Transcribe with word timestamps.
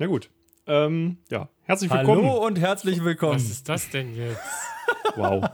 Na 0.00 0.06
gut. 0.06 0.30
Ähm, 0.66 1.16
ja, 1.28 1.48
herzlich 1.62 1.90
willkommen. 1.90 2.24
Hallo 2.24 2.46
und 2.46 2.60
herzlich 2.60 3.02
willkommen. 3.02 3.34
Was 3.34 3.50
ist 3.50 3.68
das 3.68 3.90
denn 3.90 4.14
jetzt? 4.14 4.40
Wow. 5.16 5.42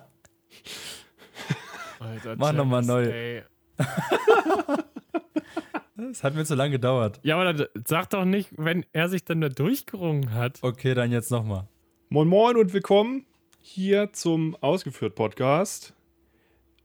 Alter, 1.99 2.36
Mach 2.36 2.52
noch 2.52 2.67
mal 2.67 2.84
James, 2.84 2.86
neu. 2.88 3.42
Das 5.96 6.22
hat 6.22 6.34
mir 6.34 6.44
zu 6.44 6.54
lange 6.54 6.72
gedauert. 6.72 7.20
Ja, 7.22 7.36
aber 7.36 7.52
dann 7.52 7.67
sag 7.86 8.11
doch 8.11 8.27
nicht, 8.27 8.50
wenn 8.57 8.84
er 8.93 9.09
sich 9.09 9.25
dann 9.25 9.41
da 9.41 9.48
durchgerungen 9.48 10.34
hat. 10.34 10.58
Okay, 10.61 10.92
dann 10.92 11.11
jetzt 11.11 11.30
nochmal. 11.30 11.66
Moin 12.11 12.29
Moin 12.29 12.56
und 12.56 12.74
willkommen 12.74 13.24
hier 13.61 14.12
zum 14.12 14.56
Ausgeführt 14.61 15.14
Podcast. 15.14 15.95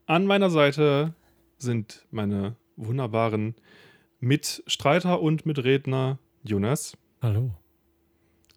An 0.05 0.25
meiner 0.25 0.49
Seite 0.49 1.13
sind 1.57 2.07
meine 2.11 2.55
wunderbaren 2.77 3.55
Mitstreiter 4.19 5.19
und 5.19 5.45
Mitredner 5.45 6.19
Jonas 6.43 6.95
Hallo. 7.21 7.51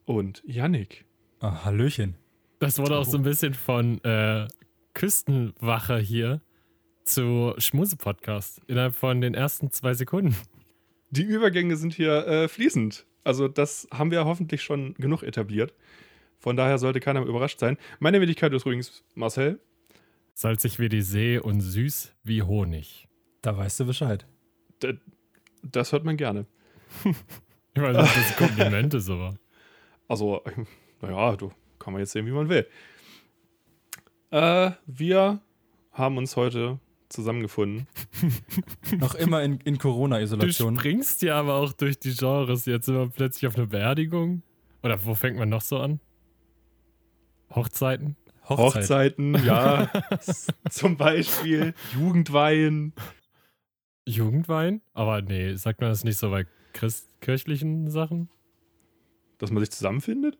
und 0.04 0.42
Yannick. 0.46 1.04
Ah, 1.40 1.64
Hallöchen. 1.64 2.14
Das 2.60 2.78
wurde 2.78 2.96
auch 2.96 3.04
so 3.04 3.16
ein 3.16 3.24
bisschen 3.24 3.54
von 3.54 4.02
äh, 4.04 4.46
Küstenwache 4.94 5.98
hier 5.98 6.40
zu 7.04 7.54
Schmuse-Podcast 7.58 8.60
innerhalb 8.68 8.94
von 8.94 9.20
den 9.20 9.34
ersten 9.34 9.72
zwei 9.72 9.94
Sekunden. 9.94 10.36
Die 11.10 11.22
Übergänge 11.22 11.76
sind 11.76 11.92
hier 11.92 12.26
äh, 12.26 12.48
fließend. 12.48 13.04
Also 13.24 13.48
das 13.48 13.88
haben 13.92 14.10
wir 14.12 14.24
hoffentlich 14.24 14.62
schon 14.62 14.94
genug 14.94 15.22
etabliert. 15.24 15.74
Von 16.38 16.56
daher 16.56 16.78
sollte 16.78 17.00
keiner 17.00 17.20
mehr 17.20 17.28
überrascht 17.28 17.58
sein. 17.58 17.76
Meine 17.98 18.20
Wenigkeit 18.20 18.52
ist 18.52 18.62
übrigens 18.64 19.04
Marcel. 19.14 19.60
Salzig 20.34 20.78
wie 20.78 20.88
die 20.88 21.02
See 21.02 21.38
und 21.38 21.60
süß 21.60 22.14
wie 22.22 22.42
Honig. 22.42 23.08
Da 23.42 23.56
weißt 23.56 23.80
du 23.80 23.86
Bescheid. 23.86 24.26
D 24.82 24.98
das 25.64 25.92
hört 25.92 26.04
man 26.04 26.16
gerne. 26.16 26.46
Ich 27.74 27.80
weiß 27.82 27.96
nicht, 27.96 28.06
ob 28.06 28.14
das 28.14 28.30
ein 28.30 28.36
Kompliment 28.36 28.94
ist, 28.94 29.08
aber. 29.10 29.34
Also, 30.08 30.42
naja, 31.00 31.36
du 31.36 31.52
kann 31.78 31.92
man 31.92 32.00
jetzt 32.00 32.12
sehen, 32.12 32.26
wie 32.26 32.30
man 32.32 32.48
will. 32.48 32.66
Äh, 34.30 34.72
wir 34.86 35.40
haben 35.92 36.16
uns 36.18 36.36
heute 36.36 36.78
zusammengefunden. 37.08 37.86
Noch 38.98 39.14
immer 39.14 39.42
in, 39.42 39.58
in 39.60 39.74
Du 39.74 39.80
Corona-Isolation. 39.80 40.76
springst 40.78 41.22
ja 41.22 41.38
aber 41.38 41.54
auch 41.54 41.72
durch 41.72 41.98
die 41.98 42.14
Genres. 42.14 42.66
Jetzt 42.66 42.86
sind 42.86 42.94
wir 42.96 43.08
plötzlich 43.08 43.46
auf 43.46 43.56
eine 43.56 43.66
Beerdigung. 43.66 44.42
Oder 44.82 45.04
wo 45.04 45.14
fängt 45.14 45.38
man 45.38 45.48
noch 45.48 45.60
so 45.60 45.78
an? 45.78 46.00
Hochzeiten? 47.54 48.16
Hochzeit. 48.48 48.82
Hochzeiten, 48.82 49.44
ja. 49.44 49.90
Zum 50.70 50.96
Beispiel 50.96 51.74
Jugendweihen. 51.94 52.92
Jugendwein? 54.06 54.80
Aber 54.94 55.22
nee, 55.22 55.54
sagt 55.54 55.80
man 55.80 55.90
das 55.90 56.02
nicht 56.04 56.18
so 56.18 56.30
bei 56.30 56.46
Christ 56.72 57.20
kirchlichen 57.20 57.90
Sachen? 57.90 58.28
Dass 59.38 59.50
man 59.50 59.60
sich 59.60 59.70
zusammenfindet? 59.70 60.38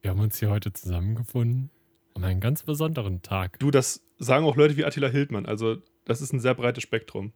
Wir 0.00 0.10
haben 0.10 0.20
uns 0.20 0.38
hier 0.38 0.50
heute 0.50 0.72
zusammengefunden 0.72 1.70
um 2.14 2.24
einen 2.24 2.40
ganz 2.40 2.62
besonderen 2.62 3.22
Tag. 3.22 3.58
Du, 3.58 3.70
das 3.70 4.02
sagen 4.18 4.44
auch 4.44 4.56
Leute 4.56 4.76
wie 4.76 4.84
Attila 4.84 5.08
Hildmann. 5.08 5.46
Also, 5.46 5.76
das 6.04 6.20
ist 6.20 6.32
ein 6.32 6.40
sehr 6.40 6.54
breites 6.54 6.82
Spektrum. 6.82 7.32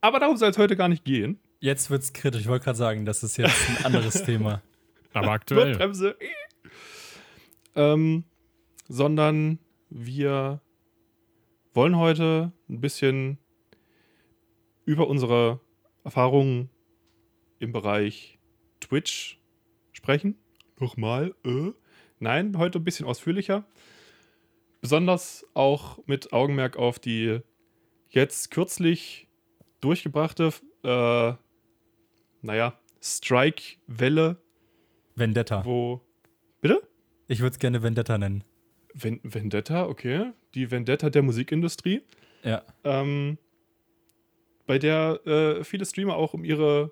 Aber 0.00 0.20
darum 0.20 0.36
soll 0.36 0.50
es 0.50 0.58
heute 0.58 0.76
gar 0.76 0.88
nicht 0.88 1.04
gehen. 1.04 1.38
Jetzt 1.60 1.90
wird's 1.90 2.12
kritisch. 2.12 2.42
Ich 2.42 2.48
wollte 2.48 2.64
gerade 2.64 2.76
sagen, 2.78 3.06
das 3.06 3.22
ist 3.22 3.36
jetzt 3.36 3.70
ein 3.70 3.86
anderes 3.86 4.22
Thema. 4.24 4.62
Aber 5.12 5.30
aktuell. 5.30 5.70
Notbremse. 5.70 6.16
Ähm, 7.74 8.24
sondern 8.88 9.58
wir 9.88 10.60
wollen 11.72 11.96
heute 11.96 12.52
ein 12.68 12.80
bisschen 12.80 13.38
über 14.84 15.08
unsere 15.08 15.60
Erfahrungen 16.04 16.68
im 17.64 17.72
Bereich 17.72 18.38
Twitch 18.80 19.40
sprechen. 19.92 20.38
Nochmal, 20.78 21.34
äh? 21.44 21.72
Nein, 22.20 22.56
heute 22.58 22.78
ein 22.78 22.84
bisschen 22.84 23.06
ausführlicher. 23.06 23.66
Besonders 24.80 25.46
auch 25.54 25.98
mit 26.06 26.32
Augenmerk 26.32 26.76
auf 26.76 26.98
die 26.98 27.40
jetzt 28.10 28.50
kürzlich 28.50 29.28
durchgebrachte, 29.80 30.52
äh, 30.82 31.32
naja, 32.42 32.78
Strike-Welle, 33.02 34.36
Vendetta. 35.14 35.64
wo. 35.64 36.00
Bitte? 36.60 36.86
Ich 37.28 37.40
würde 37.40 37.54
es 37.54 37.58
gerne 37.58 37.82
Vendetta 37.82 38.18
nennen. 38.18 38.44
Ven 38.94 39.20
Vendetta, 39.22 39.86
okay. 39.88 40.32
Die 40.54 40.70
Vendetta 40.70 41.10
der 41.10 41.22
Musikindustrie. 41.22 42.02
Ja. 42.42 42.62
Ähm, 42.84 43.38
bei 44.66 44.78
der 44.78 45.26
äh, 45.26 45.64
viele 45.64 45.84
Streamer 45.84 46.16
auch 46.16 46.34
um 46.34 46.44
ihre, 46.44 46.90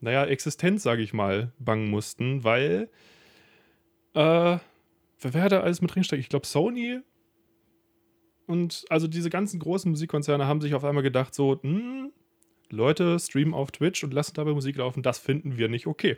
naja, 0.00 0.24
Existenz, 0.24 0.82
sage 0.82 1.02
ich 1.02 1.12
mal, 1.12 1.52
bangen 1.58 1.90
mussten, 1.90 2.44
weil, 2.44 2.90
äh, 4.14 4.58
wer 4.60 4.60
wer 5.20 5.48
da 5.48 5.60
alles 5.60 5.82
mit 5.82 5.94
drin 5.94 6.04
steckt? 6.04 6.20
Ich 6.20 6.28
glaube, 6.28 6.46
Sony 6.46 7.00
und 8.46 8.84
also 8.88 9.06
diese 9.06 9.30
ganzen 9.30 9.60
großen 9.60 9.90
Musikkonzerne 9.90 10.46
haben 10.46 10.60
sich 10.60 10.74
auf 10.74 10.84
einmal 10.84 11.04
gedacht, 11.04 11.34
so, 11.34 11.62
hm, 11.62 12.12
Leute 12.70 13.18
streamen 13.18 13.54
auf 13.54 13.70
Twitch 13.70 14.02
und 14.02 14.12
lassen 14.14 14.34
dabei 14.34 14.52
Musik 14.52 14.76
laufen, 14.76 15.02
das 15.02 15.18
finden 15.18 15.56
wir 15.56 15.68
nicht 15.68 15.86
okay. 15.86 16.16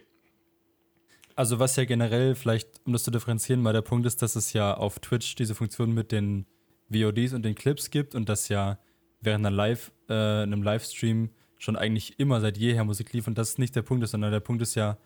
Also 1.34 1.58
was 1.58 1.76
ja 1.76 1.84
generell, 1.84 2.34
vielleicht 2.34 2.68
um 2.84 2.92
das 2.92 3.04
zu 3.04 3.10
differenzieren, 3.10 3.62
mal 3.62 3.72
der 3.72 3.82
Punkt 3.82 4.06
ist, 4.06 4.22
dass 4.22 4.36
es 4.36 4.52
ja 4.52 4.74
auf 4.74 4.98
Twitch 4.98 5.34
diese 5.34 5.54
Funktion 5.54 5.92
mit 5.92 6.12
den 6.12 6.46
VODs 6.90 7.32
und 7.32 7.42
den 7.42 7.54
Clips 7.54 7.90
gibt 7.90 8.14
und 8.14 8.28
dass 8.28 8.48
ja 8.48 8.78
während 9.20 9.46
einer 9.46 9.54
Live, 9.54 9.92
äh, 10.08 10.12
einem 10.14 10.62
Livestream 10.62 11.30
schon 11.62 11.76
eigentlich 11.76 12.18
immer 12.18 12.40
seit 12.40 12.58
jeher 12.58 12.84
Musik 12.84 13.12
lief 13.12 13.28
und 13.28 13.38
das 13.38 13.50
ist 13.50 13.58
nicht 13.58 13.76
der 13.76 13.82
Punkt 13.82 14.06
sondern 14.08 14.32
der 14.32 14.40
Punkt 14.40 14.62
ist 14.62 14.74
ja, 14.74 14.98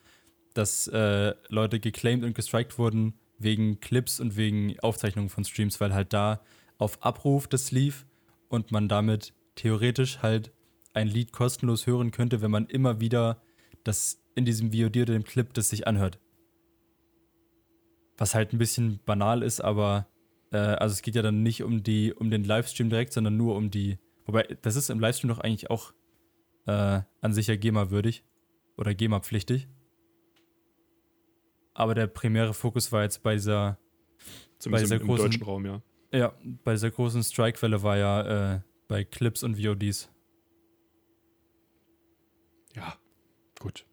dass 0.55 0.89
äh, 0.89 1.35
Leute 1.49 1.81
geclaimed 1.81 2.25
und 2.25 2.35
gestrikt 2.35 2.79
wurden 2.79 3.15
wegen 3.39 3.79
Clips 3.81 4.21
und 4.21 4.37
wegen 4.37 4.79
Aufzeichnungen 4.81 5.29
von 5.29 5.45
Streams, 5.45 5.81
weil 5.81 5.93
halt 5.93 6.15
da 6.15 6.41
auf 6.79 7.03
Abruf 7.05 7.47
das 7.47 7.73
lief 7.73 8.07
und 8.49 8.73
man 8.73 8.89
damit 8.89 9.35
theoretisch 9.55 10.23
halt 10.23 10.51
ein 10.95 11.09
Lied 11.09 11.33
kostenlos 11.33 11.87
hören 11.87 12.11
könnte, 12.11 12.41
wenn 12.41 12.51
man 12.51 12.67
immer 12.67 13.01
wieder 13.01 13.43
das 13.85 14.23
in 14.35 14.47
diesem 14.47 14.73
VOD 14.73 14.97
oder 14.97 15.13
dem 15.13 15.25
Clip 15.25 15.53
das 15.53 15.69
sich 15.69 15.87
anhört. 15.87 16.19
Was 18.17 18.35
halt 18.35 18.55
ein 18.55 18.59
bisschen 18.59 19.01
banal 19.05 19.43
ist, 19.43 19.61
aber 19.61 20.07
äh, 20.53 20.57
also 20.57 20.95
es 20.95 21.03
geht 21.03 21.17
ja 21.17 21.23
dann 21.23 21.43
nicht 21.43 21.63
um 21.63 21.83
die, 21.83 22.15
um 22.15 22.31
den 22.31 22.45
Livestream 22.45 22.89
direkt, 22.89 23.13
sondern 23.13 23.37
nur 23.37 23.57
um 23.57 23.71
die. 23.71 23.99
Wobei, 24.25 24.57
das 24.63 24.77
ist 24.77 24.89
im 24.89 25.01
Livestream 25.01 25.29
doch 25.29 25.39
eigentlich 25.39 25.71
auch 25.71 25.93
äh, 26.67 27.01
an 27.21 27.33
sich 27.33 27.47
ja 27.47 27.57
GEMA-würdig 27.57 28.25
oder 28.77 28.95
GEMA-pflichtig. 28.95 29.69
Aber 31.75 31.95
der 31.95 32.07
primäre 32.07 32.55
Fokus 32.55 32.91
war 32.93 33.03
jetzt 33.03 33.23
bei 33.23 33.35
dieser, 33.35 33.79
Zumindest 34.59 34.87
dieser 34.93 34.97
im, 34.97 35.03
im 35.03 35.09
großen- 35.09 35.23
deutschen 35.25 35.43
Raum, 35.43 35.67
ja. 35.67 35.83
ja, 36.13 36.35
bei 36.65 36.73
dieser 36.73 36.91
großen 36.91 37.23
Strike-Welle 37.23 37.83
war 37.83 37.97
ja 37.99 38.55
äh, 38.55 38.61
bei 38.89 39.05
Clips 39.05 39.43
und 39.43 39.63
VODs. 39.63 40.11
Ja, 42.75 42.95
gut. 43.61 43.87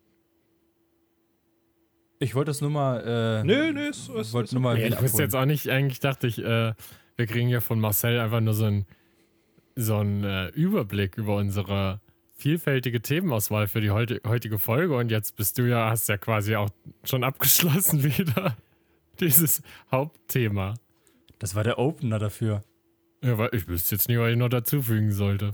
Ich 2.19 2.35
wollte 2.35 2.49
das 2.51 2.61
nur 2.61 2.69
mal. 2.69 3.01
Äh, 3.01 3.43
Nö, 3.43 3.73
nö, 3.73 3.89
ist- 3.89 4.09
ist- 4.09 4.33
wollte 4.33 4.55
nur 4.55 4.61
mal 4.61 4.75
Nee, 4.77 4.87
ich 4.87 5.01
wusste 5.01 5.23
jetzt 5.23 5.35
auch 5.35 5.45
nicht, 5.45 5.69
eigentlich 5.69 5.99
dachte 5.99 6.27
ich, 6.27 6.39
äh, 6.39 6.73
wir 7.17 7.27
kriegen 7.27 7.49
ja 7.49 7.59
von 7.59 7.79
Marcel 7.79 8.19
einfach 8.19 8.39
nur 8.39 8.53
so 8.53 8.65
einen 8.65 8.85
so 9.75 10.01
äh, 10.01 10.49
Überblick 10.51 11.17
über 11.17 11.35
unsere 11.37 11.99
vielfältige 12.43 13.01
Themenauswahl 13.01 13.67
für 13.67 13.79
die 13.79 13.89
heutige 13.89 14.59
Folge 14.59 14.97
und 14.97 15.09
jetzt 15.09 15.37
bist 15.37 15.57
du 15.57 15.63
ja, 15.63 15.89
hast 15.89 16.09
ja 16.09 16.17
quasi 16.17 16.57
auch 16.57 16.69
schon 17.05 17.23
abgeschlossen 17.23 18.03
wieder 18.17 18.57
dieses 19.21 19.61
Hauptthema. 19.89 20.73
Das 21.39 21.55
war 21.55 21.63
der 21.63 21.79
Opener 21.79 22.19
dafür. 22.19 22.61
Ja, 23.23 23.37
weil 23.37 23.49
ich 23.53 23.69
wüsste 23.69 23.95
jetzt 23.95 24.09
nicht, 24.09 24.19
was 24.19 24.29
ich 24.29 24.35
noch 24.35 24.49
dazufügen 24.49 25.13
sollte. 25.13 25.51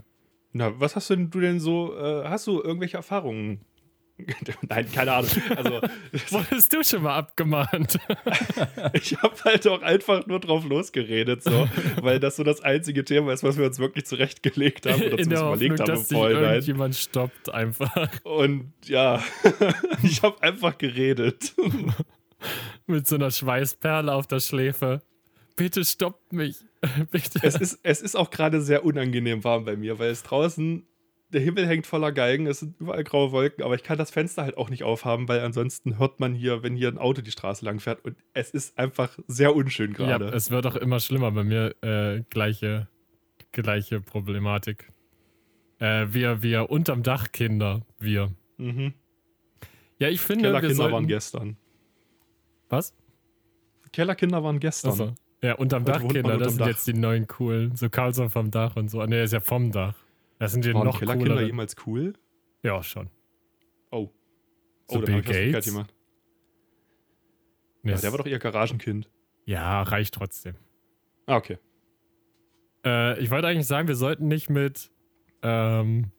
Na, 0.51 0.79
was 0.79 0.95
hast 0.95 1.11
denn 1.11 1.29
du 1.29 1.39
denn 1.39 1.59
so, 1.59 1.95
äh, 1.95 2.27
hast 2.27 2.47
du 2.47 2.59
irgendwelche 2.59 2.97
Erfahrungen? 2.97 3.61
Nein, 4.69 4.91
keine 4.91 5.13
Ahnung. 5.13 5.29
Also, 5.55 5.81
Wurdest 6.29 6.73
du 6.73 6.83
schon 6.83 7.03
mal 7.03 7.17
abgemahnt? 7.17 7.99
ich 8.93 9.17
habe 9.21 9.35
halt 9.43 9.67
auch 9.67 9.81
einfach 9.81 10.25
nur 10.27 10.39
drauf 10.39 10.65
losgeredet, 10.65 11.43
so, 11.43 11.67
weil 12.01 12.19
das 12.19 12.35
so 12.35 12.43
das 12.43 12.61
einzige 12.61 13.03
Thema 13.05 13.33
ist, 13.33 13.43
was 13.43 13.57
wir 13.57 13.65
uns 13.65 13.79
wirklich 13.79 14.05
zurechtgelegt 14.05 14.85
haben 14.85 15.01
oder 15.01 15.19
In 15.19 15.23
zumindest 15.25 15.43
überlegt 15.43 15.79
haben 15.81 15.91
im 15.95 16.05
Vorhinein. 16.05 16.43
irgendjemand 16.45 16.95
stoppt 16.95 17.53
einfach 17.53 18.09
Und 18.23 18.73
ja, 18.85 19.23
ich 20.03 20.21
habe 20.23 20.41
einfach 20.41 20.77
geredet. 20.77 21.53
mit 22.87 23.07
so 23.07 23.15
einer 23.15 23.31
Schweißperle 23.31 24.13
auf 24.13 24.27
der 24.27 24.39
Schläfe. 24.39 25.01
Bitte 25.55 25.83
stoppt 25.83 26.31
mich. 26.33 26.57
Bitte. 27.11 27.39
Es 27.43 27.55
ist, 27.55 27.79
es 27.83 28.01
ist 28.01 28.15
auch 28.15 28.29
gerade 28.29 28.61
sehr 28.61 28.85
unangenehm 28.85 29.43
warm 29.43 29.65
bei 29.65 29.75
mir, 29.75 29.99
weil 29.99 30.09
es 30.11 30.23
draußen, 30.23 30.87
der 31.31 31.41
Himmel 31.41 31.67
hängt 31.67 31.85
voller 31.85 32.11
Geigen, 32.11 32.47
es 32.47 32.59
sind 32.59 32.79
überall 32.79 33.03
graue 33.03 33.31
Wolken, 33.31 33.63
aber 33.63 33.75
ich 33.75 33.83
kann 33.83 33.97
das 33.97 34.09
Fenster 34.11 34.43
halt 34.43 34.57
auch 34.57 34.69
nicht 34.69 34.83
aufhaben, 34.83 35.27
weil 35.27 35.41
ansonsten 35.41 35.97
hört 35.99 36.19
man 36.19 36.33
hier, 36.33 36.63
wenn 36.63 36.75
hier 36.75 36.87
ein 36.89 36.97
Auto 36.97 37.21
die 37.21 37.31
Straße 37.31 37.63
lang 37.65 37.79
fährt 37.79 38.03
und 38.03 38.17
es 38.33 38.49
ist 38.51 38.77
einfach 38.79 39.17
sehr 39.27 39.55
unschön 39.55 39.91
Ja, 39.91 39.97
gerade. 40.17 40.25
es 40.29 40.49
wird 40.51 40.65
auch 40.65 40.75
immer 40.75 40.99
schlimmer 40.99 41.31
bei 41.31 41.43
mir. 41.43 41.75
Äh, 41.83 42.23
gleiche, 42.29 42.87
gleiche 43.51 44.01
Problematik. 44.01 44.91
Äh, 45.79 46.07
wir, 46.09 46.41
wir 46.41 46.69
unterm 46.69 47.03
Dach 47.03 47.31
Kinder, 47.31 47.85
wir. 47.99 48.31
mhm. 48.57 48.93
Ja, 50.01 50.07
ich 50.07 50.21
finde, 50.21 50.43
wir 50.45 50.49
Kellerkinder 50.51 50.75
sollten, 50.75 50.93
waren 50.93 51.07
gestern. 51.07 51.57
Was? 52.69 52.95
Kellerkinder 53.91 54.43
waren 54.43 54.59
gestern. 54.59 54.91
Achso. 54.91 55.13
Ja, 55.41 55.55
unterm 55.55 55.83
Dach, 55.85 56.05
Kinder, 56.07 56.37
das 56.37 56.55
sind 56.55 56.65
jetzt 56.65 56.87
die 56.87 56.93
neuen 56.93 57.27
coolen. 57.27 57.75
So 57.75 57.89
Carlson 57.89 58.29
vom 58.29 58.49
Dach 58.51 58.75
und 58.77 58.89
so. 58.89 59.03
Ne, 59.05 59.23
ist 59.23 59.33
ja 59.33 59.39
vom 59.41 59.71
Dach. 59.71 59.95
Das 60.39 60.51
sind 60.53 60.65
die 60.65 60.73
Waren 60.73 60.85
noch 60.85 60.99
Kellerkinder 60.99 61.35
cooler. 61.35 61.45
jemals 61.45 61.75
cool? 61.85 62.13
Ja, 62.63 62.81
schon. 62.81 63.09
Oh. 63.91 64.09
So 64.87 64.99
oh, 64.99 65.01
Bill 65.01 65.21
Gates? 65.21 65.71
Nee, 67.83 67.91
Ja, 67.91 67.97
der 67.97 68.11
war 68.11 68.17
doch 68.17 68.25
eher 68.25 68.39
Garagenkind. 68.39 69.09
ja, 69.45 69.81
reicht 69.83 70.13
trotzdem. 70.15 70.55
Ah, 71.25 71.37
okay. 71.37 71.57
Äh, 72.85 73.19
ich 73.21 73.29
wollte 73.29 73.47
eigentlich 73.47 73.67
sagen, 73.67 73.87
wir 73.87 73.95
sollten 73.95 74.27
nicht 74.27 74.49
mit, 74.49 74.91
ähm, 75.43 76.11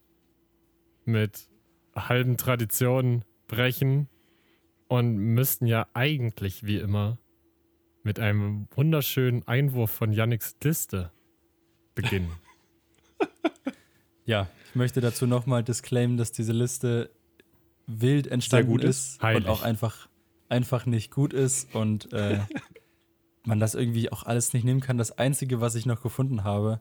mit 1.05 1.49
halben 1.96 2.37
Traditionen 2.37 3.25
brechen 3.49 4.08
und 4.88 5.16
müssten 5.16 5.66
ja 5.66 5.87
eigentlich 5.94 6.64
wie 6.64 6.78
immer 6.78 7.19
mit 8.02 8.19
einem 8.20 8.69
wunderschönen 8.73 9.46
Einwurf 9.49 9.90
von 9.90 10.12
Yannicks 10.12 10.56
Liste 10.62 11.12
beginnen. 11.94 12.31
Ja, 14.25 14.49
ich 14.69 14.75
möchte 14.75 15.00
dazu 15.00 15.26
nochmal 15.26 15.64
disclaimen, 15.64 16.17
dass 16.17 16.32
diese 16.32 16.52
Liste 16.52 17.11
wild 17.87 18.26
entstanden 18.26 18.70
gut 18.70 18.84
ist, 18.84 19.20
ist. 19.22 19.22
Und 19.22 19.49
auch 19.49 19.62
einfach, 19.62 20.08
einfach 20.49 20.87
nicht 20.87 21.11
gut 21.11 21.32
ist 21.32 21.75
und 21.75 22.12
äh, 22.12 22.38
man 23.44 23.58
das 23.58 23.75
irgendwie 23.75 24.12
auch 24.12 24.25
alles 24.25 24.52
nicht 24.52 24.64
nehmen 24.64 24.81
kann. 24.81 24.99
Das 24.99 25.12
Einzige, 25.19 25.61
was 25.61 25.75
ich 25.75 25.87
noch 25.87 26.02
gefunden 26.02 26.44
habe, 26.44 26.81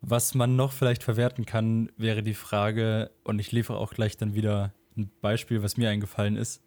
was 0.00 0.34
man 0.34 0.56
noch 0.56 0.72
vielleicht 0.72 1.04
verwerten 1.04 1.46
kann, 1.46 1.90
wäre 1.96 2.22
die 2.22 2.34
Frage, 2.34 3.10
und 3.22 3.38
ich 3.38 3.52
liefere 3.52 3.78
auch 3.78 3.94
gleich 3.94 4.16
dann 4.16 4.34
wieder 4.34 4.74
ein 4.96 5.10
Beispiel, 5.20 5.62
was 5.62 5.76
mir 5.76 5.88
eingefallen 5.90 6.36
ist. 6.36 6.60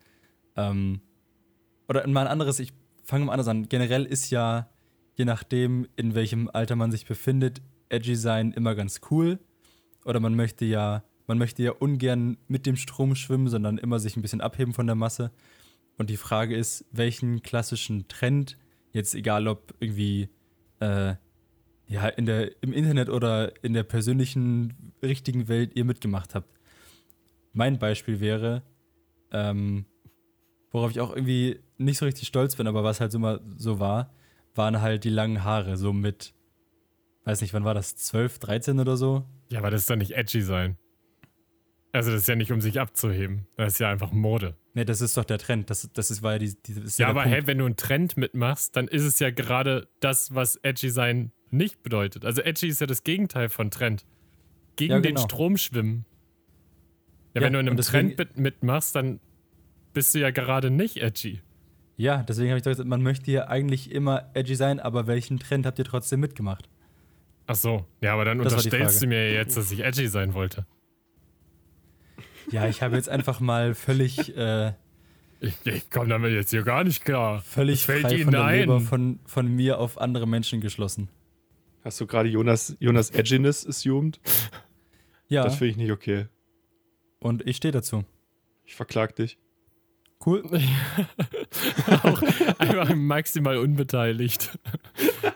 Ähm, 0.56 1.02
oder 1.88 2.08
mal 2.08 2.22
ein 2.22 2.28
anderes, 2.28 2.60
ich 2.60 2.74
fange 3.04 3.26
mal 3.26 3.34
anders 3.34 3.50
an. 3.50 3.68
Generell 3.68 4.06
ist 4.06 4.30
ja, 4.30 4.70
je 5.16 5.26
nachdem, 5.26 5.88
in 5.98 6.16
welchem 6.16 6.50
Alter 6.52 6.76
man 6.76 6.92
sich 6.92 7.06
befindet, 7.06 7.62
edgy 7.90 8.16
sein 8.16 8.52
immer 8.52 8.76
ganz 8.76 9.02
cool. 9.10 9.40
Oder 10.06 10.20
man 10.20 10.36
möchte 10.36 10.66
ja, 10.66 11.04
man 11.28 11.38
möchte 11.38 11.64
ja 11.64 11.72
ungern 11.72 12.38
mit 12.48 12.66
dem 12.66 12.76
Strom 12.76 13.16
schwimmen, 13.16 13.48
sondern 13.48 13.78
immer 13.78 14.00
sich 14.00 14.16
ein 14.16 14.22
bisschen 14.22 14.42
abheben 14.42 14.74
von 14.74 14.86
der 14.86 14.96
Masse. 14.96 15.32
Und 15.98 16.10
die 16.10 16.18
Frage 16.18 16.56
ist, 16.56 16.86
welchen 16.92 17.42
klassischen 17.42 18.08
Trend, 18.08 18.58
jetzt 18.92 19.16
egal 19.16 19.48
ob 19.48 19.74
irgendwie 19.80 20.30
äh, 20.80 21.16
ja, 21.88 22.08
in 22.08 22.26
der, 22.26 22.52
im 22.62 22.74
Internet 22.74 23.10
oder 23.10 23.64
in 23.64 23.74
der 23.74 23.84
persönlichen, 23.84 24.94
richtigen 25.02 25.48
Welt 25.48 25.72
ihr 25.76 25.86
mitgemacht 25.86 26.36
habt. 26.36 26.60
Mein 27.54 27.80
Beispiel 27.80 28.20
wäre, 28.20 28.64
ähm, 29.32 29.86
worauf 30.72 30.92
ich 30.92 31.00
auch 31.00 31.16
irgendwie 31.16 31.60
nicht 31.78 31.98
so 31.98 32.06
richtig 32.06 32.28
stolz 32.28 32.56
bin, 32.56 32.68
aber 32.68 32.84
was 32.84 33.00
halt 33.00 33.12
so 33.12 33.40
so 33.58 33.80
war, 33.80 34.14
waren 34.56 34.82
halt 34.82 35.04
die 35.04 35.10
langen 35.10 35.44
Haare, 35.44 35.78
so 35.78 35.94
mit, 35.94 36.34
weiß 37.26 37.42
nicht, 37.42 37.54
wann 37.54 37.66
war 37.66 37.74
das, 37.74 37.96
12, 37.96 38.40
13 38.40 38.80
oder 38.80 38.98
so? 38.98 39.26
ja, 39.50 39.60
aber 39.60 39.70
das 39.72 39.82
ist 39.82 39.90
doch 39.90 39.96
nicht 39.96 40.12
edgy 40.16 40.42
sein. 40.42 40.78
Also 41.92 42.12
das 42.12 42.22
ist 42.22 42.28
ja 42.28 42.36
nicht, 42.36 42.52
um 42.52 42.60
sich 42.62 42.80
abzuheben. 42.80 43.48
Das 43.56 43.74
ist 43.74 43.80
ja 43.80 43.90
einfach 43.90 44.12
Mode. 44.12 44.58
Ne, 44.74 44.84
das 44.86 45.00
ist 45.00 45.16
doch 45.16 45.24
der 45.24 45.38
Trend. 45.38 45.70
Das, 45.70 45.90
das 45.94 46.12
ist, 46.12 46.22
war 46.24 46.34
ja 46.34 46.40
die, 46.40 46.54
die 46.66 46.74
ist 46.74 47.00
Ja, 47.00 47.06
der 47.06 47.12
aber 47.12 47.22
Punkt. 47.24 47.38
hey, 47.38 47.48
wenn 47.48 47.58
du 47.58 47.66
einen 47.66 47.78
Trend 47.78 48.18
mitmachst, 48.18 48.76
dann 48.76 48.88
ist 48.90 49.04
es 49.04 49.20
ja 49.20 49.30
gerade 49.30 49.88
das, 50.02 50.36
was 50.36 50.58
edgy 50.58 50.90
sein 50.90 51.32
nicht 51.52 51.84
bedeutet. 51.84 52.26
Also 52.26 52.42
edgy 52.42 52.68
ist 52.68 52.82
ja 52.82 52.88
das 52.88 53.04
Gegenteil 53.04 53.48
von 53.48 53.72
Trend. 53.72 54.06
Gegen 54.76 54.92
Ja, 54.92 55.00
den 55.00 55.16
genau. 55.16 55.26
Strom 55.26 55.56
schwimmen. 55.56 56.06
Ja, 57.34 57.40
Ja, 57.42 57.46
wenn 57.48 57.54
du 57.54 57.60
in 57.60 57.68
einem 57.70 57.78
deswegen- 57.78 58.08
Trend 58.18 58.18
mit, 58.18 58.38
mitmachst, 58.38 58.94
dann 58.96 59.22
bist 59.94 60.14
du 60.16 60.20
ja 60.20 60.32
gerade 60.32 60.70
nicht 60.72 60.98
edgy. 60.98 61.42
Ja, 61.96 62.24
deswegen 62.24 62.50
habe 62.50 62.58
ich 62.58 62.64
doch 62.64 62.72
gesagt, 62.72 62.90
man 62.90 63.02
möchte 63.04 63.32
ja 63.32 63.48
eigentlich 63.48 63.90
immer 63.90 64.30
edgy 64.34 64.56
sein, 64.56 64.82
aber 64.82 65.08
welchen 65.08 65.40
Trend 65.40 65.66
habt 65.66 65.80
ihr 65.80 65.86
trotzdem 65.86 66.20
mitgemacht? 66.20 66.68
Ach 67.48 67.56
so. 67.56 67.86
Ja, 68.02 68.14
aber 68.14 68.26
dann 68.26 68.38
Das 68.40 68.54
unterstellst 68.54 69.02
du 69.04 69.08
mir 69.08 69.32
ja 69.32 69.40
jetzt, 69.40 69.56
dass 69.58 69.72
ich 69.72 69.84
edgy 69.84 70.08
sein 70.08 70.34
wollte. 70.34 70.66
Ja, 72.52 72.68
ich 72.68 72.82
habe 72.82 72.96
jetzt 72.96 73.10
einfach 73.10 73.40
mal 73.40 73.74
völlig, 73.76 74.36
äh, 74.38 74.74
Ich, 75.42 75.54
ich 75.66 75.90
komme 75.90 76.10
damit 76.10 76.32
jetzt 76.34 76.50
hier 76.52 76.64
gar 76.64 76.84
nicht 76.84 77.04
klar. 77.06 77.42
völlig 77.42 77.80
Was 77.80 77.86
fällt 77.86 78.02
frei 78.04 78.14
Ihnen 78.16 78.24
von 78.26 78.32
der 78.34 78.44
ein? 78.46 78.60
Leber 78.62 78.80
von, 78.82 79.20
von 79.26 79.48
mir 79.56 79.80
auf 79.80 80.00
andere 80.00 80.28
Menschen 80.28 80.62
geschlossen. 80.62 81.10
Hast 81.84 82.02
du 82.02 82.08
gerade 82.08 82.30
Jonas, 82.30 82.76
Jonas 82.80 83.12
Edginess 83.12 83.66
assumed? 83.68 84.20
Ja, 85.28 85.44
Das 85.44 85.56
finde 85.58 85.72
ich 85.72 85.78
nicht 85.78 85.92
okay. 85.92 86.28
und 87.20 87.46
ich 87.48 87.58
stehe 87.58 87.72
dazu. 87.72 88.04
Ich 88.66 88.76
verklag 88.76 89.16
dich. 89.16 89.38
Cool. 90.26 90.44
Auch 91.88 92.22
einfach 92.58 92.96
maximal 92.96 93.58
unbeteiligt. 93.58 94.58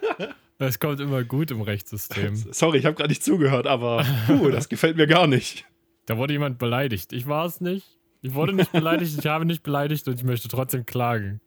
Das 0.60 0.78
kommt 0.78 1.00
immer 1.00 1.24
gut 1.24 1.52
im 1.52 1.62
Rechtssystem. 1.62 2.36
Sorry, 2.52 2.80
ich 2.80 2.86
habe 2.86 2.96
gerade 2.96 3.10
nicht 3.10 3.24
zugehört, 3.24 3.66
aber 3.66 4.06
puh, 4.28 4.50
das 4.50 4.68
gefällt 4.70 4.98
mir 4.98 5.08
gar 5.08 5.26
nicht. 5.26 5.66
Da 6.06 6.18
wurde 6.18 6.34
jemand 6.34 6.60
beleidigt. 6.60 7.14
Ich 7.14 7.28
war 7.28 7.46
es 7.46 7.62
nicht. 7.62 7.98
Ich 8.22 8.34
wurde 8.34 8.52
nicht 8.52 8.74
beleidigt, 8.74 9.18
ich 9.18 9.26
habe 9.26 9.46
nicht 9.46 9.64
beleidigt 9.64 10.06
und 10.10 10.16
ich 10.16 10.26
möchte 10.26 10.50
trotzdem 10.50 10.86
klagen. 10.86 11.40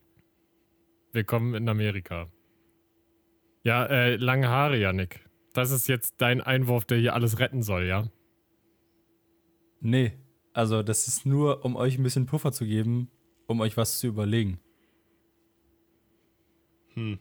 Willkommen 1.13 1.55
in 1.55 1.69
Amerika. 1.69 2.33
Ja, 3.65 3.85
äh, 3.85 4.17
lange 4.17 4.49
Haare, 4.49 4.79
Yannick. 4.79 5.21
Das 5.53 5.71
ist 5.71 5.89
jetzt 5.89 6.15
dein 6.23 6.41
Einwurf, 6.41 6.87
der 6.87 6.97
hier 6.97 7.13
alles 7.13 7.39
retten 7.39 7.63
soll, 7.63 7.85
ja? 7.85 8.09
Nee, 9.81 10.13
also 10.55 10.83
das 10.83 11.07
ist 11.07 11.27
nur, 11.27 11.67
um 11.67 11.77
euch 11.77 11.99
ein 11.99 12.03
bisschen 12.03 12.25
Puffer 12.25 12.53
zu 12.53 12.65
geben, 12.65 13.11
um 13.47 13.61
euch 13.61 13.77
was 13.77 13.99
zu 13.99 14.07
überlegen. 14.07 14.59
Hm. 16.95 17.19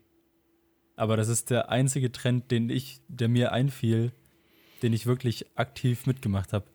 Aber 0.95 1.17
das 1.17 1.27
ist 1.29 1.49
der 1.49 1.69
einzige 1.69 2.11
Trend, 2.11 2.51
den 2.51 2.69
ich, 2.69 3.01
der 3.07 3.27
mir 3.27 3.51
einfiel, 3.51 4.11
den 4.83 4.93
ich 4.93 5.05
wirklich 5.05 5.45
aktiv 5.57 6.05
mitgemacht 6.05 6.53
habe. 6.53 6.65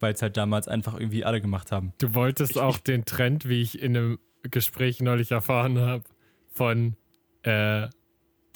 Weil 0.00 0.12
es 0.12 0.20
halt 0.22 0.36
damals 0.36 0.68
einfach 0.68 0.94
irgendwie 0.98 1.24
alle 1.24 1.40
gemacht 1.40 1.72
haben. 1.72 1.92
Du 1.98 2.14
wolltest 2.14 2.52
Ich- 2.52 2.58
auch 2.60 2.76
ich- 2.76 2.82
den 2.82 3.04
Trend, 3.04 3.48
wie 3.48 3.62
ich 3.62 3.80
in 3.80 3.96
einem 3.96 4.18
Gespräch 4.42 5.00
neulich 5.00 5.30
erfahren 5.32 5.78
habe, 5.78 6.04
von 6.50 6.96
äh, 7.42 7.88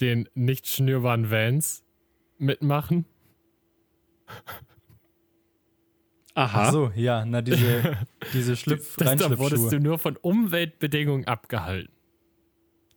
den 0.01 0.29
nicht 0.35 0.67
schnürbaren 0.67 1.31
Vans 1.31 1.85
mitmachen. 2.39 3.05
Aha. 6.35 6.69
Ach 6.69 6.73
so, 6.73 6.93
ja, 6.95 7.25
na 7.25 7.43
diese, 7.43 7.97
diese 8.33 8.57
Schlüpf 8.57 8.97
Das, 8.97 9.17
da 9.17 9.39
wurdest 9.39 9.73
du 9.73 9.81
nur 9.81 9.99
von 9.99 10.17
Umweltbedingungen 10.17 11.27
abgehalten. 11.27 11.93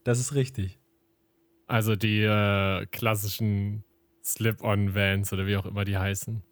Das 0.03 0.19
ist 0.19 0.35
richtig. 0.35 0.79
Also 1.73 1.95
die 1.95 2.21
äh, 2.21 2.85
klassischen 2.91 3.83
Slip-on-Vans 4.23 5.33
oder 5.33 5.47
wie 5.47 5.57
auch 5.57 5.65
immer 5.65 5.85
die 5.85 5.97
heißen. 5.97 6.43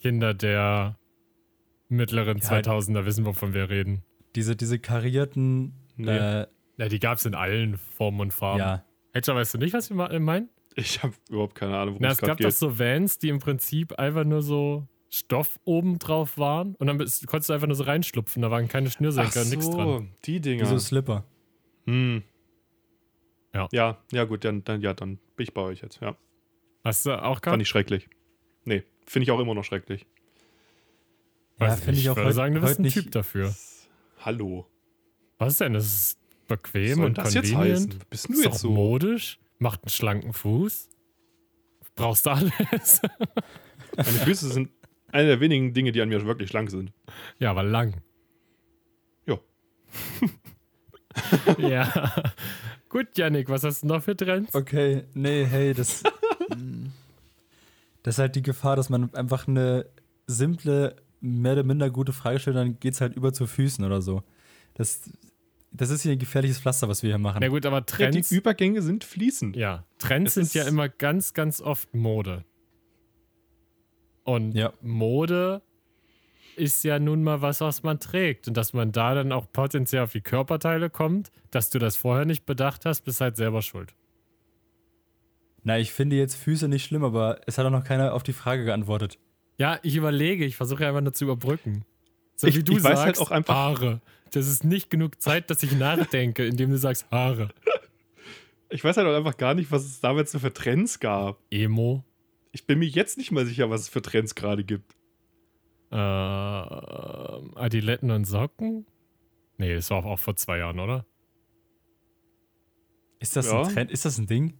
Kinder 0.00 0.32
der 0.34 0.98
mittleren 1.88 2.38
Ja, 2.38 2.44
2000er 2.44 3.04
wissen, 3.04 3.24
wovon 3.26 3.52
wir 3.52 3.68
reden. 3.68 4.02
Diese, 4.36 4.56
diese 4.56 4.78
karierten, 4.78 5.74
Nee. 5.96 6.10
äh, 6.16 6.46
Ja, 6.78 6.88
die 6.88 7.00
gab 7.00 7.18
es 7.18 7.26
in 7.26 7.34
allen 7.34 7.76
Formen 7.76 8.20
und 8.20 8.32
Farben. 8.32 8.60
ja, 8.60 8.84
Hedger, 9.12 9.34
weißt 9.34 9.54
du 9.54 9.58
nicht, 9.58 9.74
was 9.74 9.90
wir 9.90 9.96
ma- 9.96 10.18
meinen? 10.18 10.48
Ich 10.76 11.02
habe 11.02 11.12
überhaupt 11.28 11.56
keine 11.56 11.76
Ahnung, 11.76 11.94
worum 11.94 12.02
Na, 12.02 12.08
es 12.08 12.14
es 12.14 12.20
gab 12.20 12.28
gerade 12.38 12.42
doch 12.44 12.48
geht. 12.48 12.56
so 12.56 12.78
Vans, 12.78 13.18
die 13.18 13.28
im 13.28 13.40
Prinzip 13.40 13.92
einfach 13.98 14.24
nur 14.24 14.40
so 14.40 14.86
Stoff 15.10 15.58
oben 15.64 15.98
drauf 15.98 16.38
waren 16.38 16.76
und 16.76 16.86
dann 16.86 16.96
bist, 16.96 17.26
konntest 17.26 17.50
du 17.50 17.52
einfach 17.54 17.66
nur 17.66 17.74
so 17.76 17.82
reinschlupfen. 17.84 18.40
Da 18.40 18.50
waren 18.52 18.68
keine 18.68 18.88
Schnürsenker, 18.88 19.44
nichts 19.44 19.68
dran. 19.68 19.86
so, 19.86 20.06
die 20.24 20.40
Dinger. 20.40 20.62
diese 20.62 20.78
Slipper. 20.78 21.24
Hm. 21.86 22.22
Ja. 23.54 23.68
Ja, 23.72 23.98
ja 24.12 24.24
gut, 24.24 24.44
dann, 24.44 24.62
dann, 24.64 24.80
ja, 24.80 24.94
dann 24.94 25.16
bin 25.36 25.44
ich 25.44 25.54
bei 25.54 25.62
euch 25.62 25.80
jetzt. 25.82 26.00
Ja, 26.00 26.16
Hast 26.84 27.04
du 27.06 27.12
auch 27.22 27.34
fand 27.34 27.42
gehabt? 27.42 27.62
ich 27.62 27.68
schrecklich. 27.68 28.08
Nee, 28.64 28.84
finde 29.06 29.24
ich 29.24 29.30
auch 29.30 29.40
immer 29.40 29.54
noch 29.54 29.64
schrecklich. 29.64 30.06
Ja, 31.58 31.70
finde 31.76 31.90
nicht, 31.92 32.00
ich 32.02 32.10
auch 32.10 32.16
würde 32.16 32.28
heut- 32.28 32.34
sagen, 32.34 32.54
du 32.54 32.60
bist 32.60 32.78
ein 32.78 32.82
nicht- 32.82 32.94
Typ 32.94 33.10
dafür. 33.10 33.54
Hallo. 34.20 34.66
Was 35.38 35.58
denn? 35.58 35.72
Das 35.74 35.84
ist 35.86 36.18
bequem 36.46 36.96
soll 36.96 37.04
und 37.06 37.18
das 37.18 37.34
jetzt 37.34 37.52
convenient. 37.52 37.76
heißen? 37.94 38.04
Bist 38.10 38.28
du 38.28 38.32
Ist 38.34 38.44
jetzt 38.44 38.58
so? 38.60 38.70
modisch, 38.70 39.38
macht 39.58 39.82
einen 39.84 39.90
schlanken 39.90 40.32
Fuß. 40.32 40.88
Brauchst 41.96 42.26
du 42.26 42.30
alles? 42.30 43.00
Meine 43.96 44.08
Füße 44.08 44.48
sind 44.48 44.70
eine 45.12 45.26
der 45.28 45.40
wenigen 45.40 45.74
Dinge, 45.74 45.92
die 45.92 46.00
an 46.00 46.08
mir 46.08 46.24
wirklich 46.24 46.50
schlank 46.50 46.70
sind. 46.70 46.92
ja, 47.38 47.50
aber 47.50 47.62
lang. 47.62 48.00
Ja. 49.26 49.38
ja. 51.58 52.32
Gut, 52.90 53.16
Yannick, 53.16 53.48
was 53.48 53.62
hast 53.64 53.82
du 53.82 53.86
noch 53.86 54.02
für 54.02 54.16
Trends? 54.16 54.54
Okay, 54.54 55.04
nee, 55.14 55.44
hey, 55.44 55.72
das. 55.72 56.02
das 58.02 58.14
ist 58.14 58.18
halt 58.18 58.34
die 58.36 58.42
Gefahr, 58.42 58.76
dass 58.76 58.88
man 58.90 59.14
einfach 59.14 59.46
eine 59.48 59.86
simple, 60.26 60.96
mehr 61.20 61.52
oder 61.52 61.62
minder 61.62 61.88
gute 61.88 62.12
Frage 62.12 62.40
stellt, 62.40 62.56
dann 62.56 62.78
geht 62.80 62.94
es 62.94 63.00
halt 63.00 63.14
über 63.14 63.32
zu 63.32 63.46
Füßen 63.46 63.84
oder 63.84 64.02
so. 64.02 64.24
Das, 64.74 65.08
das 65.70 65.90
ist 65.90 66.02
hier 66.02 66.12
ein 66.12 66.18
gefährliches 66.18 66.58
Pflaster, 66.58 66.88
was 66.88 67.02
wir 67.04 67.10
hier 67.10 67.18
machen. 67.18 67.38
Na 67.40 67.48
gut, 67.48 67.64
aber 67.64 67.76
Ja, 67.78 67.82
Trends. 67.82 68.28
die 68.28 68.34
Übergänge 68.34 68.82
sind 68.82 69.04
fließend. 69.04 69.54
Ja, 69.56 69.84
Trends 69.98 70.36
Es 70.36 70.50
sind 70.52 70.60
ja 70.64 70.68
immer 70.68 70.88
ganz, 70.88 71.32
ganz 71.32 71.60
oft 71.60 71.94
Mode. 71.94 72.44
Und 74.24 74.52
Ja. 74.56 74.72
Mode 74.82 75.62
ist 76.60 76.84
ja 76.84 76.98
nun 76.98 77.22
mal 77.24 77.40
was, 77.42 77.60
was 77.60 77.82
man 77.82 77.98
trägt. 77.98 78.46
Und 78.48 78.56
dass 78.56 78.72
man 78.72 78.92
da 78.92 79.14
dann 79.14 79.32
auch 79.32 79.50
potenziell 79.52 80.02
auf 80.02 80.12
die 80.12 80.20
Körperteile 80.20 80.90
kommt, 80.90 81.30
dass 81.50 81.70
du 81.70 81.78
das 81.78 81.96
vorher 81.96 82.24
nicht 82.26 82.46
bedacht 82.46 82.84
hast, 82.84 83.02
bist 83.02 83.20
halt 83.20 83.36
selber 83.36 83.62
schuld. 83.62 83.94
Na, 85.62 85.78
ich 85.78 85.92
finde 85.92 86.16
jetzt 86.16 86.36
Füße 86.36 86.68
nicht 86.68 86.84
schlimm, 86.84 87.04
aber 87.04 87.40
es 87.46 87.58
hat 87.58 87.66
auch 87.66 87.70
noch 87.70 87.84
keiner 87.84 88.14
auf 88.14 88.22
die 88.22 88.32
Frage 88.32 88.64
geantwortet. 88.64 89.18
Ja, 89.58 89.78
ich 89.82 89.94
überlege, 89.96 90.44
ich 90.44 90.56
versuche 90.56 90.86
einfach 90.86 91.02
nur 91.02 91.12
zu 91.12 91.24
überbrücken. 91.24 91.84
So 92.36 92.46
Ich- 92.46 92.56
wie 92.56 92.62
du 92.62 92.72
ich 92.78 92.84
weiß 92.84 92.98
sagst, 93.00 93.04
halt 93.06 93.18
auch 93.18 93.30
einfach- 93.30 93.54
Haare. 93.54 94.00
Das 94.32 94.46
ist 94.46 94.64
nicht 94.64 94.90
genug 94.90 95.20
Zeit, 95.20 95.50
dass 95.50 95.62
ich 95.62 95.72
nachdenke, 95.72 96.46
indem 96.46 96.70
du 96.70 96.78
sagst 96.78 97.06
Haare. 97.10 97.48
Ich 98.72 98.84
weiß 98.84 98.96
halt 98.98 99.08
auch 99.08 99.16
einfach 99.16 99.36
gar 99.36 99.54
nicht, 99.54 99.72
was 99.72 99.84
es 99.84 99.98
damals 99.98 100.30
so 100.30 100.38
für 100.38 100.52
Trends 100.52 101.00
gab. 101.00 101.40
Emo. 101.50 102.04
Ich 102.52 102.68
bin 102.68 102.78
mir 102.78 102.86
jetzt 102.86 103.18
nicht 103.18 103.32
mal 103.32 103.44
sicher, 103.44 103.68
was 103.68 103.80
es 103.80 103.88
für 103.88 104.00
Trends 104.00 104.36
gerade 104.36 104.62
gibt. 104.62 104.94
Äh, 105.90 105.96
Adiletten 105.96 108.10
und 108.10 108.24
Socken? 108.24 108.86
Nee, 109.58 109.74
das 109.74 109.90
war 109.90 110.04
auch 110.04 110.18
vor 110.18 110.36
zwei 110.36 110.58
Jahren, 110.58 110.78
oder? 110.80 111.04
Ist 113.18 113.36
das 113.36 113.46
Ja. 113.46 113.62
ein 113.62 113.68
Trend? 113.74 113.90
Ist 113.90 114.04
das 114.04 114.18
ein 114.18 114.26
Ding? 114.26 114.54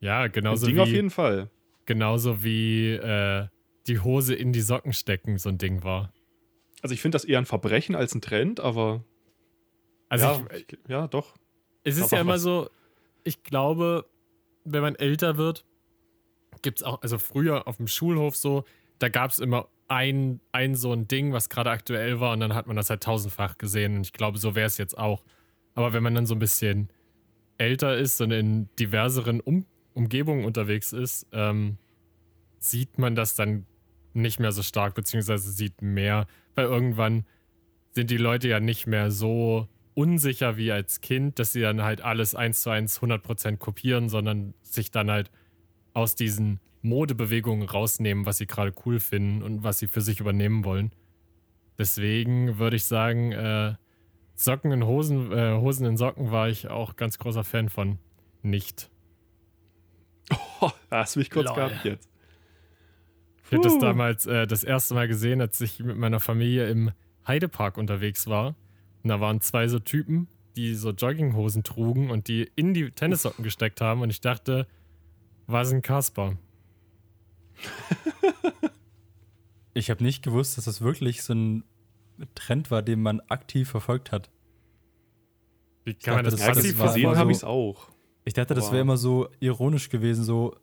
Ja, 0.00 0.22
Ein 0.22 0.32
genauso 0.32 0.66
Ding 0.66 0.76
wie, 0.76 0.80
auf 0.80 0.88
jeden 0.88 1.10
Fall. 1.10 1.50
genauso 1.86 2.42
wie 2.42 2.92
äh, 2.92 3.46
die 3.86 4.00
Hose 4.00 4.34
in 4.34 4.52
die 4.52 4.60
Socken 4.62 4.92
stecken 4.92 5.38
so 5.38 5.48
ein 5.50 5.58
Ding 5.58 5.84
war. 5.84 6.12
Also 6.82 6.94
ich 6.94 7.02
finde 7.02 7.16
das 7.16 7.24
eher 7.24 7.38
ein 7.38 7.46
Verbrechen 7.46 7.94
als 7.94 8.14
ein 8.14 8.22
Trend, 8.22 8.60
aber 8.60 9.04
Also 10.08 10.26
ja, 10.26 10.44
ich, 10.56 10.72
ich, 10.72 10.78
ja, 10.88 11.06
doch. 11.06 11.34
es 11.84 11.98
ist 11.98 12.10
ja 12.12 12.20
immer 12.20 12.34
was. 12.34 12.42
so, 12.42 12.70
ich 13.24 13.42
glaube, 13.42 14.06
wenn 14.64 14.80
man 14.82 14.94
älter 14.96 15.36
wird, 15.36 15.66
gibt 16.62 16.78
es 16.78 16.82
auch, 16.82 17.02
also 17.02 17.18
früher 17.18 17.68
auf 17.68 17.76
dem 17.76 17.86
Schulhof 17.86 18.34
so, 18.36 18.64
da 18.98 19.08
gab 19.10 19.30
es 19.30 19.38
immer 19.38 19.68
ein, 19.90 20.40
ein 20.52 20.76
so 20.76 20.92
ein 20.92 21.08
Ding, 21.08 21.32
was 21.32 21.48
gerade 21.48 21.70
aktuell 21.70 22.20
war 22.20 22.32
und 22.32 22.40
dann 22.40 22.54
hat 22.54 22.68
man 22.68 22.76
das 22.76 22.90
halt 22.90 23.02
tausendfach 23.02 23.58
gesehen 23.58 23.96
und 23.96 24.06
ich 24.06 24.12
glaube, 24.12 24.38
so 24.38 24.54
wäre 24.54 24.66
es 24.66 24.78
jetzt 24.78 24.96
auch. 24.96 25.24
Aber 25.74 25.92
wenn 25.92 26.02
man 26.02 26.14
dann 26.14 26.26
so 26.26 26.34
ein 26.34 26.38
bisschen 26.38 26.92
älter 27.58 27.96
ist 27.96 28.20
und 28.20 28.30
in 28.30 28.68
diverseren 28.78 29.40
um 29.40 29.66
Umgebungen 29.92 30.44
unterwegs 30.44 30.92
ist, 30.92 31.26
ähm, 31.32 31.76
sieht 32.60 32.98
man 32.98 33.16
das 33.16 33.34
dann 33.34 33.66
nicht 34.14 34.38
mehr 34.38 34.52
so 34.52 34.62
stark, 34.62 34.94
beziehungsweise 34.94 35.50
sieht 35.50 35.82
mehr, 35.82 36.28
weil 36.54 36.66
irgendwann 36.66 37.26
sind 37.90 38.10
die 38.10 38.16
Leute 38.16 38.48
ja 38.48 38.60
nicht 38.60 38.86
mehr 38.86 39.10
so 39.10 39.66
unsicher 39.94 40.56
wie 40.56 40.70
als 40.70 41.00
Kind, 41.00 41.40
dass 41.40 41.52
sie 41.52 41.60
dann 41.60 41.82
halt 41.82 42.00
alles 42.00 42.36
eins 42.36 42.62
zu 42.62 42.70
eins 42.70 43.00
100% 43.00 43.56
kopieren, 43.56 44.08
sondern 44.08 44.54
sich 44.62 44.92
dann 44.92 45.10
halt 45.10 45.32
aus 45.92 46.14
diesen 46.14 46.60
Modebewegungen 46.82 47.68
rausnehmen, 47.68 48.26
was 48.26 48.38
sie 48.38 48.46
gerade 48.46 48.72
cool 48.84 49.00
finden 49.00 49.42
und 49.42 49.62
was 49.62 49.78
sie 49.78 49.86
für 49.86 50.00
sich 50.00 50.20
übernehmen 50.20 50.64
wollen. 50.64 50.92
Deswegen 51.78 52.58
würde 52.58 52.76
ich 52.76 52.84
sagen, 52.84 53.32
äh, 53.32 53.74
Socken 54.34 54.72
in 54.72 54.86
Hosen, 54.86 55.32
äh, 55.32 55.58
Hosen 55.60 55.86
in 55.86 55.96
Socken 55.96 56.30
war 56.30 56.48
ich 56.48 56.68
auch 56.68 56.96
ganz 56.96 57.18
großer 57.18 57.44
Fan 57.44 57.68
von. 57.68 57.98
Nicht. 58.42 58.90
Oh, 60.62 60.70
da 60.90 60.98
hast 60.98 61.16
du 61.16 61.20
mich 61.20 61.30
kurz 61.30 61.46
Lol. 61.46 61.54
gehabt 61.56 61.84
jetzt. 61.84 62.10
Ich 63.46 63.52
habe 63.52 63.64
das 63.64 63.78
damals 63.78 64.26
äh, 64.26 64.46
das 64.46 64.62
erste 64.62 64.94
Mal 64.94 65.08
gesehen, 65.08 65.40
als 65.40 65.60
ich 65.60 65.80
mit 65.80 65.96
meiner 65.96 66.20
Familie 66.20 66.68
im 66.68 66.92
Heidepark 67.26 67.78
unterwegs 67.78 68.26
war. 68.26 68.54
Und 69.02 69.08
da 69.08 69.20
waren 69.20 69.40
zwei 69.40 69.68
so 69.68 69.78
Typen, 69.78 70.28
die 70.56 70.74
so 70.74 70.90
Jogginghosen 70.90 71.64
trugen 71.64 72.10
und 72.10 72.28
die 72.28 72.50
in 72.56 72.74
die 72.74 72.90
Tennissocken 72.90 73.42
gesteckt 73.42 73.80
haben. 73.80 74.02
Und 74.02 74.10
ich 74.10 74.20
dachte, 74.20 74.66
was 75.46 75.72
ein 75.72 75.82
Kasper. 75.82 76.36
Ich 79.72 79.88
habe 79.88 80.02
nicht 80.02 80.22
gewusst, 80.24 80.56
dass 80.58 80.64
das 80.64 80.80
wirklich 80.80 81.22
so 81.22 81.32
ein 81.32 81.64
Trend 82.34 82.70
war, 82.72 82.82
den 82.82 83.00
man 83.00 83.20
aktiv 83.28 83.68
verfolgt 83.70 84.10
hat. 84.12 84.28
Wie 85.84 85.94
kann 85.94 86.16
man 86.16 86.24
dachte, 86.24 86.36
das 86.36 86.40
das 86.56 86.78
war 86.78 86.86
gesehen 86.88 87.02
immer 87.04 87.16
habe 87.16 87.26
so- 87.26 87.30
ich 87.30 87.36
es 87.38 87.44
auch. 87.44 87.88
Ich 88.24 88.34
dachte, 88.34 88.54
das 88.54 88.64
Wow. 88.66 88.72
wäre 88.72 88.80
immer 88.82 88.96
so 88.96 89.28
ironisch 89.38 89.88
gewesen, 89.88 90.24
so, 90.24 90.56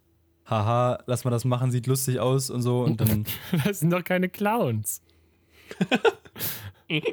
haha, 0.46 1.00
lass 1.08 1.24
mal 1.24 1.32
das 1.32 1.46
machen, 1.46 1.72
sieht 1.72 1.88
lustig 1.88 2.20
aus 2.20 2.50
und 2.50 2.62
so. 2.62 2.82
Und 2.84 3.00
dann, 3.02 3.26
Das 3.64 3.80
sind 3.80 3.90
doch 3.92 4.04
keine 4.04 4.30
Clowns. 4.30 5.02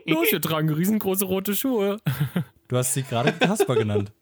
Los, 0.07 0.31
wir 0.31 0.41
tragen 0.41 0.69
riesengroße 0.71 1.25
rote 1.25 1.55
Schuhe. 1.57 1.97
du 2.69 2.77
hast 2.77 2.95
sie 2.95 3.03
gerade 3.05 3.33
Kasper 3.33 3.75
genannt. 3.77 4.13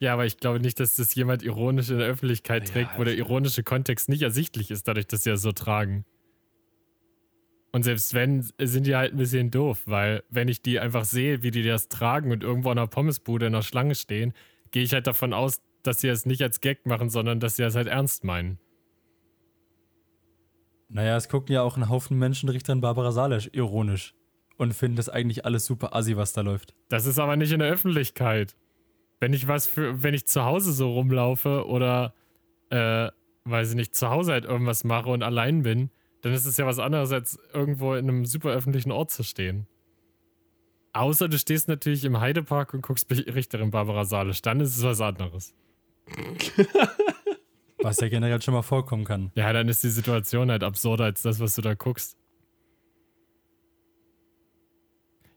Ja, 0.00 0.12
aber 0.12 0.26
ich 0.26 0.38
glaube 0.38 0.60
nicht, 0.60 0.80
dass 0.80 0.96
das 0.96 1.14
jemand 1.14 1.42
ironisch 1.42 1.90
in 1.90 1.98
der 1.98 2.08
Öffentlichkeit 2.08 2.68
Ja, 2.68 2.72
trägt, 2.74 2.98
wo 2.98 3.04
der 3.04 3.16
ironische 3.16 3.62
Kontext 3.62 4.08
nicht 4.08 4.22
ersichtlich 4.22 4.70
ist, 4.70 4.88
dadurch, 4.88 5.06
dass 5.06 5.24
sie 5.24 5.30
das 5.30 5.42
so 5.42 5.52
tragen. 5.52 6.04
Und 7.72 7.82
selbst 7.82 8.14
wenn, 8.14 8.46
sind 8.60 8.86
die 8.86 8.94
halt 8.94 9.14
ein 9.14 9.18
bisschen 9.18 9.50
doof, 9.50 9.82
weil 9.86 10.22
wenn 10.30 10.46
ich 10.46 10.62
die 10.62 10.78
einfach 10.78 11.04
sehe, 11.04 11.42
wie 11.42 11.50
die 11.50 11.64
das 11.64 11.88
tragen 11.88 12.30
und 12.30 12.44
irgendwo 12.44 12.70
an 12.70 12.78
einer 12.78 12.86
Pommesbude 12.86 13.46
in 13.46 13.52
der 13.52 13.62
Schlange 13.62 13.96
stehen, 13.96 14.32
gehe 14.70 14.84
ich 14.84 14.92
halt 14.92 15.06
davon 15.06 15.32
aus, 15.32 15.60
dass 15.82 16.00
sie 16.00 16.08
das 16.08 16.24
nicht 16.24 16.42
als 16.42 16.60
Gag 16.60 16.86
machen, 16.86 17.10
sondern 17.10 17.40
dass 17.40 17.56
sie 17.56 17.62
das 17.62 17.74
halt 17.74 17.88
ernst 17.88 18.22
meinen. 18.24 18.58
Naja, 20.88 21.16
es 21.16 21.28
gucken 21.28 21.52
ja 21.52 21.62
auch 21.62 21.76
ein 21.76 21.88
Haufen 21.88 22.16
Menschen 22.18 22.48
Richterin 22.48 22.80
Barbara 22.80 23.10
Salesch 23.10 23.50
ironisch 23.52 24.14
und 24.56 24.72
finden 24.72 24.96
das 24.96 25.08
eigentlich 25.08 25.44
alles 25.44 25.66
super 25.66 25.96
assi, 25.96 26.16
was 26.16 26.32
da 26.32 26.42
läuft. 26.42 26.74
Das 26.88 27.06
ist 27.06 27.18
aber 27.18 27.36
nicht 27.36 27.50
in 27.50 27.58
der 27.58 27.70
Öffentlichkeit. 27.70 28.54
Wenn 29.24 29.32
ich 29.32 29.48
was 29.48 29.66
für, 29.66 30.02
wenn 30.02 30.12
ich 30.12 30.26
zu 30.26 30.44
Hause 30.44 30.74
so 30.74 30.92
rumlaufe 30.92 31.66
oder, 31.66 32.12
äh, 32.68 33.08
weiß 33.44 33.70
ich 33.70 33.74
nicht, 33.74 33.94
zu 33.94 34.10
Hause 34.10 34.32
halt 34.32 34.44
irgendwas 34.44 34.84
mache 34.84 35.08
und 35.08 35.22
allein 35.22 35.62
bin, 35.62 35.88
dann 36.20 36.34
ist 36.34 36.44
es 36.44 36.58
ja 36.58 36.66
was 36.66 36.78
anderes, 36.78 37.10
als 37.10 37.38
irgendwo 37.54 37.94
in 37.94 38.06
einem 38.06 38.26
super 38.26 38.50
öffentlichen 38.50 38.92
Ort 38.92 39.12
zu 39.12 39.22
stehen. 39.24 39.66
Außer 40.92 41.30
du 41.30 41.38
stehst 41.38 41.68
natürlich 41.68 42.04
im 42.04 42.20
Heidepark 42.20 42.74
und 42.74 42.82
guckst 42.82 43.10
Richterin 43.10 43.70
Barbara 43.70 44.04
Salisch, 44.04 44.42
dann 44.42 44.60
ist 44.60 44.76
es 44.76 44.82
was 44.82 45.00
anderes. 45.00 45.54
Was 47.78 48.00
ja 48.00 48.10
generell 48.10 48.42
schon 48.42 48.52
mal 48.52 48.60
vorkommen 48.60 49.04
kann. 49.04 49.32
Ja, 49.36 49.54
dann 49.54 49.68
ist 49.68 49.82
die 49.84 49.88
Situation 49.88 50.50
halt 50.50 50.62
absurder 50.62 51.04
als 51.04 51.22
das, 51.22 51.40
was 51.40 51.54
du 51.54 51.62
da 51.62 51.72
guckst. 51.72 52.18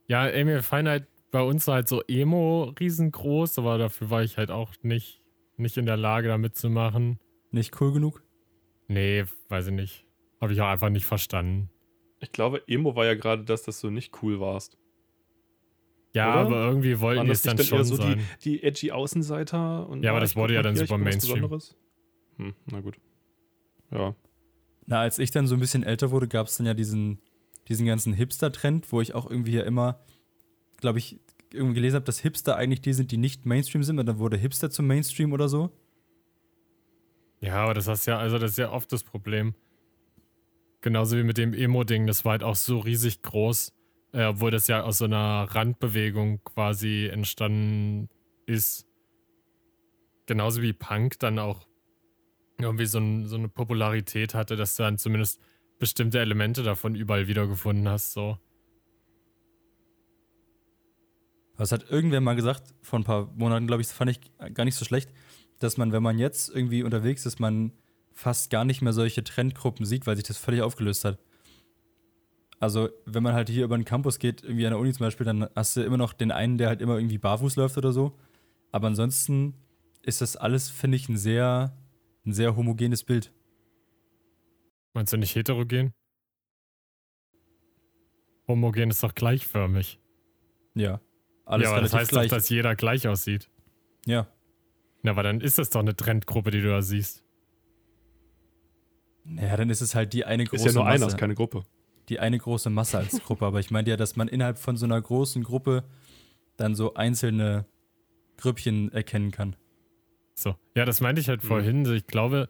Ja, 0.08 0.28
ey, 0.28 0.44
mir 0.44 0.62
fallen 0.62 0.90
halt 0.90 1.08
bei 1.32 1.42
uns 1.42 1.68
halt 1.68 1.88
so 1.88 2.02
Emo 2.08 2.74
riesengroß, 2.80 3.60
aber 3.60 3.78
dafür 3.78 4.10
war 4.10 4.24
ich 4.24 4.38
halt 4.38 4.52
auch 4.52 4.74
nicht, 4.82 5.22
nicht 5.58 5.78
in 5.78 5.86
der 5.86 5.98
Lage, 5.98 6.28
da 6.28 6.38
mitzumachen. 6.38 7.20
Nicht 7.52 7.80
cool 7.82 7.94
genug? 7.94 8.24
Nee, 8.88 9.26
weiß 9.50 9.68
ich 9.68 9.74
nicht. 9.74 10.06
Habe 10.40 10.54
ich 10.54 10.62
auch 10.62 10.68
einfach 10.68 10.90
nicht 10.90 11.06
verstanden. 11.06 11.70
Ich 12.20 12.32
glaube, 12.32 12.64
Emo 12.68 12.96
war 12.96 13.06
ja 13.06 13.16
gerade 13.16 13.44
das, 13.44 13.64
dass 13.64 13.82
du 13.82 13.90
nicht 13.90 14.22
cool 14.22 14.40
warst. 14.40 14.78
Ja, 16.14 16.32
Oder? 16.32 16.40
aber 16.40 16.66
irgendwie 16.68 17.00
wollten 17.00 17.24
die 17.24 17.30
das 17.30 17.40
es 17.40 17.44
dann 17.44 17.58
schon 17.60 17.78
eher 17.80 17.84
so 17.84 17.98
die, 17.98 18.04
sein. 18.04 18.22
die 18.44 18.64
edgy 18.64 18.92
Außenseiter? 18.92 19.88
Und 19.88 20.04
Ja, 20.04 20.12
aber 20.12 20.20
das 20.20 20.36
wurde 20.36 20.54
ja 20.56 20.62
dann 20.62 20.76
hier, 20.76 20.88
super 20.88 20.98
Mainstream. 20.98 21.60
Hm, 22.38 22.56
na 22.72 22.82
gut. 22.82 23.00
Ja. 23.92 24.16
Na, 24.86 25.02
als 25.02 25.20
ich 25.20 25.32
dann 25.32 25.48
so 25.48 25.56
ein 25.56 25.60
bisschen 25.60 25.84
älter 25.84 26.12
wurde, 26.12 26.28
gab 26.28 26.48
es 26.48 26.58
dann 26.58 26.66
ja 26.66 26.74
diesen, 26.74 27.20
diesen 27.68 27.86
ganzen 27.86 28.14
Hipster-Trend, 28.14 28.92
wo 28.92 29.02
ich 29.02 29.14
auch 29.14 29.30
irgendwie 29.30 29.54
ja 29.54 29.64
immer, 29.64 30.00
glaube 30.78 31.00
ich, 31.00 31.20
irgendwie 31.54 31.76
gelesen 31.76 31.96
habe, 31.96 32.06
dass 32.06 32.20
Hipster 32.20 32.56
eigentlich 32.56 32.82
die 32.82 32.94
sind, 32.94 33.12
die 33.12 33.18
nicht 33.18 33.46
Mainstream 33.46 33.84
sind, 33.84 34.00
und 34.00 34.06
dann 34.06 34.20
wurde 34.20 34.38
Hipster 34.38 34.70
zum 34.70 34.88
Mainstream 34.88 35.32
oder 35.32 35.50
so. 35.50 35.72
Ja, 37.40 37.64
aber 37.64 37.74
das 37.74 37.88
hast 37.88 38.06
ja, 38.06 38.18
also 38.18 38.40
das 38.40 38.52
ist 38.52 38.58
ja 38.58 38.72
oft 38.72 38.92
das 38.92 39.04
Problem. 39.04 39.54
Genauso 40.82 41.18
wie 41.18 41.24
mit 41.24 41.38
dem 41.38 41.54
Emo-Ding, 41.54 42.08
das 42.08 42.26
war 42.26 42.32
halt 42.32 42.44
auch 42.44 42.56
so 42.56 42.80
riesig 42.80 43.22
groß, 43.22 43.74
äh, 44.14 44.26
obwohl 44.26 44.52
das 44.52 44.68
ja 44.68 44.84
aus 44.84 45.00
so 45.00 45.06
einer 45.06 45.44
Randbewegung 45.50 46.44
quasi 46.44 47.08
entstanden 47.12 48.10
ist. 48.46 48.86
Genauso 50.26 50.62
wie 50.62 50.74
Punk 50.74 51.20
dann 51.20 51.40
auch 51.40 51.68
irgendwie 52.60 52.86
so, 52.86 53.00
ein, 53.00 53.28
so 53.28 53.36
eine 53.36 53.50
Popularität 53.50 54.34
hatte, 54.34 54.56
dass 54.56 54.76
du 54.76 54.84
dann 54.84 54.98
zumindest 54.98 55.40
bestimmte 55.80 56.20
Elemente 56.20 56.64
davon 56.64 56.96
überall 56.96 57.28
wiedergefunden 57.28 57.88
hast. 57.88 58.14
So. 58.14 58.38
Was 61.58 61.72
hat 61.72 61.90
irgendwer 61.90 62.22
mal 62.22 62.36
gesagt, 62.36 62.74
vor 62.82 63.00
ein 63.00 63.04
paar 63.04 63.32
Monaten, 63.36 63.68
glaube 63.68 63.82
ich, 63.82 63.88
das 63.88 63.98
fand 63.98 64.12
ich 64.12 64.20
gar 64.54 64.64
nicht 64.64 64.76
so 64.76 64.86
schlecht, 64.86 65.12
dass 65.60 65.78
man, 65.78 65.92
wenn 65.92 66.04
man 66.04 66.20
jetzt 66.20 66.50
irgendwie 66.50 66.84
unterwegs 66.84 67.26
ist, 67.26 67.40
man 67.40 67.74
fast 68.14 68.50
gar 68.50 68.64
nicht 68.64 68.82
mehr 68.82 68.94
solche 68.94 69.24
Trendgruppen 69.24 69.86
sieht, 69.86 70.08
weil 70.08 70.16
sich 70.16 70.26
das 70.26 70.38
völlig 70.38 70.62
aufgelöst 70.62 71.04
hat. 71.06 71.20
Also, 72.60 72.90
wenn 73.06 73.22
man 73.22 73.34
halt 73.34 73.50
hier 73.50 73.66
über 73.66 73.78
den 73.78 73.86
Campus 73.86 74.18
geht, 74.18 74.44
irgendwie 74.44 74.66
an 74.66 74.72
der 74.72 74.80
Uni 74.80 74.92
zum 74.92 75.06
Beispiel, 75.06 75.26
dann 75.26 75.48
hast 75.56 75.76
du 75.76 75.82
immer 75.82 75.98
noch 75.98 76.14
den 76.14 76.32
einen, 76.32 76.58
der 76.58 76.70
halt 76.70 76.82
immer 76.82 76.96
irgendwie 76.96 77.20
barfuß 77.20 77.56
läuft 77.56 77.78
oder 77.78 77.92
so. 77.92 78.18
Aber 78.72 78.88
ansonsten 78.88 79.54
ist 80.02 80.22
das 80.22 80.36
alles, 80.36 80.70
finde 80.70 80.98
ich, 80.98 81.08
ein 81.10 81.18
sehr, 81.18 81.78
ein 82.26 82.34
sehr 82.34 82.56
homogenes 82.56 83.04
Bild. 83.04 83.32
Meinst 84.94 85.14
du 85.14 85.18
nicht 85.18 85.36
heterogen? 85.36 85.94
Homogen 88.48 88.90
ist 88.90 89.04
doch 89.04 89.14
gleichförmig. 89.14 90.00
Ja. 90.74 91.02
Alles 91.48 91.66
ja, 91.66 91.72
aber 91.72 91.82
das 91.82 91.92
relativ 91.94 92.00
heißt 92.02 92.10
gleich. 92.12 92.30
doch, 92.30 92.38
dass 92.38 92.50
jeder 92.50 92.76
gleich 92.76 93.08
aussieht. 93.08 93.50
ja. 94.06 94.28
Na, 95.04 95.12
aber 95.12 95.24
dann 95.24 95.42
ist 95.42 95.58
das 95.60 95.70
doch 95.70 95.80
eine 95.82 95.96
Trendgruppe, 95.96 96.50
die 96.52 96.60
du 96.62 96.70
da 96.70 96.82
siehst. 96.82 97.24
Naja, 99.24 99.58
dann 99.58 99.70
ist 99.70 99.82
es 99.82 99.96
halt 99.96 100.14
die 100.14 100.26
eine 100.26 100.44
große 100.46 100.68
Ist 100.68 100.74
ja 100.76 100.80
nur 100.82 100.86
einer, 100.88 101.06
Masse. 101.06 101.16
ist 101.16 101.20
keine 101.20 101.36
Gruppe. 101.36 101.64
die 102.10 102.20
eine 102.20 102.38
große 102.38 102.70
Masse 102.70 102.98
als 102.98 103.20
Gruppe, 103.24 103.46
aber 103.46 103.60
ich 103.60 103.70
meinte 103.72 103.92
ja, 103.92 103.98
dass 103.98 104.16
man 104.16 104.28
innerhalb 104.28 104.58
von 104.58 104.78
so 104.78 104.86
einer 104.86 105.02
großen 105.02 105.44
Gruppe 105.44 105.84
dann 106.58 106.74
so 106.76 106.94
einzelne 106.96 107.66
Grüppchen 108.38 108.92
erkennen 108.92 109.32
kann. 109.32 109.56
So. 110.34 110.56
Ja, 110.76 110.86
das 110.86 111.02
meinte 111.02 111.22
ich 111.22 111.30
halt 111.30 111.44
Mhm. 111.44 111.48
vorhin. 111.48 111.86
Ich 111.94 112.08
glaube, 112.08 112.50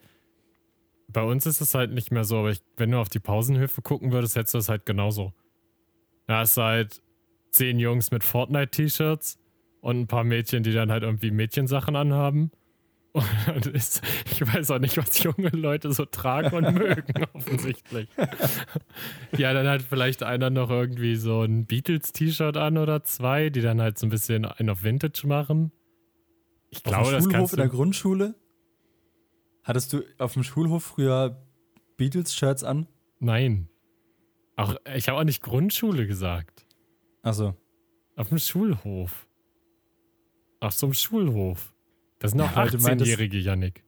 bei 1.08 1.24
uns 1.24 1.46
ist 1.46 1.62
es 1.62 1.74
halt 1.74 1.92
nicht 1.92 2.12
mehr 2.12 2.24
so, 2.24 2.38
aber 2.40 2.52
ich, 2.52 2.62
wenn 2.78 2.92
du 2.92 3.00
auf 3.00 3.10
die 3.10 3.20
Pausenhöfe 3.20 3.82
gucken 3.82 4.12
würdest, 4.12 4.36
hättest 4.36 4.54
du 4.54 4.58
es 4.60 4.70
halt 4.70 4.86
genauso. 4.86 5.34
Da 6.28 6.42
ist 6.44 6.56
halt 6.58 7.02
zehn 7.52 7.80
Jungs 7.80 8.12
mit 8.12 8.24
Fortnite-T-Shirts 8.24 9.40
und 9.82 10.02
ein 10.02 10.08
paar 10.08 10.24
Mädchen, 10.24 10.64
die 10.64 10.74
dann 10.74 10.92
halt 10.92 11.04
irgendwie 11.04 11.32
Mädchensachen 11.32 11.96
anhaben. 11.96 12.52
Und 13.14 13.66
ist, 13.68 14.02
ich 14.30 14.42
weiß 14.42 14.70
auch 14.72 14.80
nicht, 14.80 14.98
was 14.98 15.24
junge 15.24 15.50
Leute 15.50 15.92
so 15.92 16.06
tragen 16.06 16.56
und 16.56 16.76
mögen, 16.76 17.26
offensichtlich. 17.34 18.10
Ja, 19.36 19.54
dann 19.54 19.68
halt 19.68 19.82
vielleicht 19.82 20.24
einer 20.24 20.50
noch 20.50 20.70
irgendwie 20.70 21.16
so 21.16 21.42
ein 21.42 21.66
Beatles-T-Shirt 21.66 22.58
an 22.58 22.78
oder 22.78 23.04
zwei, 23.04 23.50
die 23.50 23.62
dann 23.62 23.82
halt 23.82 23.98
so 23.98 24.06
ein 24.06 24.10
bisschen 24.10 24.46
einen 24.46 24.70
auf 24.70 24.84
Vintage 24.84 25.26
machen. 25.26 25.72
Ich 26.70 26.84
glaube, 26.84 27.00
auf 27.00 27.10
dem 27.10 27.14
das 27.14 27.24
Schulhof 27.24 27.38
kannst 27.38 27.54
in 27.54 27.60
der. 27.60 27.70
Grundschule? 27.70 28.36
Hattest 29.64 29.94
du 29.94 30.04
auf 30.20 30.34
dem 30.34 30.44
Schulhof 30.44 30.84
früher 30.84 31.44
Beatles-Shirts 31.98 32.64
an? 32.64 32.88
Nein. 33.20 33.68
Auch, 34.58 34.76
ich 34.96 35.10
habe 35.10 35.20
auch 35.20 35.24
nicht 35.24 35.42
Grundschule 35.42 36.08
gesagt. 36.08 36.67
Achso. 37.28 37.56
Auf 38.16 38.30
dem 38.30 38.38
Schulhof. 38.40 39.28
Auf 40.62 40.74
so 40.74 40.86
einem 40.88 40.94
Schulhof. 40.94 41.74
Das 42.20 42.32
sind 42.32 42.42
auch 42.42 42.52
Ja, 42.52 42.56
weil 42.56 42.70
du 42.70 42.78
meintest- 42.80 43.12
18-jährige, 43.12 43.38
Yannick. 43.38 43.84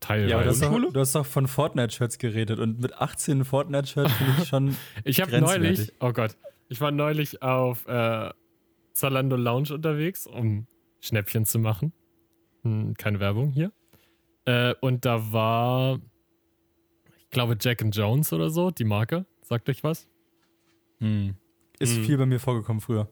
Teilweise. 0.00 0.30
Ja, 0.30 0.36
aber 0.36 0.44
du 0.44 0.50
hast, 0.50 0.62
doch, 0.62 0.92
du 0.92 1.00
hast 1.00 1.14
doch 1.16 1.26
von 1.26 1.48
Fortnite-Shirts 1.48 2.18
geredet 2.18 2.60
und 2.60 2.78
mit 2.80 2.94
18 2.94 3.44
Fortnite-Shirts 3.44 4.12
finde 4.12 4.34
ich 4.42 4.48
schon. 4.48 4.76
ich 5.04 5.20
habe 5.20 5.32
grenzwertig. 5.32 5.62
neulich, 5.78 5.92
oh 6.00 6.12
Gott, 6.12 6.36
ich 6.68 6.80
war 6.80 6.92
neulich 6.92 7.42
auf 7.42 7.84
äh, 7.88 8.30
Zalando 8.92 9.34
Lounge 9.36 9.74
unterwegs, 9.74 10.26
um 10.28 10.68
Schnäppchen 11.00 11.44
zu 11.46 11.58
machen. 11.58 11.92
Hm, 12.62 12.94
keine 12.94 13.18
Werbung 13.18 13.50
hier. 13.50 13.72
Äh, 14.44 14.74
und 14.80 15.04
da 15.04 15.32
war, 15.32 15.98
ich 17.24 17.30
glaube, 17.30 17.56
Jack 17.60 17.82
and 17.82 17.94
Jones 17.94 18.32
oder 18.32 18.50
so, 18.50 18.70
die 18.70 18.84
Marke. 18.84 19.26
Sagt 19.42 19.68
euch 19.68 19.82
was? 19.82 20.08
Hm. 21.00 21.34
Ist 21.78 21.96
Hm. 21.96 22.04
viel 22.04 22.18
bei 22.18 22.26
mir 22.26 22.40
vorgekommen 22.40 22.80
früher. 22.80 23.08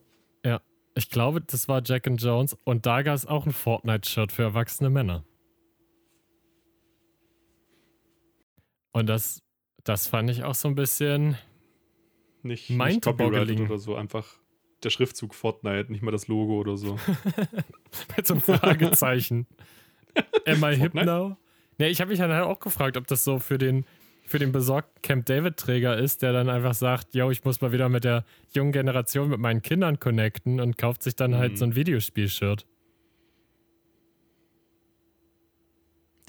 Ich 0.99 1.11
glaube, 1.11 1.43
das 1.43 1.69
war 1.69 1.83
Jack 1.85 2.07
and 2.07 2.23
Jones 2.23 2.57
und 2.65 2.87
da 2.87 3.03
gab 3.03 3.15
es 3.15 3.27
auch 3.27 3.45
ein 3.45 3.53
Fortnite-Shirt 3.53 4.33
für 4.33 4.45
erwachsene 4.45 4.89
Männer. 4.89 5.27
Und 8.93 9.07
das, 9.07 9.43
das 9.85 10.07
fand 10.07 10.31
ich 10.31 10.43
auch 10.43 10.55
so 10.55 10.69
ein 10.69 10.75
bisschen. 10.75 11.37
Nicht, 12.43 12.71
nicht 12.71 13.03
copyrighted 13.03 13.61
oder 13.61 13.77
so, 13.77 13.95
einfach 13.95 14.39
der 14.83 14.89
Schriftzug 14.89 15.35
Fortnite, 15.35 15.93
nicht 15.93 16.01
mal 16.01 16.13
das 16.13 16.29
Logo 16.29 16.59
oder 16.59 16.79
so. 16.79 16.99
mit 18.17 18.27
so 18.27 18.33
einem 18.33 18.41
Fragezeichen. 18.41 19.47
Am 20.47 20.65
I 20.65 20.77
hip 20.77 20.95
now? 20.95 21.37
Ne, 21.77 21.91
ich 21.91 22.01
habe 22.01 22.09
mich 22.09 22.21
dann 22.21 22.33
halt 22.33 22.45
auch 22.45 22.59
gefragt, 22.61 22.97
ob 22.97 23.07
das 23.07 23.23
so 23.23 23.39
für 23.39 23.59
den, 23.59 23.85
für 24.27 24.39
den 24.39 24.53
besorgten 24.53 25.01
Camp 25.03 25.27
David-Träger 25.27 25.97
ist, 25.99 26.23
der 26.23 26.33
dann 26.33 26.49
einfach 26.49 26.75
sagt: 26.75 27.15
Yo, 27.15 27.31
ich 27.31 27.45
muss 27.45 27.61
mal 27.61 27.73
wieder 27.73 27.89
mit 27.89 28.05
der 28.05 28.25
jungen 28.53 28.73
Generation, 28.73 29.29
mit 29.31 29.39
meinen 29.41 29.63
Kindern 29.63 30.01
connecten 30.01 30.61
und 30.61 30.77
kauft 30.79 31.03
sich 31.03 31.15
dann 31.17 31.37
halt 31.37 31.53
Mhm. 31.53 31.57
so 31.57 31.65
ein 31.67 31.77
Videospiel-Shirt. 31.77 32.67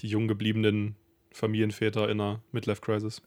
Die 0.00 0.08
jung 0.08 0.28
gebliebenen 0.28 0.94
Familienväter 1.32 2.08
in 2.08 2.20
einer 2.20 2.42
Midlife-Crisis. 2.52 3.22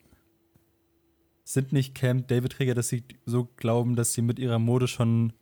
Sind 1.44 1.74
nicht 1.74 1.96
Camp 1.96 2.28
David-Träger, 2.30 2.74
dass 2.76 2.88
sie 2.88 3.04
so 3.26 3.46
glauben, 3.58 3.96
dass 3.96 4.14
sie 4.14 4.22
mit 4.22 4.40
ihrer 4.40 4.60
Mode 4.60 4.88
schon 4.88 5.34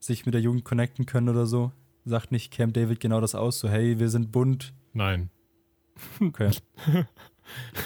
sich 0.00 0.26
mit 0.26 0.34
der 0.34 0.40
Jugend 0.40 0.64
connecten 0.64 1.06
können 1.06 1.28
oder 1.28 1.46
so? 1.46 1.70
Sagt 2.04 2.32
nicht 2.32 2.52
Camp 2.52 2.74
David 2.74 3.00
genau 3.00 3.20
das 3.20 3.34
aus? 3.34 3.60
So, 3.60 3.68
hey, 3.68 3.98
wir 3.98 4.08
sind 4.08 4.32
bunt. 4.32 4.74
Nein. 4.92 5.30
Okay. 6.20 6.50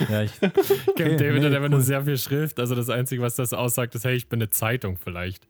ja, 0.09 0.23
ich, 0.23 0.41
Camp 0.41 0.57
Okay, 0.89 1.17
David 1.17 1.41
nee, 1.43 1.47
hat 1.47 1.55
einfach 1.55 1.69
nur 1.69 1.81
sehr 1.81 2.05
viel 2.05 2.19
Schrift. 2.19 2.59
Also 2.61 2.75
das 2.75 2.91
Einzige, 2.91 3.23
was 3.23 3.37
das 3.37 3.53
aussagt, 3.53 3.95
ist, 3.95 4.05
hey, 4.05 4.15
ich 4.15 4.29
bin 4.29 4.41
eine 4.41 4.51
Zeitung 4.51 4.97
vielleicht. 4.97 5.49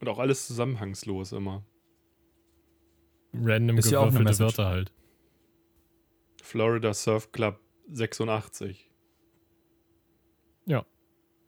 Und 0.00 0.08
auch 0.08 0.18
alles 0.18 0.46
zusammenhangslos 0.46 1.32
immer. 1.32 1.64
Random 3.34 3.78
Ist 3.78 3.90
ja 3.90 3.98
auch 3.98 4.02
eine 4.02 4.12
gewürfelte 4.12 4.42
Message. 4.42 4.58
Wörter 4.58 4.70
halt. 4.70 4.92
Florida 6.42 6.92
Surf 6.92 7.32
Club 7.32 7.60
86. 7.90 8.90
Ja. 10.66 10.84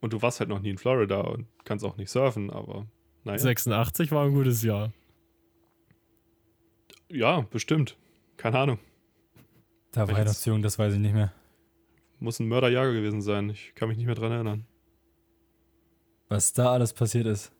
Und 0.01 0.13
du 0.13 0.23
warst 0.23 0.41
halt 0.41 0.49
noch 0.49 0.61
nie 0.61 0.71
in 0.71 0.79
Florida 0.79 1.21
und 1.21 1.47
kannst 1.65 1.85
auch 1.85 1.97
nicht 1.97 2.11
surfen, 2.11 2.51
aber 2.51 2.87
naja. 3.25 3.39
86 3.39 4.13
war 4.13 4.25
ein 4.27 4.35
gutes 4.35 4.63
Jahr. 4.63 4.93
Ja, 7.11 7.41
bestimmt. 7.43 7.97
Keine 8.37 8.59
Ahnung. 8.59 8.79
Da 9.95 10.09
war 10.09 10.19
ich 10.19 10.25
noch 10.27 10.35
zu 10.35 10.51
jung, 10.51 10.63
das 10.63 10.79
weiß 10.79 10.93
ich 10.95 10.99
nicht 11.01 11.15
mehr. 11.15 11.33
Muss 12.21 12.41
ein 12.41 12.49
Mörderjager 12.49 12.93
gewesen 12.93 13.23
sein. 13.23 13.51
Ich 13.51 13.75
kann 13.75 13.89
mich 13.89 13.97
nicht 13.99 14.07
mehr 14.07 14.15
dran 14.15 14.33
erinnern. 14.33 14.67
Was 16.29 16.53
da 16.53 16.73
alles 16.73 16.93
passiert 16.93 17.27
ist. 17.27 17.53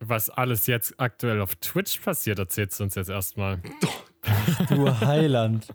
Was 0.00 0.28
alles 0.28 0.66
jetzt 0.66 0.94
aktuell 1.00 1.40
auf 1.40 1.54
Twitch 1.56 2.00
passiert, 2.00 2.38
erzählst 2.38 2.78
du 2.78 2.84
uns 2.84 2.94
jetzt 2.94 3.08
erstmal. 3.10 3.60
Du 4.68 4.90
Heiland. 5.02 5.68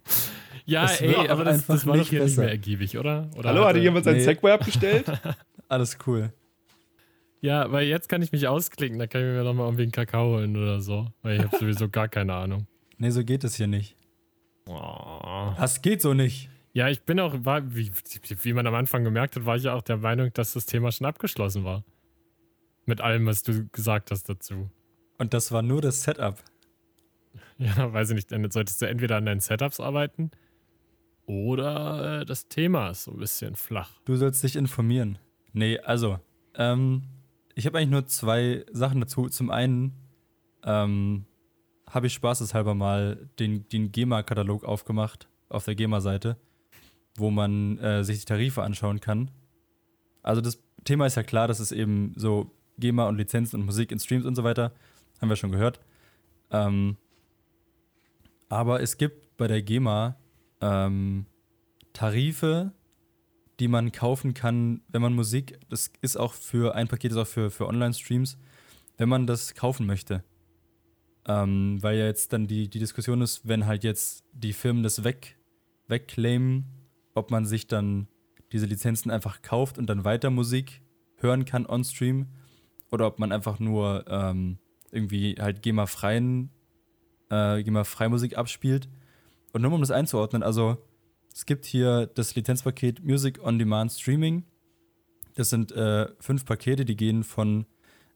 Ja, 0.66 0.84
Es 0.84 1.00
ey, 1.00 1.16
aber 1.30 1.46
das, 1.46 1.66
das 1.68 1.86
war 1.88 1.94
doch 1.94 2.00
nicht 2.02 2.10
hier 2.10 2.20
nicht 2.20 2.32
besser. 2.32 2.42
mehr 2.42 2.52
ergiebig, 2.52 2.98
oder? 2.98 3.30
oder 3.38 3.50
Hallo, 3.50 3.64
hatte 3.66 3.80
er- 3.80 3.84
jemand 3.84 4.04
sein 4.04 4.16
Nee. 4.18 4.24
Segway 4.24 4.52
abgestellt? 4.52 5.06
Alles 5.70 5.98
cool. 6.06 6.34
Ja, 7.40 7.72
weil 7.72 7.88
jetzt 7.88 8.10
kann 8.10 8.22
ich 8.22 8.34
mich 8.34 8.48
ausklicken, 8.50 9.00
da 9.00 9.08
kann 9.08 9.22
ich 9.22 9.28
mir 9.28 9.44
nochmal 9.46 9.68
irgendwie 9.68 9.84
einen 9.84 9.94
Kakao 9.94 10.36
holen 10.36 10.58
oder 10.58 10.82
so. 10.82 11.08
Weil 11.22 11.38
ich 11.38 11.44
habe 11.44 11.58
sowieso 11.60 11.88
gar 11.88 12.10
keine 12.10 12.34
Ahnung. 12.34 12.68
Nee, 12.98 13.10
so 13.12 13.24
geht 13.24 13.46
es 13.46 13.56
hier 13.56 13.68
nicht. 13.68 13.96
Oh. 14.68 15.54
Das 15.58 15.82
geht 15.82 16.02
so 16.02 16.14
nicht. 16.14 16.50
Ja, 16.74 16.88
ich 16.88 17.02
bin 17.04 17.20
auch, 17.20 17.34
war, 17.44 17.76
wie, 17.76 17.92
wie 18.44 18.54
man 18.54 18.66
am 18.66 18.76
Anfang 18.76 19.04
gemerkt 19.04 19.36
hat, 19.36 19.46
war 19.46 19.58
ich 19.58 19.64
ja 19.64 19.74
auch 19.74 19.82
der 19.82 19.98
Meinung, 19.98 20.32
dass 20.34 20.54
das 20.54 20.66
Thema 20.66 20.92
schon 20.92 21.08
abgeschlossen 21.08 21.64
war. 21.64 21.84
Mit 22.86 23.02
allem, 23.02 23.26
was 23.26 23.44
du 23.44 23.68
gesagt 23.70 24.12
hast 24.12 24.30
dazu. 24.30 24.70
Und 25.18 25.34
das 25.34 25.52
war 25.52 25.62
nur 25.62 25.82
das 25.82 26.04
Setup. 26.04 26.38
Ja, 27.58 27.94
weiß 27.94 28.10
ich 28.10 28.16
nicht, 28.16 28.32
dann 28.32 28.50
solltest 28.50 28.82
du 28.82 28.88
entweder 28.88 29.18
an 29.18 29.26
deinen 29.26 29.40
Setups 29.40 29.80
arbeiten 29.80 30.32
oder 31.26 32.22
äh, 32.22 32.26
das 32.26 32.48
Thema 32.50 32.90
ist 32.90 33.06
so 33.06 33.12
ein 33.12 33.18
bisschen 33.18 33.56
flach. 33.56 34.02
Du 34.04 34.16
sollst 34.16 34.44
dich 34.44 34.56
informieren. 34.56 35.18
Nee, 35.54 35.80
also, 35.80 36.20
ähm, 36.56 37.04
ich 37.56 37.66
habe 37.66 37.78
eigentlich 37.78 37.92
nur 37.92 38.06
zwei 38.08 38.66
Sachen 38.72 39.00
dazu. 39.00 39.30
Zum 39.30 39.50
einen 39.50 39.94
ähm, 40.64 41.26
habe 41.92 42.08
ich 42.08 42.14
spaßeshalber 42.14 42.74
mal 42.74 43.30
den, 43.38 43.68
den 43.70 43.92
GEMA-Katalog 43.92 44.64
aufgemacht 44.64 45.28
auf 45.50 45.66
der 45.66 45.76
GEMA-Seite, 45.76 46.38
wo 47.18 47.30
man 47.30 47.78
äh, 47.80 48.04
sich 48.04 48.20
die 48.20 48.26
Tarife 48.26 48.64
anschauen 48.64 49.02
kann. 49.02 49.30
Also 50.24 50.42
das 50.42 50.64
Thema 50.86 51.06
ist 51.06 51.16
ja 51.16 51.24
klar, 51.24 51.48
das 51.48 51.60
ist 51.60 51.74
eben 51.74 52.14
so 52.16 52.50
GEMA 52.78 53.08
und 53.08 53.18
Lizenzen 53.18 53.60
und 53.60 53.66
Musik 53.66 53.92
in 53.92 54.00
Streams 54.00 54.26
und 54.26 54.36
so 54.36 54.44
weiter. 54.44 54.74
Haben 55.20 55.30
wir 55.30 55.36
schon 55.36 55.52
gehört. 55.52 55.82
Ähm, 56.50 56.96
aber 58.48 58.82
es 58.82 58.98
gibt 58.98 59.38
bei 59.38 59.48
der 59.48 59.62
GEMA 59.62 60.16
ähm, 60.62 61.26
Tarife, 61.94 62.72
die 63.60 63.68
man 63.68 63.92
kaufen 63.92 64.34
kann, 64.34 64.82
wenn 64.88 65.02
man 65.02 65.14
Musik, 65.14 65.60
das 65.70 65.92
ist 66.02 66.18
auch 66.18 66.34
für, 66.34 66.74
ein 66.74 66.88
Paket 66.88 67.12
ist 67.12 67.18
auch 67.18 67.28
für, 67.28 67.52
für 67.52 67.68
Online-Streams, 67.68 68.38
wenn 68.98 69.10
man 69.10 69.28
das 69.28 69.56
kaufen 69.56 69.86
möchte. 69.86 70.24
Ähm, 71.28 71.78
weil 71.82 71.98
ja 71.98 72.06
jetzt 72.06 72.34
dann 72.34 72.48
die, 72.48 72.68
die 72.68 72.80
Diskussion 72.80 73.22
ist, 73.22 73.48
wenn 73.48 73.68
halt 73.68 73.84
jetzt 73.84 74.24
die 74.34 74.54
Firmen 74.54 74.82
das 74.82 75.04
weg, 75.04 75.38
wegclaimen, 75.88 76.66
ob 77.14 77.30
man 77.30 77.46
sich 77.46 77.68
dann 77.68 78.08
diese 78.52 78.66
Lizenzen 78.66 79.12
einfach 79.12 79.42
kauft 79.42 79.78
und 79.78 79.88
dann 79.88 80.04
weiter 80.04 80.30
Musik 80.30 80.82
hören 81.18 81.46
kann 81.46 81.66
on-stream 81.66 82.28
oder 82.92 83.08
ob 83.08 83.20
man 83.20 83.32
einfach 83.32 83.60
nur 83.60 84.06
ähm, 84.08 84.58
irgendwie 84.92 85.36
halt 85.40 85.62
GEMA-freien, 85.62 86.50
äh, 87.30 87.64
GEMA-Freimusik 87.64 88.38
abspielt. 88.38 88.90
Und 89.54 89.62
nur 89.62 89.72
um 89.72 89.82
das 89.82 89.92
einzuordnen, 89.92 90.44
also 90.44 90.78
es 91.34 91.46
gibt 91.46 91.66
hier 91.66 92.08
das 92.08 92.36
Lizenzpaket 92.36 93.04
Music 93.04 93.42
on 93.44 93.58
Demand 93.58 93.92
Streaming. 93.92 94.44
Das 95.36 95.50
sind 95.50 95.72
äh, 95.72 96.08
fünf 96.20 96.46
Pakete, 96.46 96.84
die 96.84 96.98
gehen 96.98 97.24
von 97.24 97.66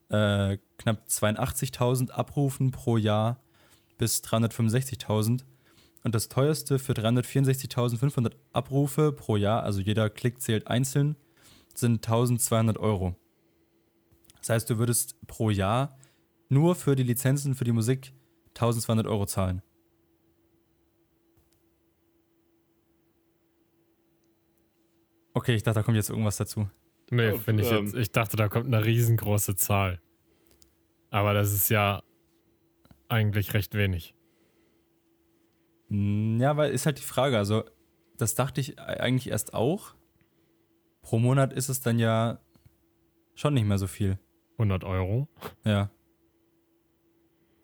äh, 0.10 0.58
knapp 0.78 1.06
82.000 1.08 2.12
Abrufen 2.12 2.72
pro 2.72 2.98
Jahr 2.98 3.42
bis 3.98 4.22
365.000. 4.24 5.44
Und 6.04 6.14
das 6.14 6.30
teuerste 6.30 6.78
für 6.78 6.94
364.500 6.94 8.34
Abrufe 8.54 9.12
pro 9.12 9.38
Jahr, 9.38 9.64
also 9.64 9.82
jeder 9.82 10.10
Klick 10.10 10.42
zählt 10.42 10.68
einzeln, 10.68 11.16
sind 11.74 12.08
1.200 12.08 12.78
Euro. 12.78 13.16
Das 14.40 14.50
heißt, 14.50 14.70
du 14.70 14.78
würdest 14.78 15.16
pro 15.26 15.50
Jahr 15.50 15.98
nur 16.50 16.76
für 16.76 16.96
die 16.96 17.04
Lizenzen 17.04 17.56
für 17.56 17.64
die 17.64 17.72
Musik 17.72 18.14
1.200 18.56 19.10
Euro 19.10 19.26
zahlen. 19.26 19.62
Okay, 25.34 25.56
ich 25.56 25.64
dachte, 25.64 25.80
da 25.80 25.84
kommt 25.84 25.98
jetzt 25.98 26.10
irgendwas 26.10 26.38
dazu. 26.38 26.70
Nee, 27.12 27.38
finde 27.38 27.64
ich 27.64 27.72
ähm. 27.72 27.86
jetzt. 27.86 27.96
Ich 27.96 28.12
dachte, 28.12 28.38
da 28.38 28.48
kommt 28.50 28.68
eine 28.68 28.84
riesengroße 28.84 29.56
Zahl. 29.56 30.02
Aber 31.10 31.34
das 31.34 31.54
ist 31.54 31.70
ja 31.70 32.04
eigentlich 33.08 33.54
recht 33.54 33.76
wenig. 33.76 34.16
Hm, 35.90 36.40
Ja, 36.40 36.58
weil 36.58 36.72
ist 36.72 36.86
halt 36.86 36.98
die 36.98 37.04
Frage. 37.04 37.38
Also, 37.38 37.64
das 38.18 38.36
dachte 38.36 38.62
ich 38.62 38.80
eigentlich 38.80 39.30
erst 39.30 39.54
auch. 39.54 39.96
Pro 41.02 41.20
Monat 41.20 41.54
ist 41.54 41.70
es 41.70 41.82
dann 41.82 42.00
ja 42.00 42.40
schon 43.36 43.54
nicht 43.54 43.66
mehr 43.66 43.78
so 43.78 43.88
viel. 43.88 44.18
100 44.54 44.84
Euro. 44.84 45.28
Ja. 45.64 45.92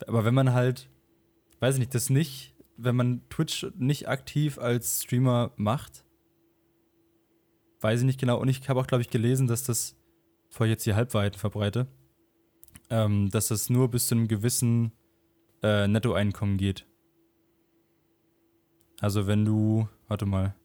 Aber 0.07 0.25
wenn 0.25 0.33
man 0.33 0.53
halt, 0.53 0.89
weiß 1.59 1.75
ich 1.75 1.79
nicht, 1.79 1.95
das 1.95 2.09
nicht, 2.09 2.55
wenn 2.77 2.95
man 2.95 3.27
Twitch 3.29 3.65
nicht 3.77 4.07
aktiv 4.07 4.57
als 4.57 5.03
Streamer 5.03 5.51
macht, 5.55 6.05
weiß 7.81 8.01
ich 8.01 8.05
nicht 8.05 8.19
genau. 8.19 8.39
Und 8.39 8.47
ich 8.47 8.67
habe 8.69 8.79
auch, 8.79 8.87
glaube 8.87 9.01
ich, 9.01 9.09
gelesen, 9.09 9.47
dass 9.47 9.63
das, 9.63 9.95
bevor 10.49 10.65
ich 10.65 10.71
jetzt 10.71 10.85
die 10.85 10.93
Halbwahrheiten 10.93 11.39
verbreite, 11.39 11.87
ähm, 12.89 13.29
dass 13.29 13.47
das 13.47 13.69
nur 13.69 13.89
bis 13.89 14.07
zu 14.07 14.15
einem 14.15 14.27
gewissen 14.27 14.91
äh, 15.63 15.87
Nettoeinkommen 15.87 16.57
geht. 16.57 16.85
Also 18.99 19.27
wenn 19.27 19.45
du, 19.45 19.87
warte 20.07 20.25
mal, 20.25 20.55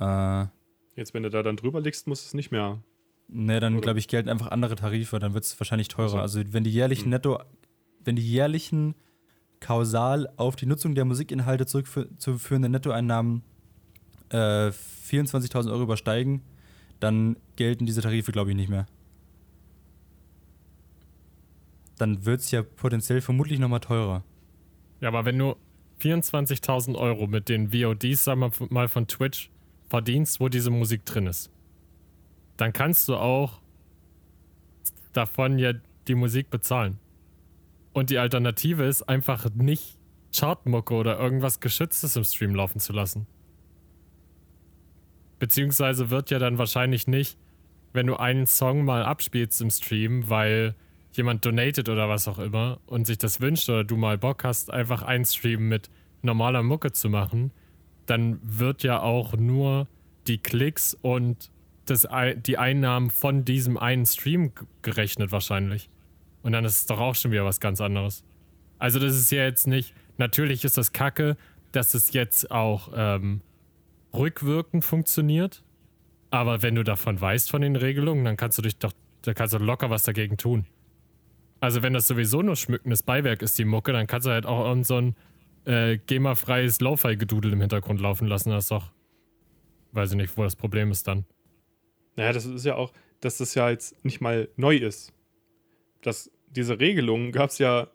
äh, 0.00 0.46
Jetzt, 0.96 1.14
wenn 1.14 1.22
du 1.22 1.30
da 1.30 1.44
dann 1.44 1.56
drüber 1.56 1.80
liegst, 1.80 2.08
muss 2.08 2.26
es 2.26 2.34
nicht 2.34 2.50
mehr. 2.50 2.82
Ne, 3.28 3.60
dann 3.60 3.80
glaube 3.80 4.00
ich, 4.00 4.08
gelten 4.08 4.28
einfach 4.28 4.48
andere 4.48 4.74
Tarife, 4.74 5.18
dann 5.20 5.34
wird 5.34 5.44
es 5.44 5.60
wahrscheinlich 5.60 5.88
teurer. 5.88 6.06
Ach 6.06 6.28
so. 6.28 6.38
Also 6.38 6.52
wenn 6.52 6.64
die 6.64 6.72
jährlichen 6.72 7.04
Hm. 7.04 7.10
Netto, 7.10 7.38
wenn 8.02 8.16
die 8.16 8.28
jährlichen 8.28 8.94
kausal 9.60 10.28
auf 10.36 10.56
die 10.56 10.66
Nutzung 10.66 10.94
der 10.94 11.04
Musikinhalte 11.04 11.66
zurückzuführenden 11.66 12.72
Nettoeinnahmen 12.72 13.42
äh, 14.30 14.70
24.000 14.70 15.70
Euro 15.70 15.82
übersteigen, 15.82 16.42
dann 17.00 17.36
gelten 17.56 17.86
diese 17.86 18.02
Tarife, 18.02 18.32
glaube 18.32 18.50
ich, 18.50 18.56
nicht 18.56 18.68
mehr. 18.68 18.86
Dann 21.96 22.24
wird 22.24 22.40
es 22.40 22.50
ja 22.50 22.62
potenziell 22.62 23.20
vermutlich 23.20 23.58
nochmal 23.58 23.80
teurer. 23.80 24.24
Ja, 25.00 25.08
aber 25.08 25.24
wenn 25.24 25.38
du 25.38 25.56
24.000 26.00 26.96
Euro 26.96 27.26
mit 27.26 27.48
den 27.48 27.72
VODs, 27.72 28.24
sagen 28.24 28.40
wir 28.40 28.52
mal 28.70 28.88
von 28.88 29.06
Twitch, 29.06 29.50
verdienst, 29.88 30.40
wo 30.40 30.48
diese 30.48 30.70
Musik 30.70 31.04
drin 31.04 31.26
ist, 31.26 31.50
dann 32.56 32.72
kannst 32.72 33.08
du 33.08 33.16
auch 33.16 33.60
davon 35.12 35.58
ja 35.58 35.72
die 36.06 36.14
Musik 36.14 36.50
bezahlen. 36.50 36.98
Und 37.92 38.10
die 38.10 38.18
Alternative 38.18 38.84
ist 38.84 39.02
einfach 39.02 39.48
nicht 39.54 39.96
Chartmucke 40.36 40.94
oder 40.94 41.18
irgendwas 41.18 41.60
Geschütztes 41.60 42.16
im 42.16 42.24
Stream 42.24 42.54
laufen 42.54 42.80
zu 42.80 42.92
lassen. 42.92 43.26
Beziehungsweise 45.38 46.10
wird 46.10 46.30
ja 46.30 46.38
dann 46.38 46.58
wahrscheinlich 46.58 47.06
nicht, 47.06 47.38
wenn 47.92 48.06
du 48.06 48.16
einen 48.16 48.46
Song 48.46 48.84
mal 48.84 49.02
abspielst 49.02 49.60
im 49.60 49.70
Stream, 49.70 50.28
weil 50.28 50.74
jemand 51.12 51.44
donatet 51.44 51.88
oder 51.88 52.08
was 52.08 52.28
auch 52.28 52.38
immer 52.38 52.80
und 52.86 53.06
sich 53.06 53.18
das 53.18 53.40
wünscht 53.40 53.68
oder 53.68 53.84
du 53.84 53.96
mal 53.96 54.18
Bock 54.18 54.44
hast, 54.44 54.72
einfach 54.72 55.02
einen 55.02 55.24
Stream 55.24 55.68
mit 55.68 55.90
normaler 56.22 56.62
Mucke 56.62 56.92
zu 56.92 57.08
machen, 57.08 57.52
dann 58.06 58.38
wird 58.42 58.82
ja 58.82 59.00
auch 59.00 59.36
nur 59.36 59.86
die 60.26 60.38
Klicks 60.38 60.94
und 60.94 61.50
das, 61.86 62.06
die 62.36 62.58
Einnahmen 62.58 63.10
von 63.10 63.44
diesem 63.44 63.78
einen 63.78 64.06
Stream 64.06 64.52
gerechnet 64.82 65.32
wahrscheinlich. 65.32 65.88
Und 66.42 66.52
dann 66.52 66.64
ist 66.64 66.76
es 66.76 66.86
doch 66.86 67.00
auch 67.00 67.14
schon 67.14 67.32
wieder 67.32 67.44
was 67.44 67.60
ganz 67.60 67.80
anderes. 67.80 68.24
Also 68.78 68.98
das 68.98 69.16
ist 69.16 69.30
ja 69.30 69.44
jetzt 69.44 69.66
nicht, 69.66 69.94
natürlich 70.18 70.64
ist 70.64 70.76
das 70.76 70.92
Kacke, 70.92 71.36
dass 71.72 71.94
es 71.94 72.12
jetzt 72.12 72.50
auch 72.50 72.92
ähm, 72.94 73.40
rückwirkend 74.14 74.84
funktioniert, 74.84 75.62
aber 76.30 76.62
wenn 76.62 76.74
du 76.74 76.84
davon 76.84 77.20
weißt 77.20 77.50
von 77.50 77.62
den 77.62 77.76
Regelungen, 77.76 78.24
dann 78.24 78.36
kannst 78.36 78.58
du 78.58 78.62
dich 78.62 78.78
doch, 78.78 78.92
da 79.22 79.34
kannst 79.34 79.54
du 79.54 79.58
locker 79.58 79.90
was 79.90 80.04
dagegen 80.04 80.36
tun. 80.36 80.66
Also 81.60 81.82
wenn 81.82 81.92
das 81.92 82.06
sowieso 82.06 82.42
nur 82.42 82.56
schmückendes 82.56 83.02
Beiwerk 83.02 83.42
ist, 83.42 83.58
die 83.58 83.64
Mucke, 83.64 83.92
dann 83.92 84.06
kannst 84.06 84.26
du 84.26 84.30
halt 84.30 84.46
auch 84.46 84.64
irgend 84.66 84.86
so 84.86 85.00
ein 85.00 85.16
äh, 85.64 85.98
GEMA-freies 85.98 86.80
Lo-Fi-Gedudel 86.80 87.52
im 87.52 87.60
Hintergrund 87.60 88.00
laufen 88.00 88.28
lassen. 88.28 88.50
Das 88.50 88.64
ist 88.64 88.70
doch, 88.70 88.92
weiß 89.92 90.12
ich 90.12 90.16
nicht, 90.16 90.36
wo 90.36 90.44
das 90.44 90.56
Problem 90.56 90.90
ist 90.90 91.08
dann. 91.08 91.24
Naja, 92.16 92.32
das 92.32 92.46
ist 92.46 92.64
ja 92.64 92.76
auch, 92.76 92.92
dass 93.20 93.38
das 93.38 93.54
ja 93.54 93.70
jetzt 93.70 94.04
nicht 94.04 94.20
mal 94.20 94.48
neu 94.56 94.76
ist. 94.76 95.12
Das, 96.02 96.30
diese 96.48 96.78
Regelung 96.78 97.32
gab 97.32 97.50
es 97.50 97.58
ja 97.58 97.88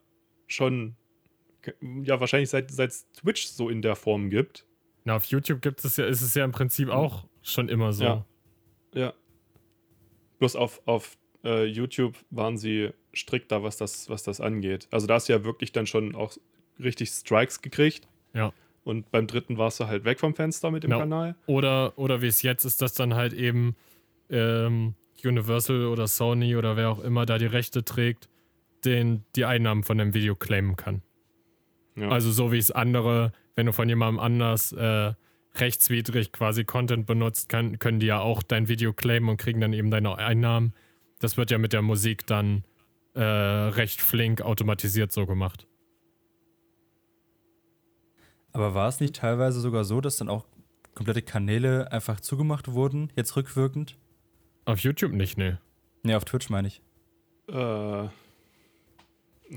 schon, 0.47 0.95
ja, 1.81 2.19
wahrscheinlich 2.19 2.49
seit 2.49 2.69
seit 2.71 2.91
es 2.91 3.09
Twitch 3.13 3.47
so 3.47 3.69
in 3.69 3.81
der 3.81 3.95
Form 3.95 4.29
gibt. 4.29 4.65
Na, 5.05 5.15
auf 5.15 5.25
YouTube 5.25 5.61
gibt 5.61 5.83
es 5.83 5.97
ja, 5.97 6.05
ist 6.05 6.21
es 6.21 6.33
ja 6.33 6.45
im 6.45 6.51
Prinzip 6.51 6.89
auch 6.89 7.25
schon 7.41 7.69
immer 7.69 7.93
so. 7.93 8.03
Ja. 8.03 8.25
Ja. 8.93 9.13
Bloß 10.39 10.55
auf, 10.55 10.81
auf 10.85 11.17
äh, 11.43 11.65
YouTube 11.65 12.15
waren 12.29 12.57
sie 12.57 12.91
strikter, 13.13 13.63
was 13.63 13.77
das, 13.77 14.09
was 14.09 14.23
das 14.23 14.39
angeht. 14.39 14.87
Also 14.91 15.07
da 15.07 15.15
hast 15.15 15.29
du 15.29 15.33
ja 15.33 15.43
wirklich 15.43 15.71
dann 15.71 15.87
schon 15.87 16.15
auch 16.15 16.35
richtig 16.79 17.09
Strikes 17.09 17.61
gekriegt. 17.61 18.07
Ja. 18.33 18.53
Und 18.83 19.11
beim 19.11 19.27
dritten 19.27 19.57
warst 19.57 19.79
du 19.79 19.87
halt 19.87 20.03
weg 20.03 20.19
vom 20.19 20.35
Fenster 20.35 20.71
mit 20.71 20.83
dem 20.83 20.91
Ja. 20.91 20.99
Kanal. 20.99 21.35
Oder, 21.45 21.97
oder 21.97 22.21
wie 22.21 22.27
es 22.27 22.41
jetzt 22.41 22.65
ist, 22.65 22.81
dass 22.81 22.93
dann 22.93 23.13
halt 23.13 23.33
eben 23.33 23.75
ähm, 24.29 24.95
Universal 25.23 25.85
oder 25.85 26.07
Sony 26.07 26.55
oder 26.55 26.75
wer 26.75 26.89
auch 26.89 26.99
immer 26.99 27.25
da 27.25 27.37
die 27.37 27.45
Rechte 27.45 27.85
trägt, 27.85 28.29
den 28.83 29.23
die 29.35 29.45
Einnahmen 29.45 29.83
von 29.83 29.97
dem 29.97 30.13
Video 30.13 30.35
claimen 30.35 30.75
kann. 30.75 31.01
Ja. 31.95 32.09
Also 32.09 32.31
so 32.31 32.51
wie 32.51 32.57
es 32.57 32.71
andere, 32.71 33.31
wenn 33.55 33.65
du 33.65 33.73
von 33.73 33.89
jemandem 33.89 34.19
anders 34.19 34.71
äh, 34.71 35.13
rechtswidrig 35.55 36.31
quasi 36.31 36.63
Content 36.63 37.05
benutzt, 37.05 37.49
kann, 37.49 37.79
können 37.79 37.99
die 37.99 38.07
ja 38.07 38.19
auch 38.19 38.43
dein 38.43 38.67
Video 38.67 38.93
claimen 38.93 39.29
und 39.29 39.37
kriegen 39.37 39.61
dann 39.61 39.73
eben 39.73 39.91
deine 39.91 40.17
Einnahmen. 40.17 40.73
Das 41.19 41.37
wird 41.37 41.51
ja 41.51 41.57
mit 41.57 41.73
der 41.73 41.81
Musik 41.81 42.25
dann 42.25 42.63
äh, 43.13 43.21
recht 43.21 44.01
flink 44.01 44.41
automatisiert 44.41 45.11
so 45.11 45.25
gemacht. 45.25 45.67
Aber 48.51 48.73
war 48.73 48.87
es 48.87 48.99
nicht 48.99 49.15
teilweise 49.15 49.59
sogar 49.59 49.83
so, 49.83 50.01
dass 50.01 50.17
dann 50.17 50.29
auch 50.29 50.45
komplette 50.93 51.21
Kanäle 51.21 51.91
einfach 51.91 52.19
zugemacht 52.19 52.71
wurden, 52.71 53.11
jetzt 53.15 53.35
rückwirkend? 53.35 53.97
Auf 54.65 54.79
YouTube 54.79 55.13
nicht, 55.13 55.37
ne. 55.37 55.59
Ne, 56.03 56.15
auf 56.15 56.25
Twitch 56.25 56.49
meine 56.49 56.67
ich. 56.67 56.81
Äh, 57.47 58.07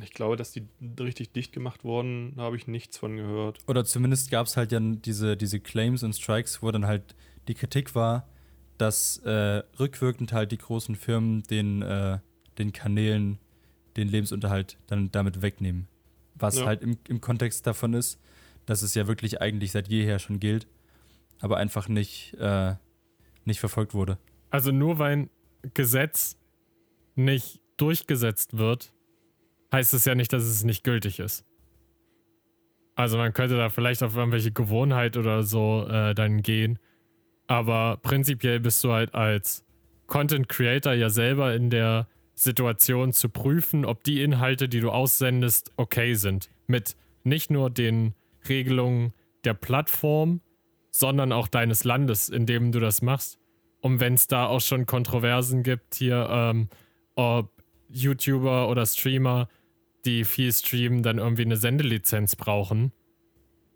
ich 0.03 0.11
glaube, 0.13 0.37
dass 0.37 0.53
die 0.53 0.67
richtig 1.01 1.33
dicht 1.33 1.53
gemacht 1.53 1.85
wurden, 1.85 2.35
da 2.37 2.43
habe 2.45 2.57
ich 2.57 2.67
nichts 2.67 2.99
von 2.99 3.17
gehört. 3.17 3.59
Oder 3.67 3.85
zumindest 3.85 4.31
gab 4.31 4.47
es 4.47 4.57
halt 4.57 4.73
ja 4.73 4.81
diese, 4.81 5.37
diese 5.37 5.61
Claims 5.61 6.03
und 6.03 6.15
Strikes, 6.15 6.63
wo 6.63 6.71
dann 6.71 6.87
halt 6.87 7.15
die 7.49 7.55
Kritik 7.55 7.95
war, 7.95 8.29
dass 8.79 9.19
äh, 9.19 9.63
rückwirkend 9.79 10.33
halt 10.33 10.53
die 10.53 10.59
großen 10.59 10.97
Firmen 10.97 11.43
den, 11.45 11.83
äh, 11.83 12.19
den 12.59 12.73
Kanälen 12.73 13.39
den 13.97 14.09
Lebensunterhalt 14.09 14.77
dann 14.87 15.11
damit 15.11 15.41
wegnehmen. 15.41 15.89
Was 16.35 16.59
Ja. 16.59 16.67
halt 16.67 16.83
im, 16.83 16.99
im 17.09 17.21
Kontext 17.21 17.67
davon 17.67 17.95
ist, 17.95 18.21
dass 18.67 18.83
es 18.83 18.95
ja 18.95 19.07
wirklich 19.07 19.41
eigentlich 19.41 19.73
seit 19.73 19.89
jeher 19.89 20.19
schon 20.19 20.39
gilt, 20.41 20.67
aber 21.41 21.57
einfach 21.57 21.89
nicht, 21.89 22.35
äh, 22.35 22.75
nicht 23.45 23.61
verfolgt 23.61 23.95
wurde. 23.95 24.19
Also 24.51 24.73
nur 24.73 24.99
weil 24.99 25.13
ein 25.17 25.31
Gesetz 25.75 26.37
nicht 27.15 27.61
durchgesetzt 27.79 28.59
wird, 28.59 28.93
heißt 29.73 29.95
es 29.95 30.05
ja 30.05 30.15
nicht, 30.15 30.33
dass 30.33 30.45
es 30.45 30.65
nicht 30.65 30.85
gültig 30.85 31.19
ist. 31.19 31.45
Also 32.95 33.19
man 33.19 33.35
könnte 33.35 33.57
da 33.57 33.69
vielleicht 33.69 34.03
auf 34.03 34.17
irgendwelche 34.17 34.53
Gewohnheit 34.53 35.17
oder 35.17 35.43
so 35.43 35.87
äh, 35.89 36.15
dann 36.15 36.43
gehen. 36.43 36.79
Aber 37.47 37.99
prinzipiell 38.03 38.59
bist 38.59 38.83
du 38.83 38.93
halt 38.93 39.15
als 39.15 39.65
Content 40.07 40.49
Creator 40.49 40.95
ja 40.95 41.11
selber 41.11 41.55
in 41.55 41.71
der 41.71 42.09
Situation 42.35 43.13
zu 43.13 43.29
prüfen, 43.29 43.85
ob 43.85 44.03
die 44.05 44.23
Inhalte, 44.23 44.69
die 44.69 44.81
du 44.81 44.91
aussendest, 44.91 45.73
okay 45.77 46.15
sind. 46.15 46.51
Mit 46.67 46.97
nicht 47.23 47.51
nur 47.51 47.71
den 47.71 48.15
Regelungen 48.49 49.13
der 49.45 49.55
Plattform, 49.55 50.41
sondern 50.91 51.33
auch 51.33 51.49
deines 51.49 51.85
Landes, 51.85 52.29
in 52.29 52.47
dem 52.47 52.73
du 52.73 52.81
das 52.81 53.03
machst. 53.03 53.39
Und 53.81 54.01
wenn 54.01 54.15
es 54.15 54.27
da 54.27 54.47
auch 54.47 54.61
schon 54.61 54.87
Kontroversen 54.87 55.63
gibt, 55.63 55.95
hier, 55.97 56.29
ähm, 56.31 56.69
ob 57.15 57.51
YouTuber 57.89 58.69
oder 58.69 58.85
Streamer, 58.85 59.49
die 60.07 60.25
viel 60.25 60.53
streamen, 60.53 61.03
dann 61.03 61.19
irgendwie 61.19 61.43
eine 61.43 61.57
Sendelizenz 61.57 62.37
brauchen, 62.37 62.93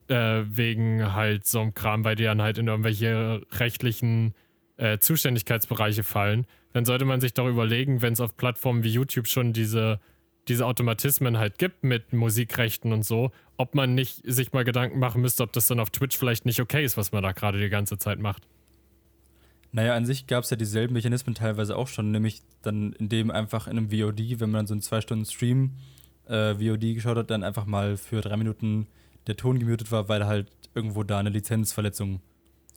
äh, 0.08 0.42
wegen 0.46 1.12
halt 1.14 1.46
so 1.46 1.60
einem 1.60 1.74
Kram, 1.74 2.04
weil 2.04 2.16
die 2.16 2.24
dann 2.24 2.40
halt 2.40 2.58
in 2.58 2.68
irgendwelche 2.68 3.42
rechtlichen 3.52 4.34
äh, 4.76 4.98
Zuständigkeitsbereiche 4.98 6.04
fallen, 6.04 6.46
dann 6.72 6.84
sollte 6.84 7.04
man 7.04 7.20
sich 7.20 7.34
doch 7.34 7.48
überlegen, 7.48 8.00
wenn 8.02 8.12
es 8.12 8.20
auf 8.20 8.36
Plattformen 8.36 8.84
wie 8.84 8.90
YouTube 8.90 9.26
schon 9.26 9.52
diese, 9.52 10.00
diese 10.48 10.66
Automatismen 10.66 11.38
halt 11.38 11.58
gibt 11.58 11.84
mit 11.84 12.12
Musikrechten 12.12 12.92
und 12.92 13.04
so, 13.04 13.32
ob 13.56 13.74
man 13.74 13.94
nicht 13.94 14.22
sich 14.24 14.52
mal 14.52 14.64
Gedanken 14.64 14.98
machen 14.98 15.20
müsste, 15.20 15.42
ob 15.42 15.52
das 15.52 15.66
dann 15.66 15.80
auf 15.80 15.90
Twitch 15.90 16.16
vielleicht 16.16 16.46
nicht 16.46 16.60
okay 16.60 16.84
ist, 16.84 16.96
was 16.96 17.12
man 17.12 17.22
da 17.22 17.32
gerade 17.32 17.60
die 17.60 17.68
ganze 17.68 17.98
Zeit 17.98 18.20
macht. 18.20 18.46
Naja, 19.72 19.94
an 19.94 20.04
sich 20.04 20.26
gab 20.26 20.44
es 20.44 20.50
ja 20.50 20.56
dieselben 20.56 20.94
Mechanismen 20.94 21.34
teilweise 21.34 21.76
auch 21.76 21.86
schon, 21.86 22.10
nämlich 22.10 22.42
dann 22.62 22.92
in 22.94 23.08
dem 23.08 23.30
einfach 23.30 23.66
in 23.68 23.78
einem 23.78 23.90
VOD, 23.90 24.40
wenn 24.40 24.50
man 24.50 24.60
dann 24.60 24.66
so 24.66 24.74
einen 24.74 24.82
zwei 24.82 25.00
Stunden 25.00 25.24
Stream 25.24 25.76
äh, 26.26 26.54
VOD 26.54 26.94
geschaut 26.94 27.16
hat, 27.16 27.30
dann 27.30 27.42
einfach 27.42 27.66
mal 27.66 27.96
für 27.96 28.20
drei 28.20 28.36
Minuten 28.36 28.86
der 29.26 29.36
Ton 29.36 29.58
gemutet 29.58 29.90
war, 29.92 30.08
weil 30.08 30.26
halt 30.26 30.50
irgendwo 30.74 31.02
da 31.02 31.18
eine 31.18 31.30
Lizenzverletzung 31.30 32.20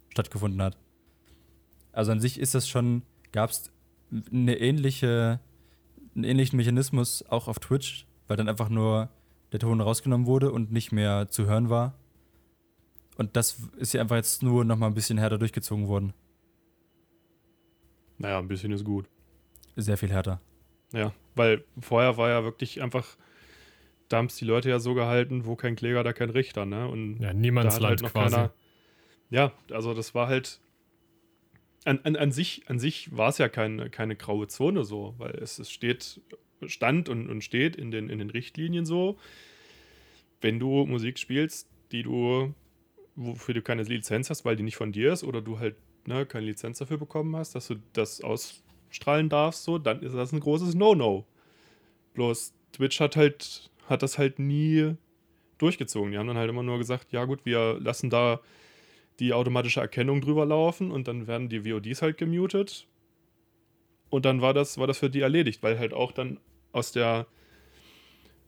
stattgefunden 0.10 0.62
hat. 0.62 0.78
Also 1.92 2.12
an 2.12 2.20
sich 2.20 2.40
ist 2.40 2.56
das 2.56 2.68
schon, 2.68 3.04
gab 3.32 3.52
es 3.52 3.72
eine 4.32 4.58
ähnliche, 4.58 5.40
einen 6.16 6.24
ähnlichen 6.24 6.58
Mechanismus 6.58 7.24
auch 7.30 7.48
auf 7.48 7.60
Twitch, 7.60 8.08
weil 8.28 8.38
dann 8.38 8.50
einfach 8.50 8.70
nur 8.70 9.10
der 9.52 9.60
Ton 9.60 9.82
rausgenommen 9.82 10.26
wurde 10.26 10.52
und 10.52 10.72
nicht 10.72 10.92
mehr 10.92 11.30
zu 11.30 11.46
hören 11.46 11.70
war. 11.70 11.94
Und 13.18 13.36
das 13.36 13.60
ist 13.78 13.94
ja 13.94 14.02
einfach 14.02 14.16
jetzt 14.16 14.42
nur 14.42 14.66
noch 14.66 14.78
mal 14.78 14.88
ein 14.88 14.96
bisschen 14.96 15.20
härter 15.20 15.38
durchgezogen 15.38 15.88
worden. 15.88 16.14
Naja, 18.18 18.40
ein 18.40 18.48
bisschen 18.48 18.72
ist 18.72 18.84
gut. 18.84 19.08
Sehr 19.76 19.98
viel 19.98 20.12
härter. 20.12 20.40
Ja, 20.92 21.14
weil 21.36 21.64
vorher 21.80 22.18
war 22.18 22.30
ja 22.30 22.44
wirklich 22.44 22.82
einfach, 22.82 23.18
da 24.10 24.18
haben 24.18 24.28
es 24.28 24.36
die 24.36 24.46
Leute 24.46 24.70
ja 24.70 24.80
so 24.80 24.94
gehalten, 24.94 25.46
wo 25.46 25.56
kein 25.56 25.76
Kläger, 25.76 26.04
da 26.04 26.14
kein 26.14 26.30
Richter, 26.30 26.66
ne? 26.66 26.88
Und 26.88 27.20
Ja, 27.20 27.28
da 27.28 27.34
niemands 27.34 27.76
hat 27.76 27.82
Land 27.82 27.90
halt 27.92 28.02
noch 28.02 28.12
quasi. 28.14 28.36
keiner. 28.36 28.54
Ja, 29.30 29.54
also 29.72 29.94
das 29.94 30.14
war 30.14 30.28
halt. 30.28 30.60
An, 31.86 32.00
an, 32.04 32.16
an 32.16 32.32
sich, 32.32 32.64
an 32.68 32.80
sich 32.80 33.16
war 33.16 33.30
es 33.30 33.40
ja 33.40 33.50
keine, 33.50 33.90
keine 33.90 34.16
graue 34.16 34.48
Zone 34.48 34.86
so, 34.86 35.16
weil 35.18 35.32
es, 35.36 35.60
es 35.60 35.70
steht, 35.70 36.22
stand 36.66 37.10
und, 37.10 37.30
und 37.30 37.44
steht 37.44 37.76
in 37.76 37.92
den, 37.92 38.10
in 38.10 38.20
den 38.20 38.30
Richtlinien 38.30 38.86
so, 38.86 39.18
wenn 40.40 40.60
du 40.60 40.86
Musik 40.86 41.20
spielst, 41.20 41.68
die 41.92 42.04
du, 42.04 42.54
wofür 43.16 43.54
du 43.54 43.62
keine 43.62 43.84
Lizenz 43.84 44.30
hast, 44.30 44.46
weil 44.46 44.56
die 44.56 44.64
nicht 44.64 44.78
von 44.78 44.94
dir 44.94 45.12
ist, 45.12 45.26
oder 45.26 45.42
du 45.42 45.60
halt 45.60 45.76
ne, 46.06 46.26
keine 46.26 46.46
Lizenz 46.46 46.78
dafür 46.78 46.98
bekommen 46.98 47.36
hast, 47.36 47.54
dass 47.56 47.68
du 47.68 47.76
das 47.94 48.22
ausstrahlen 48.22 49.28
darfst, 49.28 49.64
so, 49.64 49.78
dann 49.78 50.02
ist 50.02 50.16
das 50.16 50.32
ein 50.32 50.40
großes 50.40 50.76
No-No. 50.76 51.26
Bloß 52.14 52.54
Twitch 52.72 53.00
hat 53.00 53.16
halt, 53.16 53.72
hat 53.88 54.04
das 54.04 54.18
halt 54.18 54.40
nie 54.40 54.96
durchgezogen. 55.58 56.12
Die 56.12 56.18
haben 56.18 56.28
dann 56.28 56.38
halt 56.38 56.50
immer 56.50 56.64
nur 56.64 56.78
gesagt, 56.78 57.12
ja 57.12 57.26
gut, 57.26 57.46
wir 57.46 57.80
lassen 57.80 58.10
da 58.10 58.40
die 59.20 59.34
automatische 59.34 59.80
Erkennung 59.80 60.22
drüber 60.22 60.46
laufen 60.46 60.92
und 60.92 61.08
dann 61.08 61.28
werden 61.28 61.50
die 61.50 61.66
VODs 61.70 62.02
halt 62.02 62.18
gemutet. 62.18 62.88
Und 64.10 64.26
dann 64.26 64.42
war 64.42 64.54
das, 64.54 64.78
war 64.78 64.88
das 64.88 65.00
für 65.00 65.10
die 65.10 65.22
erledigt, 65.22 65.64
weil 65.64 65.80
halt 65.80 65.94
auch 65.94 66.12
dann 66.12 66.40
aus 66.72 66.92
der 66.92 67.28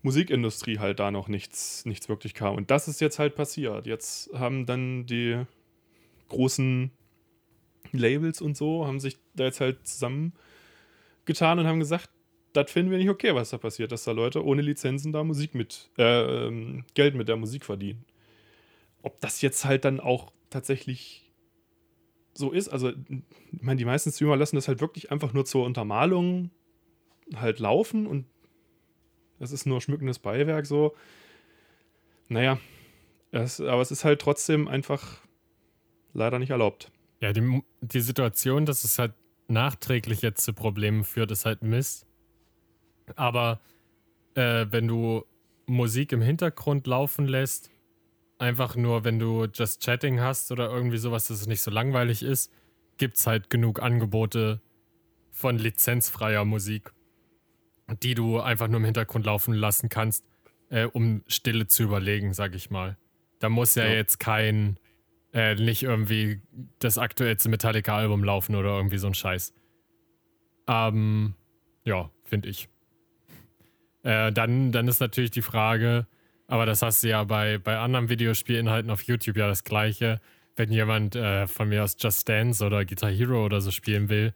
Musikindustrie 0.02 0.78
halt 0.80 1.00
da 1.00 1.10
noch 1.12 1.28
nichts, 1.28 1.86
nichts 1.86 2.10
wirklich 2.10 2.34
kam. 2.34 2.56
Und 2.56 2.70
das 2.70 2.88
ist 2.88 3.02
jetzt 3.02 3.18
halt 3.18 3.36
passiert. 3.36 3.88
Jetzt 3.88 4.32
haben 4.34 4.66
dann 4.66 5.06
die 5.06 5.44
großen 6.30 6.92
Labels 7.92 8.42
und 8.42 8.56
so, 8.58 8.86
haben 8.86 9.00
sich 9.00 9.18
da 9.36 9.46
jetzt 9.46 9.62
halt 9.62 9.88
zusammengetan 9.88 11.60
und 11.60 11.68
haben 11.68 11.80
gesagt, 11.80 12.10
das 12.56 12.72
finden 12.72 12.92
wir 12.92 12.98
nicht 12.98 13.10
okay, 13.10 13.36
was 13.36 13.50
da 13.50 13.58
passiert, 13.58 13.92
dass 13.92 14.04
da 14.04 14.12
Leute 14.12 14.44
ohne 14.44 14.62
Lizenzen 14.62 15.12
da 15.12 15.24
Musik 15.24 15.56
mit, 15.56 15.90
äh, 15.98 16.48
ähm, 16.48 16.86
Geld 16.94 17.16
mit 17.16 17.28
der 17.28 17.36
Musik 17.36 17.66
verdienen. 17.66 18.06
Ob 19.02 19.20
das 19.22 19.42
jetzt 19.42 19.66
halt 19.66 19.86
dann 19.86 20.00
auch 20.00 20.32
tatsächlich 20.50 21.32
so 22.34 22.52
ist, 22.52 22.70
also 22.70 22.90
ich 22.90 23.62
meine, 23.62 23.78
die 23.78 23.86
meisten 23.86 24.12
Streamer 24.12 24.36
lassen 24.36 24.56
das 24.56 24.68
halt 24.68 24.82
wirklich 24.82 25.12
einfach 25.12 25.34
nur 25.34 25.46
zur 25.46 25.66
Untermalung 25.66 26.52
halt 27.36 27.60
laufen 27.60 28.08
und 28.08 28.26
das 29.40 29.52
ist 29.52 29.66
nur 29.66 29.82
schmückendes 29.82 30.20
Beiwerk 30.20 30.66
so. 30.66 30.96
Naja, 32.28 32.60
es, 33.32 33.60
aber 33.60 33.82
es 33.82 33.92
ist 33.92 34.06
halt 34.06 34.22
trotzdem 34.22 34.68
einfach 34.68 35.22
leider 36.14 36.40
nicht 36.40 36.52
erlaubt. 36.52 36.92
Ja, 37.22 37.34
die, 37.34 37.62
die 37.82 38.02
Situation, 38.02 38.66
dass 38.66 38.84
es 38.84 38.98
halt 39.00 39.14
nachträglich 39.48 40.22
jetzt 40.22 40.44
zu 40.44 40.54
Problemen 40.54 41.04
führt, 41.04 41.32
ist 41.32 41.46
halt 41.46 41.62
Mist. 41.62 42.06
Aber 43.16 43.60
äh, 44.36 44.66
wenn 44.70 44.88
du 44.88 45.24
Musik 45.66 46.12
im 46.12 46.22
Hintergrund 46.22 46.88
laufen 46.88 47.28
lässt, 47.28 47.72
einfach 48.38 48.76
nur, 48.76 49.04
wenn 49.04 49.20
du 49.20 49.46
Just 49.46 49.84
Chatting 49.84 50.20
hast 50.20 50.52
oder 50.52 50.70
irgendwie 50.70 50.98
sowas, 50.98 51.28
dass 51.28 51.42
es 51.42 51.48
nicht 51.48 51.62
so 51.62 51.72
langweilig 51.72 52.22
ist, 52.24 52.52
gibt 52.98 53.18
es 53.18 53.28
halt 53.28 53.50
genug 53.50 53.82
Angebote 53.82 54.62
von 55.32 55.58
lizenzfreier 55.58 56.46
Musik, 56.46 56.92
die 58.04 58.16
du 58.16 58.40
einfach 58.40 58.68
nur 58.68 58.78
im 58.78 58.86
Hintergrund 58.86 59.26
laufen 59.26 59.54
lassen 59.54 59.90
kannst, 59.90 60.26
äh, 60.70 60.86
um 60.86 61.24
Stille 61.28 61.68
zu 61.68 61.84
überlegen, 61.84 62.34
sag 62.34 62.56
ich 62.56 62.70
mal. 62.70 62.98
Da 63.40 63.50
muss 63.50 63.76
ja, 63.76 63.86
Ja. 63.86 63.94
jetzt 63.94 64.20
kein, 64.20 64.80
äh, 65.34 65.56
nicht 65.56 65.84
irgendwie 65.84 66.42
das 66.80 66.98
aktuellste 66.98 67.50
Metallica-Album 67.50 68.24
laufen 68.24 68.56
oder 68.56 68.70
irgendwie 68.78 68.98
so 68.98 69.08
ein 69.08 69.14
Scheiß. 69.14 69.54
Ähm, 70.68 71.36
ja, 71.84 72.10
finde 72.24 72.50
ich. 72.50 72.70
Äh, 74.06 74.32
dann, 74.32 74.72
dann 74.72 74.88
ist 74.88 75.00
natürlich 75.00 75.32
die 75.32 75.42
Frage, 75.42 76.06
aber 76.46 76.68
das 76.68 76.84
hast 76.84 77.04
du 77.04 77.10
ja 77.10 77.24
bei, 77.24 77.58
bei 77.58 77.80
anderen 77.80 78.08
Videospielinhalten 78.08 78.92
auf 78.92 79.02
YouTube 79.02 79.36
ja 79.36 79.48
das 79.48 79.64
gleiche. 79.64 80.22
Wenn 80.56 80.72
jemand 80.72 81.16
äh, 81.16 81.48
von 81.48 81.70
mir 81.70 81.84
aus 81.84 81.98
Just 82.00 82.30
Dance 82.30 82.64
oder 82.64 82.86
Guitar 82.86 83.10
Hero 83.10 83.44
oder 83.44 83.62
so 83.62 83.72
spielen 83.72 84.08
will, 84.08 84.34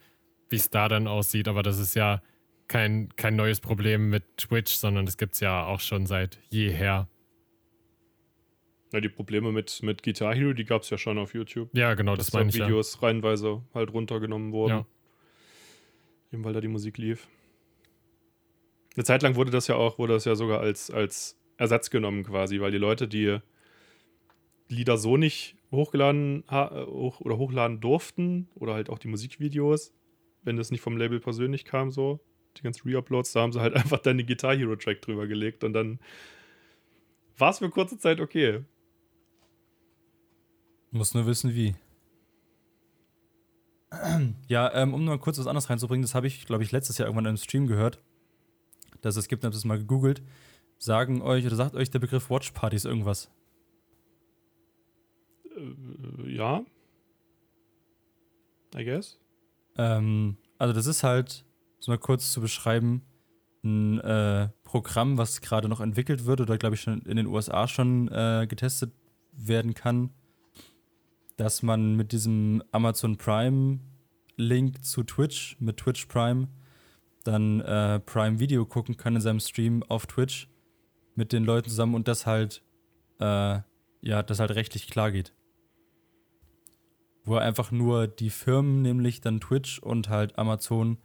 wie 0.50 0.56
es 0.56 0.72
da 0.72 0.88
dann 0.88 1.08
aussieht, 1.08 1.48
aber 1.48 1.62
das 1.62 1.78
ist 1.78 1.96
ja 1.96 2.24
kein, 2.68 3.10
kein 3.16 3.36
neues 3.36 3.60
Problem 3.60 4.10
mit 4.10 4.24
Twitch, 4.38 4.74
sondern 4.74 5.06
das 5.06 5.18
gibt 5.18 5.36
es 5.36 5.40
ja 5.40 5.64
auch 5.66 5.82
schon 5.82 6.08
seit 6.08 6.40
jeher. 6.50 7.08
Ja, 8.92 9.02
die 9.02 9.10
Probleme 9.10 9.52
mit, 9.52 9.84
mit 9.84 10.02
Guitar 10.02 10.34
Hero, 10.34 10.54
die 10.54 10.66
gab 10.66 10.82
es 10.82 10.90
ja 10.90 10.98
schon 10.98 11.20
auf 11.20 11.36
YouTube. 11.36 11.70
Ja, 11.78 11.94
genau, 11.94 12.16
dass 12.16 12.26
das 12.26 12.32
da 12.32 12.40
meine 12.40 12.50
ich 12.50 12.56
ja. 12.56 12.66
Videos 12.66 13.04
reihenweise 13.04 13.62
halt 13.76 13.94
runtergenommen 13.94 14.52
wurden. 14.52 14.72
Ja. 14.72 14.86
Eben 16.34 16.44
weil 16.44 16.54
da 16.54 16.60
die 16.60 16.68
Musik 16.68 16.98
lief. 16.98 17.28
Eine 19.00 19.06
Zeit 19.06 19.24
lang 19.24 19.38
wurde 19.38 19.50
das 19.50 19.68
ja 19.68 19.76
auch, 19.76 19.98
wurde 19.98 20.12
das 20.12 20.26
ja 20.26 20.36
sogar 20.36 20.60
als, 20.60 20.92
als 20.92 21.40
Ersatz 21.56 21.90
genommen 21.90 22.26
quasi, 22.26 22.60
weil 22.60 22.72
die 22.72 22.78
Leute, 22.78 23.08
die 23.08 23.40
Lieder 24.68 24.98
so 24.98 25.16
nicht 25.16 25.56
hochgeladen 25.72 26.44
hoch, 26.50 27.22
oder 27.22 27.38
hochladen 27.38 27.80
durften 27.80 28.50
oder 28.56 28.74
halt 28.74 28.90
auch 28.90 29.00
die 29.00 29.08
Musikvideos, 29.08 29.94
wenn 30.44 30.58
das 30.58 30.70
nicht 30.70 30.82
vom 30.82 30.98
Label 30.98 31.22
persönlich 31.22 31.64
kam, 31.64 31.92
so, 31.92 32.20
die 32.58 32.62
ganzen 32.62 32.92
Reuploads, 32.92 33.32
da 33.32 33.40
haben 33.40 33.54
sie 33.54 33.62
halt 33.62 33.74
einfach 33.78 34.00
dann 34.00 34.18
den 34.18 34.28
Guitar 34.28 34.54
Hero 34.54 34.76
Track 34.76 35.02
drüber 35.02 35.28
gelegt 35.28 35.64
und 35.64 35.72
dann 35.72 36.02
war 37.38 37.52
es 37.52 37.60
für 37.60 37.70
kurze 37.70 37.98
Zeit 38.00 38.20
okay. 38.20 38.66
Muss 40.92 41.14
nur 41.14 41.26
wissen, 41.26 41.56
wie. 41.56 41.74
Ja, 44.50 44.74
ähm, 44.74 44.94
um 44.94 45.06
nur 45.06 45.18
kurz 45.22 45.40
was 45.40 45.48
anderes 45.48 45.70
reinzubringen, 45.70 46.02
das 46.02 46.16
habe 46.16 46.28
ich, 46.28 46.46
glaube 46.46 46.64
ich, 46.64 46.74
letztes 46.74 46.98
Jahr 46.98 47.08
irgendwann 47.08 47.28
einem 47.28 47.38
Stream 47.38 47.66
gehört, 47.66 48.02
dass 49.02 49.16
es 49.16 49.28
gibt, 49.28 49.44
habe 49.44 49.54
das 49.54 49.66
mal 49.66 49.78
gegoogelt. 49.78 50.22
Sagen 50.78 51.22
euch 51.22 51.46
oder 51.46 51.56
sagt 51.56 51.76
euch 51.76 51.90
der 51.90 52.00
Begriff 52.00 52.30
Watchpartys 52.30 52.86
irgendwas? 52.86 53.30
Äh, 55.56 56.32
ja. 56.32 56.64
I 58.76 58.86
guess. 58.86 59.20
Ähm, 59.78 60.38
also 60.58 60.74
das 60.74 60.86
ist 60.86 61.04
halt, 61.04 61.46
um 61.46 61.80
es 61.80 61.88
mal 61.88 61.98
kurz 61.98 62.32
zu 62.32 62.42
beschreiben, 62.42 63.04
ein 63.64 64.00
äh, 64.00 64.50
Programm, 64.64 65.18
was 65.18 65.42
gerade 65.42 65.68
noch 65.68 65.82
entwickelt 65.82 66.26
wird 66.26 66.42
oder 66.42 66.58
glaube 66.58 66.76
ich 66.76 66.82
schon 66.82 67.02
in 67.02 67.18
den 67.18 67.28
USA 67.28 67.68
schon 67.68 68.08
äh, 68.10 68.48
getestet 68.48 68.94
werden 69.34 69.74
kann, 69.74 70.12
dass 71.38 71.64
man 71.64 71.96
mit 71.96 72.12
diesem 72.12 72.64
Amazon 72.72 73.18
Prime 73.18 73.80
Link 74.36 74.84
zu 74.84 75.04
Twitch, 75.04 75.58
mit 75.60 75.78
Twitch 75.78 76.06
Prime, 76.06 76.48
dann 77.30 77.62
äh, 77.62 78.00
Prime 78.00 78.40
Video 78.40 78.66
gucken 78.66 78.98
kann 78.98 79.16
in 79.16 79.22
seinem 79.22 79.40
Stream 79.40 79.84
auf 79.84 80.06
Twitch 80.08 80.50
mit 81.16 81.34
den 81.34 81.44
Leuten 81.44 81.70
zusammen 81.70 81.96
und 81.96 82.08
das 82.08 82.26
halt, 82.26 82.64
äh, 83.20 83.60
ja, 84.02 84.24
das 84.24 84.40
halt 84.40 84.52
rechtlich 84.52 84.88
klar 84.88 85.12
geht 85.12 85.34
wo 87.30 87.36
einfach 87.36 87.72
nur 87.72 88.08
die 88.08 88.30
Firmen, 88.30 88.82
nämlich 88.82 89.22
dann 89.22 89.40
Twitch 89.40 89.80
und 89.80 90.10
halt 90.10 90.38
Amazon, 90.38 90.98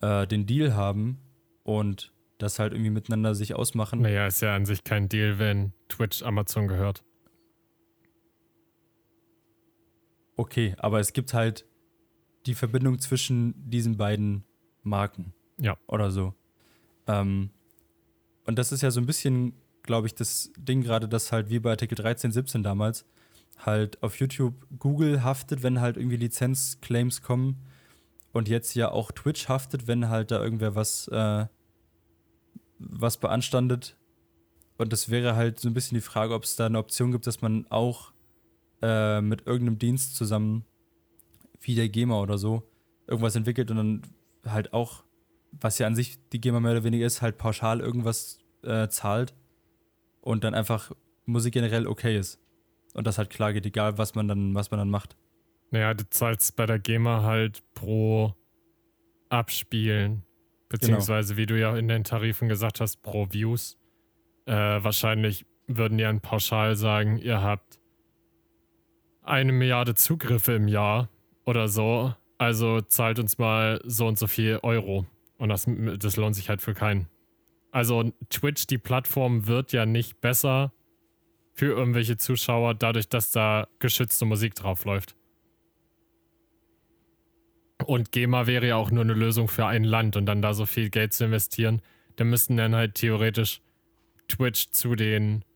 äh, 0.00 0.26
den 0.26 0.46
Deal 0.46 0.74
haben 0.74 1.18
und 1.62 2.12
das 2.38 2.58
halt 2.58 2.72
irgendwie 2.72 2.90
miteinander 2.90 3.34
sich 3.34 3.54
ausmachen. 3.54 4.02
Naja, 4.02 4.26
ist 4.26 4.42
ja 4.42 4.54
an 4.54 4.66
sich 4.66 4.84
kein 4.84 5.08
Deal, 5.08 5.38
wenn 5.38 5.72
Twitch 5.88 6.22
Amazon 6.22 6.68
gehört. 6.68 7.04
Okay, 10.36 10.74
aber 10.78 11.00
es 11.00 11.12
gibt 11.12 11.32
halt 11.32 11.66
die 12.46 12.54
Verbindung 12.54 12.98
zwischen 12.98 13.54
diesen 13.70 13.96
beiden 13.96 14.44
Marken. 14.84 15.32
Ja. 15.60 15.76
Oder 15.86 16.10
so. 16.10 16.34
Ähm, 17.06 17.50
und 18.46 18.58
das 18.58 18.72
ist 18.72 18.82
ja 18.82 18.90
so 18.90 19.00
ein 19.00 19.06
bisschen, 19.06 19.54
glaube 19.82 20.06
ich, 20.06 20.14
das 20.14 20.52
Ding 20.56 20.82
gerade, 20.82 21.08
dass 21.08 21.32
halt 21.32 21.50
wie 21.50 21.58
bei 21.58 21.70
Artikel 21.70 21.94
13, 21.94 22.32
17 22.32 22.62
damals 22.62 23.04
halt 23.58 24.02
auf 24.02 24.18
YouTube 24.18 24.54
Google 24.78 25.22
haftet, 25.22 25.62
wenn 25.62 25.80
halt 25.80 25.96
irgendwie 25.96 26.16
Lizenzclaims 26.16 27.22
kommen. 27.22 27.62
Und 28.32 28.48
jetzt 28.48 28.74
ja 28.74 28.90
auch 28.90 29.12
Twitch 29.12 29.48
haftet, 29.48 29.86
wenn 29.86 30.08
halt 30.08 30.32
da 30.32 30.42
irgendwer 30.42 30.74
was, 30.74 31.06
äh, 31.08 31.46
was 32.78 33.18
beanstandet. 33.18 33.96
Und 34.76 34.92
das 34.92 35.08
wäre 35.08 35.36
halt 35.36 35.60
so 35.60 35.68
ein 35.68 35.74
bisschen 35.74 35.94
die 35.94 36.02
Frage, 36.02 36.34
ob 36.34 36.42
es 36.42 36.56
da 36.56 36.66
eine 36.66 36.78
Option 36.78 37.12
gibt, 37.12 37.28
dass 37.28 37.42
man 37.42 37.64
auch 37.70 38.12
äh, 38.82 39.20
mit 39.20 39.46
irgendeinem 39.46 39.78
Dienst 39.78 40.16
zusammen, 40.16 40.64
wie 41.60 41.76
der 41.76 41.88
GEMA 41.88 42.20
oder 42.20 42.38
so, 42.38 42.68
irgendwas 43.06 43.36
entwickelt 43.36 43.70
und 43.70 43.76
dann 43.76 44.02
halt 44.46 44.72
auch, 44.72 45.04
was 45.52 45.78
ja 45.78 45.86
an 45.86 45.94
sich 45.94 46.18
die 46.30 46.40
GEMA 46.40 46.60
mehr 46.60 46.72
oder 46.72 46.84
weniger 46.84 47.06
ist, 47.06 47.22
halt 47.22 47.38
pauschal 47.38 47.80
irgendwas 47.80 48.38
äh, 48.62 48.88
zahlt 48.88 49.34
und 50.20 50.44
dann 50.44 50.54
einfach 50.54 50.92
Musik 51.26 51.54
generell 51.54 51.86
okay 51.86 52.16
ist. 52.18 52.40
Und 52.94 53.06
das 53.06 53.18
halt 53.18 53.30
klar 53.30 53.52
geht, 53.52 53.66
egal 53.66 53.98
was 53.98 54.14
man 54.14 54.28
dann, 54.28 54.54
was 54.54 54.70
man 54.70 54.78
dann 54.78 54.90
macht. 54.90 55.16
Naja, 55.70 55.94
du 55.94 56.08
zahlst 56.08 56.56
bei 56.56 56.66
der 56.66 56.78
GEMA 56.78 57.22
halt 57.22 57.62
pro 57.74 58.34
Abspielen. 59.28 60.22
Beziehungsweise, 60.68 61.36
wie 61.36 61.46
du 61.46 61.58
ja 61.58 61.76
in 61.76 61.88
den 61.88 62.04
Tarifen 62.04 62.48
gesagt 62.48 62.80
hast, 62.80 63.02
pro 63.02 63.28
Views. 63.30 63.78
Äh, 64.46 64.52
wahrscheinlich 64.54 65.46
würden 65.66 65.98
die 65.98 66.04
dann 66.04 66.20
pauschal 66.20 66.76
sagen, 66.76 67.18
ihr 67.18 67.42
habt 67.42 67.80
eine 69.22 69.52
Milliarde 69.52 69.94
Zugriffe 69.94 70.52
im 70.52 70.68
Jahr 70.68 71.08
oder 71.44 71.68
so. 71.68 72.14
Also 72.44 72.82
zahlt 72.82 73.18
uns 73.18 73.38
mal 73.38 73.80
so 73.84 74.06
und 74.06 74.18
so 74.18 74.26
viel 74.26 74.58
Euro. 74.62 75.06
Und 75.38 75.48
das, 75.48 75.66
das 75.98 76.16
lohnt 76.16 76.36
sich 76.36 76.50
halt 76.50 76.60
für 76.60 76.74
keinen. 76.74 77.08
Also 77.72 78.12
Twitch, 78.28 78.66
die 78.66 78.76
Plattform, 78.76 79.46
wird 79.46 79.72
ja 79.72 79.86
nicht 79.86 80.20
besser 80.20 80.74
für 81.54 81.72
irgendwelche 81.72 82.18
Zuschauer, 82.18 82.74
dadurch, 82.74 83.08
dass 83.08 83.30
da 83.30 83.66
geschützte 83.78 84.26
Musik 84.26 84.54
drauf 84.56 84.84
läuft. 84.84 85.16
Und 87.86 88.12
GEMA 88.12 88.46
wäre 88.46 88.68
ja 88.68 88.76
auch 88.76 88.90
nur 88.90 89.04
eine 89.04 89.14
Lösung 89.14 89.48
für 89.48 89.64
ein 89.64 89.82
Land 89.82 90.14
und 90.16 90.26
dann 90.26 90.42
da 90.42 90.52
so 90.52 90.66
viel 90.66 90.90
Geld 90.90 91.14
zu 91.14 91.24
investieren. 91.24 91.80
Da 92.16 92.24
müssten 92.24 92.58
dann 92.58 92.74
halt 92.74 92.94
theoretisch 92.94 93.62
Twitch 94.28 94.68
zu 94.70 94.96
den, 94.96 95.46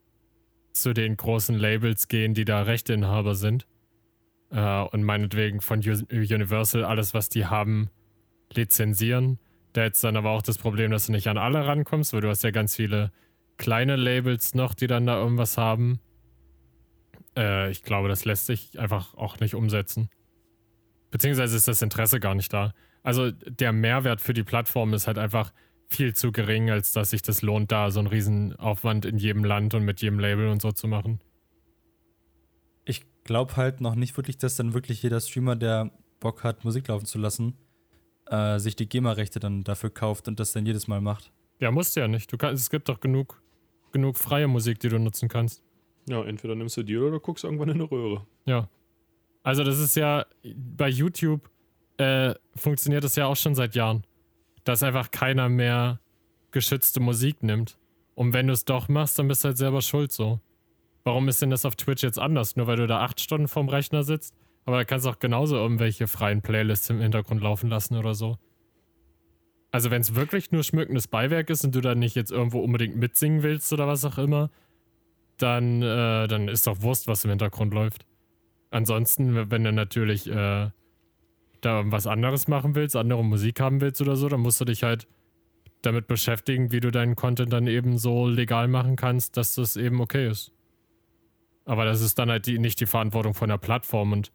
zu 0.72 0.94
den 0.94 1.18
großen 1.18 1.54
Labels 1.54 2.08
gehen, 2.08 2.32
die 2.32 2.46
da 2.46 2.62
Rechteinhaber 2.62 3.34
sind. 3.34 3.66
Äh, 4.50 4.82
und 4.82 5.02
meinetwegen 5.02 5.60
von 5.60 5.80
Universal 5.80 6.84
alles, 6.84 7.14
was 7.14 7.28
die 7.28 7.46
haben, 7.46 7.90
lizenzieren. 8.52 9.38
Da 9.72 9.82
hättest 9.82 10.04
dann 10.04 10.16
aber 10.16 10.30
auch 10.30 10.42
das 10.42 10.58
Problem, 10.58 10.90
dass 10.90 11.06
du 11.06 11.12
nicht 11.12 11.28
an 11.28 11.38
alle 11.38 11.66
rankommst, 11.66 12.12
weil 12.12 12.20
du 12.20 12.28
hast 12.28 12.42
ja 12.42 12.50
ganz 12.50 12.76
viele 12.76 13.12
kleine 13.58 13.96
Labels 13.96 14.54
noch, 14.54 14.74
die 14.74 14.86
dann 14.86 15.06
da 15.06 15.18
irgendwas 15.18 15.58
haben. 15.58 16.00
Äh, 17.36 17.70
ich 17.70 17.82
glaube, 17.82 18.08
das 18.08 18.24
lässt 18.24 18.46
sich 18.46 18.78
einfach 18.78 19.14
auch 19.14 19.40
nicht 19.40 19.54
umsetzen. 19.54 20.08
Beziehungsweise 21.10 21.56
ist 21.56 21.68
das 21.68 21.82
Interesse 21.82 22.20
gar 22.20 22.34
nicht 22.34 22.52
da. 22.52 22.72
Also 23.02 23.30
der 23.30 23.72
Mehrwert 23.72 24.20
für 24.20 24.34
die 24.34 24.42
Plattform 24.44 24.92
ist 24.94 25.06
halt 25.06 25.18
einfach 25.18 25.52
viel 25.88 26.14
zu 26.14 26.32
gering, 26.32 26.70
als 26.70 26.92
dass 26.92 27.10
sich 27.10 27.22
das 27.22 27.42
lohnt, 27.42 27.72
da 27.72 27.90
so 27.90 28.00
einen 28.00 28.08
Riesenaufwand 28.08 29.06
in 29.06 29.16
jedem 29.16 29.44
Land 29.44 29.74
und 29.74 29.84
mit 29.84 30.02
jedem 30.02 30.18
Label 30.18 30.48
und 30.48 30.60
so 30.60 30.72
zu 30.72 30.86
machen. 30.86 31.20
Ich 32.84 33.02
glaube 33.28 33.56
halt 33.56 33.82
noch 33.82 33.94
nicht 33.94 34.16
wirklich, 34.16 34.38
dass 34.38 34.56
dann 34.56 34.72
wirklich 34.72 35.02
jeder 35.02 35.20
Streamer, 35.20 35.54
der 35.54 35.90
Bock 36.18 36.42
hat, 36.44 36.64
Musik 36.64 36.88
laufen 36.88 37.04
zu 37.04 37.18
lassen, 37.18 37.58
äh, 38.26 38.58
sich 38.58 38.74
die 38.74 38.88
GEMA-Rechte 38.88 39.38
dann 39.38 39.64
dafür 39.64 39.90
kauft 39.90 40.28
und 40.28 40.40
das 40.40 40.52
dann 40.52 40.64
jedes 40.64 40.88
Mal 40.88 41.02
macht. 41.02 41.30
Ja, 41.60 41.70
musst 41.70 41.94
du 41.94 42.00
ja 42.00 42.08
nicht. 42.08 42.32
Du 42.32 42.38
kannst, 42.38 42.62
es 42.62 42.70
gibt 42.70 42.88
doch 42.88 43.00
genug, 43.00 43.42
genug 43.92 44.16
freie 44.16 44.48
Musik, 44.48 44.80
die 44.80 44.88
du 44.88 44.98
nutzen 44.98 45.28
kannst. 45.28 45.62
Ja, 46.08 46.24
entweder 46.24 46.54
nimmst 46.54 46.78
du 46.78 46.82
die 46.82 46.96
oder 46.96 47.20
guckst 47.20 47.44
irgendwann 47.44 47.68
in 47.68 47.74
eine 47.74 47.90
Röhre. 47.90 48.26
Ja. 48.46 48.70
Also 49.42 49.62
das 49.62 49.78
ist 49.78 49.94
ja, 49.94 50.24
bei 50.56 50.88
YouTube 50.88 51.50
äh, 51.98 52.34
funktioniert 52.56 53.04
das 53.04 53.14
ja 53.14 53.26
auch 53.26 53.36
schon 53.36 53.54
seit 53.54 53.74
Jahren, 53.74 54.04
dass 54.64 54.82
einfach 54.82 55.10
keiner 55.10 55.50
mehr 55.50 56.00
geschützte 56.50 57.00
Musik 57.00 57.42
nimmt. 57.42 57.76
Und 58.14 58.32
wenn 58.32 58.46
du 58.46 58.54
es 58.54 58.64
doch 58.64 58.88
machst, 58.88 59.18
dann 59.18 59.28
bist 59.28 59.44
du 59.44 59.48
halt 59.48 59.58
selber 59.58 59.82
schuld 59.82 60.12
so. 60.12 60.40
Warum 61.04 61.28
ist 61.28 61.40
denn 61.40 61.50
das 61.50 61.64
auf 61.64 61.76
Twitch 61.76 62.02
jetzt 62.02 62.18
anders? 62.18 62.56
Nur 62.56 62.66
weil 62.66 62.76
du 62.76 62.86
da 62.86 63.00
acht 63.00 63.20
Stunden 63.20 63.48
vorm 63.48 63.68
Rechner 63.68 64.02
sitzt? 64.02 64.34
Aber 64.64 64.76
da 64.76 64.84
kannst 64.84 65.06
du 65.06 65.10
auch 65.10 65.18
genauso 65.18 65.56
irgendwelche 65.56 66.06
freien 66.06 66.42
Playlists 66.42 66.90
im 66.90 67.00
Hintergrund 67.00 67.42
laufen 67.42 67.70
lassen 67.70 67.96
oder 67.96 68.14
so. 68.14 68.36
Also 69.70 69.90
wenn 69.90 70.00
es 70.00 70.14
wirklich 70.14 70.50
nur 70.50 70.62
schmückendes 70.62 71.08
Beiwerk 71.08 71.50
ist 71.50 71.64
und 71.64 71.74
du 71.74 71.80
da 71.80 71.94
nicht 71.94 72.14
jetzt 72.14 72.30
irgendwo 72.30 72.60
unbedingt 72.60 72.96
mitsingen 72.96 73.42
willst 73.42 73.72
oder 73.72 73.86
was 73.86 74.04
auch 74.04 74.18
immer, 74.18 74.50
dann, 75.38 75.82
äh, 75.82 76.26
dann 76.26 76.48
ist 76.48 76.66
doch 76.66 76.82
Wurst, 76.82 77.06
was 77.06 77.24
im 77.24 77.30
Hintergrund 77.30 77.72
läuft. 77.72 78.06
Ansonsten, 78.70 79.50
wenn 79.50 79.64
du 79.64 79.72
natürlich 79.72 80.28
äh, 80.28 80.70
da 81.60 81.82
was 81.90 82.06
anderes 82.06 82.48
machen 82.48 82.74
willst, 82.74 82.96
andere 82.96 83.24
Musik 83.24 83.60
haben 83.60 83.80
willst 83.80 84.00
oder 84.00 84.16
so, 84.16 84.28
dann 84.28 84.40
musst 84.40 84.60
du 84.60 84.64
dich 84.64 84.82
halt 84.82 85.06
damit 85.82 86.06
beschäftigen, 86.06 86.72
wie 86.72 86.80
du 86.80 86.90
deinen 86.90 87.16
Content 87.16 87.52
dann 87.52 87.66
eben 87.66 87.98
so 87.98 88.26
legal 88.26 88.68
machen 88.68 88.96
kannst, 88.96 89.36
dass 89.36 89.54
das 89.54 89.76
eben 89.76 90.00
okay 90.00 90.28
ist. 90.28 90.52
Aber 91.68 91.84
das 91.84 92.00
ist 92.00 92.18
dann 92.18 92.30
halt 92.30 92.46
die, 92.46 92.58
nicht 92.58 92.80
die 92.80 92.86
Verantwortung 92.86 93.34
von 93.34 93.50
der 93.50 93.58
Plattform 93.58 94.12
und 94.12 94.32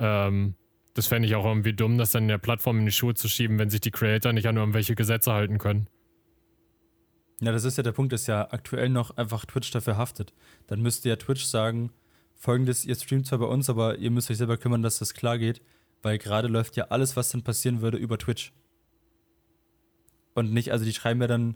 ähm, 0.00 0.56
das 0.94 1.06
fände 1.06 1.28
ich 1.28 1.36
auch 1.36 1.44
irgendwie 1.44 1.72
dumm, 1.72 1.96
das 1.96 2.10
dann 2.10 2.26
der 2.26 2.38
Plattform 2.38 2.80
in 2.80 2.86
die 2.86 2.92
Schuhe 2.92 3.14
zu 3.14 3.28
schieben, 3.28 3.56
wenn 3.60 3.70
sich 3.70 3.80
die 3.80 3.92
Creator 3.92 4.32
nicht 4.32 4.48
an 4.48 4.56
irgendwelche 4.56 4.96
Gesetze 4.96 5.32
halten 5.32 5.58
können. 5.58 5.86
Ja, 7.40 7.52
das 7.52 7.62
ist 7.62 7.76
ja 7.76 7.84
der 7.84 7.92
Punkt, 7.92 8.12
dass 8.12 8.26
ja 8.26 8.48
aktuell 8.50 8.88
noch 8.88 9.16
einfach 9.16 9.44
Twitch 9.44 9.70
dafür 9.70 9.96
haftet. 9.96 10.34
Dann 10.66 10.82
müsste 10.82 11.08
ja 11.08 11.14
Twitch 11.14 11.44
sagen, 11.44 11.92
folgendes, 12.34 12.84
ihr 12.84 12.96
streamt 12.96 13.28
zwar 13.28 13.38
bei 13.38 13.46
uns, 13.46 13.70
aber 13.70 13.98
ihr 13.98 14.10
müsst 14.10 14.28
euch 14.28 14.38
selber 14.38 14.56
kümmern, 14.56 14.82
dass 14.82 14.98
das 14.98 15.14
klar 15.14 15.38
geht, 15.38 15.62
weil 16.02 16.18
gerade 16.18 16.48
läuft 16.48 16.74
ja 16.74 16.86
alles, 16.88 17.14
was 17.14 17.28
dann 17.28 17.44
passieren 17.44 17.80
würde, 17.80 17.96
über 17.96 18.18
Twitch. 18.18 18.52
Und 20.34 20.52
nicht, 20.52 20.72
also 20.72 20.84
die 20.84 20.92
schreiben 20.92 21.20
ja 21.20 21.28
dann 21.28 21.54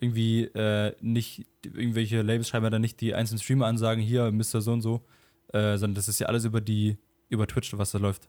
irgendwie 0.00 0.44
äh, 0.44 0.94
nicht, 1.00 1.46
irgendwelche 1.64 2.22
Labels 2.22 2.48
schreiben 2.48 2.64
ja 2.64 2.70
dann 2.70 2.82
nicht 2.82 3.00
die 3.00 3.14
einzelnen 3.14 3.40
Streamer 3.40 3.66
an, 3.66 3.78
sagen, 3.78 4.00
hier, 4.00 4.30
Mr. 4.30 4.60
so 4.60 4.72
und 4.72 4.80
so, 4.80 5.04
äh, 5.52 5.76
sondern 5.76 5.94
das 5.94 6.08
ist 6.08 6.20
ja 6.20 6.28
alles 6.28 6.44
über 6.44 6.60
die, 6.60 6.98
über 7.28 7.46
Twitch, 7.46 7.76
was 7.76 7.90
da 7.90 7.98
läuft. 7.98 8.28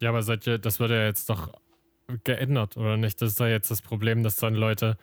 Ja, 0.00 0.08
aber 0.08 0.22
seid 0.22 0.46
ihr, 0.46 0.58
das 0.58 0.80
wird 0.80 0.90
ja 0.90 1.04
jetzt 1.04 1.30
doch 1.30 1.52
geändert, 2.24 2.76
oder 2.76 2.96
nicht? 2.96 3.20
Das 3.22 3.30
ist 3.30 3.40
ja 3.40 3.48
jetzt 3.48 3.70
das 3.70 3.82
Problem, 3.82 4.22
dass 4.22 4.36
dann 4.36 4.54
Leute 4.54 4.96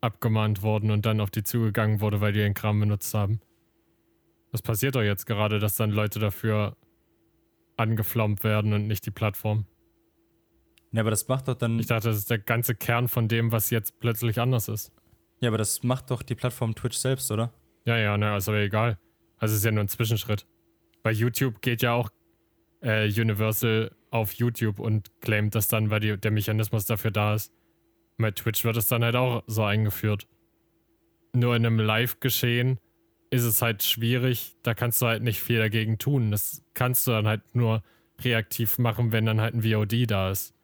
abgemahnt 0.00 0.62
wurden 0.62 0.90
und 0.90 1.04
dann 1.06 1.20
auf 1.20 1.30
die 1.30 1.42
zugegangen 1.42 2.00
wurde, 2.00 2.20
weil 2.20 2.32
die 2.32 2.38
den 2.38 2.54
Kram 2.54 2.80
benutzt 2.80 3.12
haben. 3.14 3.40
Das 4.52 4.62
passiert 4.62 4.94
doch 4.94 5.02
jetzt 5.02 5.26
gerade, 5.26 5.58
dass 5.58 5.76
dann 5.76 5.90
Leute 5.90 6.20
dafür 6.20 6.76
angeflommt 7.76 8.44
werden 8.44 8.72
und 8.72 8.86
nicht 8.86 9.04
die 9.04 9.10
Plattform. 9.10 9.66
Ja, 10.94 11.00
aber 11.00 11.10
das 11.10 11.26
macht 11.26 11.48
doch 11.48 11.54
dann. 11.54 11.80
Ich 11.80 11.88
dachte, 11.88 12.06
das 12.08 12.18
ist 12.18 12.30
der 12.30 12.38
ganze 12.38 12.76
Kern 12.76 13.08
von 13.08 13.26
dem, 13.26 13.50
was 13.50 13.70
jetzt 13.70 13.98
plötzlich 13.98 14.38
anders 14.38 14.68
ist. 14.68 14.92
Ja, 15.40 15.48
aber 15.48 15.58
das 15.58 15.82
macht 15.82 16.12
doch 16.12 16.22
die 16.22 16.36
Plattform 16.36 16.76
Twitch 16.76 16.96
selbst, 16.96 17.32
oder? 17.32 17.52
Ja, 17.84 17.98
ja, 17.98 18.16
ne, 18.16 18.36
ist 18.36 18.48
aber 18.48 18.60
egal. 18.60 18.96
Also 19.36 19.54
es 19.54 19.58
ist 19.58 19.64
ja 19.64 19.72
nur 19.72 19.82
ein 19.82 19.88
Zwischenschritt. 19.88 20.46
Bei 21.02 21.10
YouTube 21.10 21.60
geht 21.62 21.82
ja 21.82 21.94
auch 21.94 22.10
äh, 22.80 23.06
Universal 23.08 23.90
auf 24.12 24.34
YouTube 24.34 24.78
und 24.78 25.10
claimt 25.20 25.56
das 25.56 25.66
dann, 25.66 25.90
weil 25.90 25.98
die, 25.98 26.16
der 26.16 26.30
Mechanismus 26.30 26.86
dafür 26.86 27.10
da 27.10 27.34
ist. 27.34 27.52
Bei 28.16 28.30
Twitch 28.30 28.64
wird 28.64 28.76
es 28.76 28.86
dann 28.86 29.02
halt 29.02 29.16
auch 29.16 29.42
so 29.48 29.64
eingeführt. 29.64 30.28
Nur 31.32 31.56
in 31.56 31.66
einem 31.66 31.80
Live-Geschehen 31.80 32.78
ist 33.30 33.42
es 33.42 33.62
halt 33.62 33.82
schwierig, 33.82 34.54
da 34.62 34.74
kannst 34.74 35.02
du 35.02 35.06
halt 35.06 35.24
nicht 35.24 35.40
viel 35.40 35.58
dagegen 35.58 35.98
tun. 35.98 36.30
Das 36.30 36.62
kannst 36.72 37.04
du 37.08 37.10
dann 37.10 37.26
halt 37.26 37.42
nur 37.52 37.82
reaktiv 38.22 38.78
machen, 38.78 39.10
wenn 39.10 39.26
dann 39.26 39.40
halt 39.40 39.54
ein 39.54 39.62
VOD 39.62 40.08
da 40.08 40.30
ist. 40.30 40.54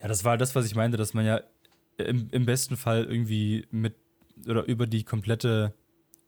Ja, 0.00 0.08
das 0.08 0.24
war 0.24 0.36
das, 0.36 0.54
was 0.54 0.66
ich 0.66 0.74
meinte, 0.74 0.96
dass 0.96 1.14
man 1.14 1.26
ja 1.26 1.40
im, 1.96 2.28
im 2.30 2.46
besten 2.46 2.76
Fall 2.76 3.04
irgendwie 3.04 3.66
mit 3.70 3.96
oder 4.46 4.64
über 4.66 4.86
die 4.86 5.04
komplette 5.04 5.74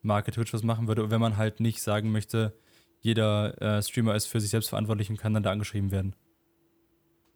Marke 0.02 0.32
Twitch 0.32 0.52
was 0.52 0.62
machen 0.62 0.88
würde, 0.88 1.10
wenn 1.10 1.20
man 1.20 1.36
halt 1.36 1.60
nicht 1.60 1.80
sagen 1.82 2.10
möchte, 2.10 2.54
jeder 3.00 3.60
äh, 3.60 3.82
Streamer 3.82 4.14
ist 4.14 4.26
für 4.26 4.40
sich 4.40 4.50
selbst 4.50 4.70
verantwortlich 4.70 5.10
und 5.10 5.18
kann 5.18 5.34
dann 5.34 5.42
da 5.42 5.52
angeschrieben 5.52 5.90
werden. 5.90 6.16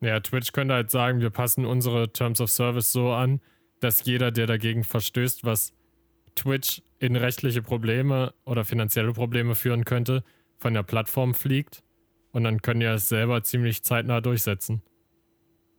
Ja, 0.01 0.21
Twitch 0.21 0.53
könnte 0.53 0.75
halt 0.75 0.91
sagen, 0.91 1.21
wir 1.21 1.31
passen 1.31 1.65
unsere 1.65 2.13
Terms 2.13 2.41
of 2.41 2.51
Service 2.51 2.93
so 2.93 3.13
an, 3.13 3.41
dass 3.81 4.05
jeder, 4.05 4.31
der 4.31 4.47
dagegen 4.47 4.85
verstößt, 4.85 5.45
was 5.45 5.73
Twitch 6.35 6.83
in 6.99 7.17
rechtliche 7.17 7.63
Probleme 7.63 8.35
oder 8.45 8.65
finanzielle 8.65 9.13
Probleme 9.13 9.55
führen 9.55 9.85
könnte, 9.85 10.25
von 10.59 10.75
der 10.75 10.83
Plattform 10.83 11.35
fliegt. 11.35 11.83
Und 12.33 12.45
dann 12.45 12.61
können 12.61 12.81
die 12.81 12.87
es 12.87 13.09
selber 13.09 13.43
ziemlich 13.43 13.85
zeitnah 13.85 14.21
durchsetzen. 14.21 14.83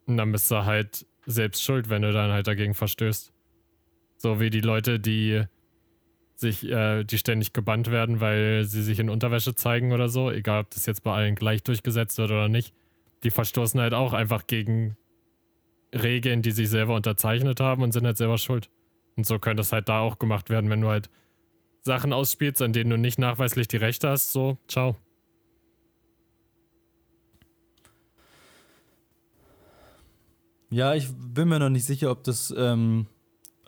Und 0.07 0.17
dann 0.17 0.31
bist 0.31 0.49
du 0.51 0.65
halt 0.65 1.05
selbst 1.25 1.63
schuld, 1.63 1.89
wenn 1.89 2.01
du 2.01 2.11
dann 2.11 2.31
halt 2.31 2.47
dagegen 2.47 2.73
verstößt. 2.73 3.33
So 4.17 4.39
wie 4.39 4.49
die 4.49 4.61
Leute, 4.61 4.99
die 4.99 5.43
sich, 6.35 6.69
äh, 6.69 7.03
die 7.03 7.17
ständig 7.17 7.53
gebannt 7.53 7.89
werden, 7.91 8.19
weil 8.19 8.65
sie 8.65 8.83
sich 8.83 8.99
in 8.99 9.09
Unterwäsche 9.09 9.55
zeigen 9.55 9.93
oder 9.93 10.09
so, 10.09 10.29
egal 10.31 10.61
ob 10.61 10.69
das 10.71 10.85
jetzt 10.85 11.03
bei 11.03 11.13
allen 11.13 11.35
gleich 11.35 11.63
durchgesetzt 11.63 12.17
wird 12.17 12.31
oder 12.31 12.49
nicht, 12.49 12.73
die 13.23 13.31
verstoßen 13.31 13.79
halt 13.79 13.93
auch 13.93 14.13
einfach 14.13 14.45
gegen 14.47 14.97
Regeln, 15.93 16.41
die 16.41 16.51
sie 16.51 16.65
selber 16.65 16.95
unterzeichnet 16.95 17.59
haben 17.59 17.83
und 17.83 17.93
sind 17.93 18.05
halt 18.05 18.17
selber 18.17 18.37
schuld. 18.37 18.69
Und 19.15 19.25
so 19.25 19.39
könnte 19.39 19.61
es 19.61 19.71
halt 19.71 19.87
da 19.87 19.99
auch 19.99 20.19
gemacht 20.19 20.49
werden, 20.49 20.69
wenn 20.69 20.81
du 20.81 20.89
halt 20.89 21.09
Sachen 21.81 22.11
ausspielst, 22.11 22.61
an 22.61 22.73
denen 22.73 22.89
du 22.89 22.97
nicht 22.97 23.17
nachweislich 23.19 23.67
die 23.67 23.77
Rechte 23.77 24.09
hast, 24.09 24.31
so, 24.31 24.57
ciao. 24.67 24.97
Ja, 30.75 30.93
ich 30.93 31.07
bin 31.15 31.47
mir 31.47 31.57
noch 31.57 31.69
nicht 31.69 31.85
sicher, 31.85 32.11
ob 32.11 32.25
das, 32.25 32.53
ähm, 32.57 33.07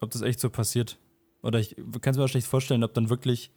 ob 0.01 0.11
das 0.11 0.23
echt 0.23 0.41
so 0.41 0.49
passiert. 0.49 0.99
Oder 1.41 1.57
ich 1.57 1.77
kann 2.01 2.11
es 2.11 2.17
mir 2.17 2.25
auch 2.25 2.27
schlecht 2.27 2.47
vorstellen, 2.47 2.83
ob 2.83 2.93
dann 2.93 3.09
wirklich 3.09 3.49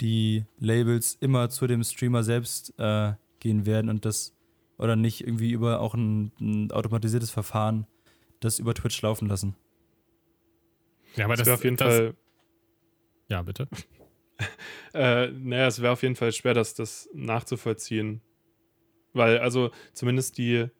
die 0.00 0.46
Labels 0.58 1.18
immer 1.20 1.50
zu 1.50 1.66
dem 1.66 1.84
Streamer 1.84 2.22
selbst 2.22 2.72
äh, 2.78 3.12
gehen 3.40 3.66
werden 3.66 3.90
und 3.90 4.06
das 4.06 4.34
oder 4.78 4.96
nicht 4.96 5.20
irgendwie 5.20 5.50
über 5.50 5.80
auch 5.80 5.92
ein, 5.92 6.32
ein 6.40 6.72
automatisiertes 6.72 7.30
Verfahren 7.30 7.86
das 8.40 8.58
über 8.58 8.72
Twitch 8.72 9.02
laufen 9.02 9.28
lassen. 9.28 9.54
Ja, 11.14 11.26
aber 11.26 11.34
das, 11.34 11.40
das 11.40 11.46
wäre 11.46 11.56
auf 11.56 11.64
jeden 11.64 11.76
das, 11.76 11.94
Fall. 11.94 12.14
Ja, 13.28 13.42
bitte. 13.42 13.68
äh, 14.94 15.26
naja, 15.26 15.66
es 15.66 15.82
wäre 15.82 15.92
auf 15.92 16.02
jeden 16.02 16.16
Fall 16.16 16.32
schwer, 16.32 16.54
das, 16.54 16.72
das 16.72 17.10
nachzuvollziehen. 17.12 18.22
Weil, 19.12 19.40
also 19.40 19.72
zumindest 19.92 20.38
die, 20.38 20.70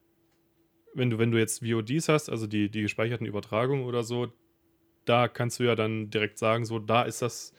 wenn 0.94 1.10
du, 1.10 1.18
wenn 1.18 1.30
du 1.30 1.38
jetzt 1.38 1.64
VODs 1.64 2.08
hast, 2.08 2.28
also 2.28 2.46
die, 2.46 2.70
die 2.70 2.82
gespeicherten 2.82 3.26
Übertragungen 3.26 3.84
oder 3.84 4.02
so, 4.02 4.32
da 5.04 5.28
kannst 5.28 5.58
du 5.58 5.64
ja 5.64 5.74
dann 5.74 6.10
direkt 6.10 6.38
sagen, 6.38 6.64
so, 6.64 6.78
da 6.78 7.02
ist 7.02 7.22
das 7.22 7.52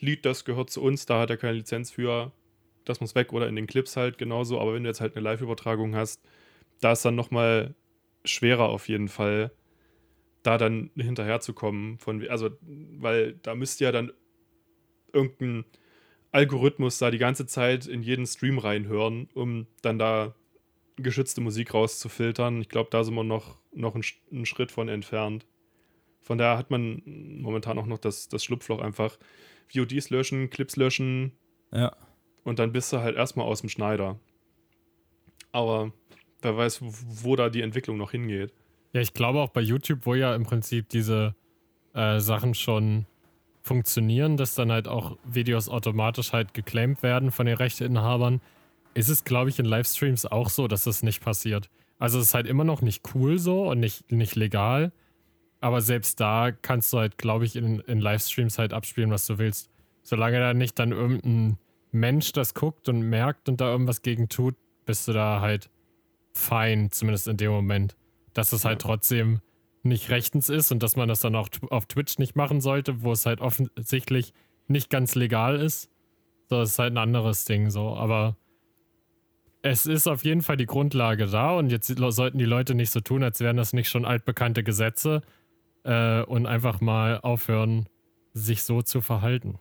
Lied, 0.00 0.24
das 0.24 0.44
gehört 0.44 0.70
zu 0.70 0.82
uns, 0.82 1.06
da 1.06 1.20
hat 1.20 1.30
er 1.30 1.36
keine 1.36 1.58
Lizenz 1.58 1.90
für, 1.90 2.32
das 2.84 3.00
muss 3.00 3.14
weg 3.14 3.32
oder 3.32 3.48
in 3.48 3.56
den 3.56 3.66
Clips 3.66 3.96
halt 3.96 4.18
genauso. 4.18 4.60
Aber 4.60 4.74
wenn 4.74 4.84
du 4.84 4.88
jetzt 4.88 5.00
halt 5.00 5.16
eine 5.16 5.24
Live-Übertragung 5.24 5.94
hast, 5.94 6.22
da 6.80 6.92
ist 6.92 7.04
dann 7.04 7.14
nochmal 7.14 7.74
schwerer 8.24 8.68
auf 8.68 8.88
jeden 8.88 9.08
Fall, 9.08 9.50
da 10.42 10.58
dann 10.58 10.90
hinterherzukommen. 10.96 11.98
Also, 12.28 12.50
weil 12.62 13.34
da 13.42 13.54
müsste 13.54 13.84
ja 13.84 13.92
dann 13.92 14.12
irgendein 15.12 15.64
Algorithmus 16.32 16.98
da 16.98 17.10
die 17.10 17.18
ganze 17.18 17.46
Zeit 17.46 17.86
in 17.86 18.02
jeden 18.02 18.26
Stream 18.26 18.58
reinhören, 18.58 19.28
um 19.34 19.66
dann 19.82 19.98
da 19.98 20.34
geschützte 20.96 21.40
Musik 21.40 21.74
rauszufiltern. 21.74 22.60
Ich 22.60 22.68
glaube, 22.68 22.90
da 22.90 23.04
sind 23.04 23.14
wir 23.14 23.24
noch, 23.24 23.60
noch 23.72 23.94
einen, 23.94 24.04
einen, 24.30 24.46
Schritt 24.46 24.72
von 24.72 24.88
entfernt. 24.88 25.46
Von 26.22 26.38
daher 26.38 26.58
hat 26.58 26.70
man 26.70 27.02
momentan 27.04 27.78
auch 27.78 27.86
noch 27.86 27.98
das, 27.98 28.28
das 28.28 28.42
Schlupfloch 28.44 28.80
einfach. 28.80 29.18
VODs 29.72 30.10
löschen, 30.10 30.50
Clips 30.50 30.76
löschen. 30.76 31.32
Ja. 31.72 31.96
Und 32.44 32.58
dann 32.58 32.72
bist 32.72 32.92
du 32.92 32.98
halt 32.98 33.16
erstmal 33.16 33.46
aus 33.46 33.60
dem 33.60 33.68
Schneider. 33.68 34.18
Aber 35.52 35.92
wer 36.42 36.56
weiß, 36.56 36.80
wo 36.82 37.36
da 37.36 37.48
die 37.48 37.62
Entwicklung 37.62 37.96
noch 37.96 38.12
hingeht. 38.12 38.52
Ja, 38.92 39.00
ich 39.00 39.12
glaube 39.12 39.40
auch 39.40 39.50
bei 39.50 39.60
YouTube, 39.60 40.06
wo 40.06 40.14
ja 40.14 40.34
im 40.34 40.44
Prinzip 40.44 40.88
diese 40.88 41.34
äh, 41.94 42.20
Sachen 42.20 42.54
schon 42.54 43.06
funktionieren, 43.62 44.36
dass 44.36 44.54
dann 44.54 44.70
halt 44.70 44.86
auch 44.86 45.18
Videos 45.24 45.68
automatisch 45.68 46.32
halt 46.32 46.54
geclaimed 46.54 47.02
werden 47.02 47.32
von 47.32 47.46
den 47.46 47.56
Rechteinhabern, 47.56 48.40
ist 48.96 49.08
es, 49.08 49.24
glaube 49.24 49.50
ich, 49.50 49.58
in 49.58 49.66
Livestreams 49.66 50.26
auch 50.26 50.48
so, 50.48 50.68
dass 50.68 50.84
das 50.84 51.02
nicht 51.02 51.22
passiert. 51.22 51.68
Also 51.98 52.18
es 52.18 52.28
ist 52.28 52.34
halt 52.34 52.46
immer 52.46 52.64
noch 52.64 52.82
nicht 52.82 53.14
cool 53.14 53.38
so 53.38 53.70
und 53.70 53.80
nicht, 53.80 54.10
nicht 54.10 54.36
legal. 54.36 54.92
Aber 55.60 55.80
selbst 55.80 56.20
da 56.20 56.50
kannst 56.50 56.92
du 56.92 56.98
halt, 56.98 57.18
glaube 57.18 57.44
ich, 57.44 57.56
in, 57.56 57.80
in 57.80 58.00
Livestreams 58.00 58.58
halt 58.58 58.72
abspielen, 58.72 59.10
was 59.10 59.26
du 59.26 59.38
willst. 59.38 59.70
Solange 60.02 60.38
da 60.38 60.54
nicht 60.54 60.78
dann 60.78 60.92
irgendein 60.92 61.58
Mensch 61.92 62.32
das 62.32 62.54
guckt 62.54 62.88
und 62.88 63.00
merkt 63.00 63.48
und 63.48 63.60
da 63.60 63.70
irgendwas 63.70 64.02
gegen 64.02 64.28
tut, 64.28 64.54
bist 64.84 65.08
du 65.08 65.12
da 65.12 65.40
halt 65.40 65.70
fein, 66.32 66.90
zumindest 66.90 67.28
in 67.28 67.36
dem 67.36 67.50
Moment. 67.50 67.96
Dass 68.34 68.52
es 68.52 68.64
halt 68.64 68.80
trotzdem 68.80 69.40
nicht 69.82 70.10
rechtens 70.10 70.48
ist 70.48 70.72
und 70.72 70.82
dass 70.82 70.96
man 70.96 71.08
das 71.08 71.20
dann 71.20 71.34
auch 71.34 71.48
auf 71.70 71.86
Twitch 71.86 72.18
nicht 72.18 72.36
machen 72.36 72.60
sollte, 72.60 73.02
wo 73.02 73.12
es 73.12 73.24
halt 73.24 73.40
offensichtlich 73.40 74.32
nicht 74.68 74.90
ganz 74.90 75.14
legal 75.14 75.56
ist. 75.56 75.90
So, 76.48 76.58
das 76.58 76.70
ist 76.70 76.78
halt 76.78 76.92
ein 76.92 76.98
anderes 76.98 77.44
Ding 77.44 77.70
so. 77.70 77.96
Aber 77.96 78.36
es 79.66 79.86
ist 79.86 80.06
auf 80.06 80.24
jeden 80.24 80.42
Fall 80.42 80.56
die 80.56 80.66
Grundlage 80.66 81.26
da 81.26 81.56
und 81.56 81.70
jetzt 81.70 81.86
sollten 81.86 82.38
die 82.38 82.44
Leute 82.44 82.74
nicht 82.74 82.90
so 82.90 83.00
tun, 83.00 83.22
als 83.22 83.40
wären 83.40 83.56
das 83.56 83.72
nicht 83.72 83.88
schon 83.88 84.04
altbekannte 84.04 84.62
Gesetze 84.62 85.22
äh, 85.84 86.22
und 86.22 86.46
einfach 86.46 86.80
mal 86.80 87.20
aufhören, 87.20 87.88
sich 88.32 88.62
so 88.62 88.82
zu 88.82 89.00
verhalten. 89.00 89.58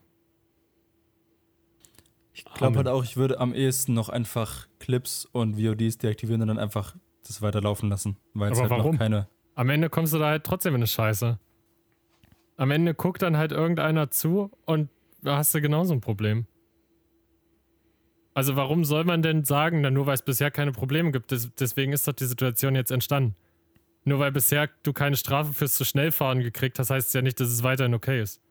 Ich 2.33 2.43
glaube 2.43 2.77
halt 2.77 2.87
auch, 2.89 3.03
ich 3.03 3.15
würde 3.15 3.39
am 3.39 3.53
ehesten 3.53 3.93
noch 3.93 4.09
einfach 4.09 4.67
Clips 4.79 5.25
und 5.25 5.57
VODs 5.57 5.97
deaktivieren 5.97 6.41
und 6.41 6.49
dann 6.49 6.59
einfach 6.59 6.95
das 7.25 7.41
weiterlaufen 7.41 7.89
lassen. 7.89 8.17
Weil 8.33 8.51
es 8.51 8.59
halt 8.59 8.69
warum? 8.69 8.93
noch 8.93 8.99
keine 8.99 9.27
am 9.55 9.69
Ende 9.69 9.89
kommst 9.89 10.13
du 10.13 10.19
da 10.19 10.27
halt 10.27 10.43
trotzdem 10.43 10.75
in 10.75 10.79
eine 10.79 10.87
Scheiße. 10.87 11.39
Am 12.57 12.71
Ende 12.71 12.93
guckt 12.93 13.21
dann 13.21 13.37
halt 13.37 13.51
irgendeiner 13.51 14.11
zu 14.11 14.51
und 14.65 14.89
da 15.21 15.37
hast 15.37 15.55
du 15.55 15.61
genauso 15.61 15.93
ein 15.93 16.01
Problem. 16.01 16.45
Also 18.35 18.57
warum 18.57 18.83
soll 18.83 19.05
man 19.05 19.21
denn 19.21 19.45
sagen, 19.45 19.79
na, 19.79 19.89
nur 19.89 20.07
weil 20.07 20.15
es 20.15 20.21
bisher 20.21 20.51
keine 20.51 20.73
Probleme 20.73 21.11
gibt, 21.11 21.31
des, 21.31 21.55
deswegen 21.55 21.93
ist 21.93 22.05
doch 22.05 22.13
die 22.13 22.25
Situation 22.25 22.75
jetzt 22.75 22.91
entstanden. 22.91 23.33
Nur 24.03 24.19
weil 24.19 24.33
bisher 24.33 24.69
du 24.83 24.91
keine 24.91 25.15
Strafe 25.15 25.53
fürs 25.53 25.75
zu 25.75 25.85
schnell 25.85 26.11
fahren 26.11 26.41
gekriegt 26.41 26.77
hast, 26.77 26.89
heißt 26.89 27.07
es 27.07 27.13
ja 27.13 27.21
nicht, 27.21 27.39
dass 27.39 27.47
es 27.47 27.63
weiterhin 27.63 27.93
okay 27.93 28.21
ist. 28.21 28.41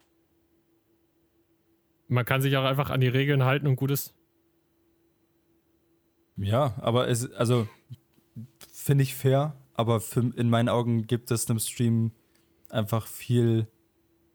Man 2.08 2.24
kann 2.24 2.40
sich 2.40 2.56
auch 2.56 2.64
einfach 2.64 2.88
an 2.88 3.02
die 3.02 3.08
Regeln 3.08 3.44
halten 3.44 3.66
und 3.66 3.76
gut 3.76 3.90
ist. 3.90 4.16
Ja, 6.38 6.74
aber 6.80 7.08
es, 7.08 7.30
also 7.32 7.68
finde 8.72 9.02
ich 9.02 9.14
fair, 9.14 9.54
aber 9.74 10.00
für, 10.00 10.32
in 10.34 10.48
meinen 10.48 10.70
Augen 10.70 11.06
gibt 11.06 11.30
es 11.30 11.48
einem 11.50 11.58
Stream 11.58 12.12
einfach 12.70 13.06
viel 13.06 13.68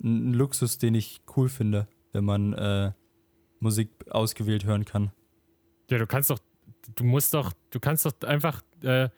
einen 0.01 0.35
Luxus, 0.35 0.77
den 0.77 0.93
ich 0.93 1.21
cool 1.35 1.49
finde, 1.49 1.87
wenn 2.13 2.23
man 2.23 2.53
äh, 2.53 2.91
Musik 3.59 3.89
ausgewählt 4.11 4.63
hören 4.63 4.85
kann. 4.85 5.11
Ja, 5.89 5.97
du 5.97 6.07
kannst 6.07 6.29
doch, 6.29 6.39
du 6.95 7.03
musst 7.03 7.33
doch, 7.33 7.53
du 7.71 7.79
kannst 7.79 8.05
doch 8.05 8.13
einfach 8.27 8.61
äh, 8.83 9.09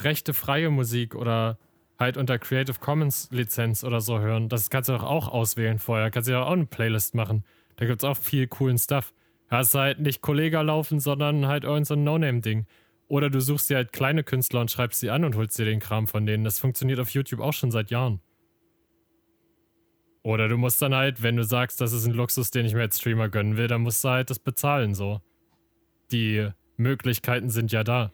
rechte 0.00 0.34
freie 0.34 0.70
Musik 0.70 1.14
oder 1.14 1.58
halt 1.98 2.16
unter 2.16 2.38
Creative 2.38 2.78
Commons 2.78 3.28
Lizenz 3.30 3.84
oder 3.84 4.00
so 4.00 4.18
hören. 4.20 4.48
Das 4.48 4.70
kannst 4.70 4.88
du 4.88 4.92
doch 4.92 5.04
auch 5.04 5.28
auswählen 5.28 5.78
vorher. 5.78 6.10
Kannst 6.10 6.28
du 6.28 6.32
ja 6.32 6.42
auch 6.42 6.52
eine 6.52 6.66
Playlist 6.66 7.14
machen. 7.14 7.44
Da 7.76 7.86
gibt 7.86 8.02
es 8.02 8.08
auch 8.08 8.16
viel 8.16 8.46
coolen 8.46 8.78
Stuff. 8.78 9.12
Da 9.48 9.58
hast 9.58 9.74
halt 9.74 10.00
nicht 10.00 10.20
Kollega 10.20 10.60
laufen, 10.62 11.00
sondern 11.00 11.46
halt 11.46 11.64
irgendein 11.64 11.84
so 11.84 11.96
No-Name-Ding. 11.96 12.66
Oder 13.08 13.30
du 13.30 13.40
suchst 13.40 13.70
dir 13.70 13.76
halt 13.76 13.92
kleine 13.92 14.24
Künstler 14.24 14.60
und 14.60 14.70
schreibst 14.70 15.00
sie 15.00 15.10
an 15.10 15.24
und 15.24 15.36
holst 15.36 15.58
dir 15.58 15.64
den 15.64 15.80
Kram 15.80 16.06
von 16.06 16.26
denen. 16.26 16.44
Das 16.44 16.58
funktioniert 16.58 16.98
auf 16.98 17.10
YouTube 17.10 17.40
auch 17.40 17.52
schon 17.52 17.70
seit 17.70 17.90
Jahren. 17.90 18.20
Oder 20.22 20.48
du 20.48 20.56
musst 20.56 20.80
dann 20.80 20.94
halt, 20.94 21.22
wenn 21.22 21.36
du 21.36 21.44
sagst, 21.44 21.80
das 21.82 21.92
ist 21.92 22.06
ein 22.06 22.14
Luxus, 22.14 22.50
den 22.50 22.64
ich 22.64 22.74
mir 22.74 22.80
als 22.80 22.98
Streamer 22.98 23.28
gönnen 23.28 23.58
will, 23.58 23.68
dann 23.68 23.82
musst 23.82 24.02
du 24.02 24.08
halt 24.08 24.30
das 24.30 24.38
bezahlen 24.38 24.94
so. 24.94 25.20
Die 26.14 26.48
Möglichkeiten 26.76 27.50
sind 27.50 27.72
ja 27.72 27.82
da. 27.82 28.12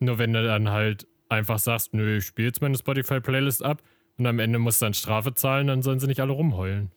Nur 0.00 0.18
wenn 0.18 0.32
du 0.32 0.42
dann 0.42 0.70
halt 0.70 1.06
einfach 1.28 1.60
sagst, 1.60 1.94
nö, 1.94 2.16
ich 2.16 2.24
spiele 2.24 2.48
jetzt 2.48 2.60
meine 2.60 2.76
Spotify-Playlist 2.76 3.62
ab 3.62 3.80
und 4.16 4.26
am 4.26 4.40
Ende 4.40 4.58
musst 4.58 4.82
du 4.82 4.86
dann 4.86 4.94
Strafe 4.94 5.34
zahlen, 5.34 5.68
dann 5.68 5.82
sollen 5.82 6.00
sie 6.00 6.08
nicht 6.08 6.20
alle 6.20 6.32
rumheulen. 6.32 6.90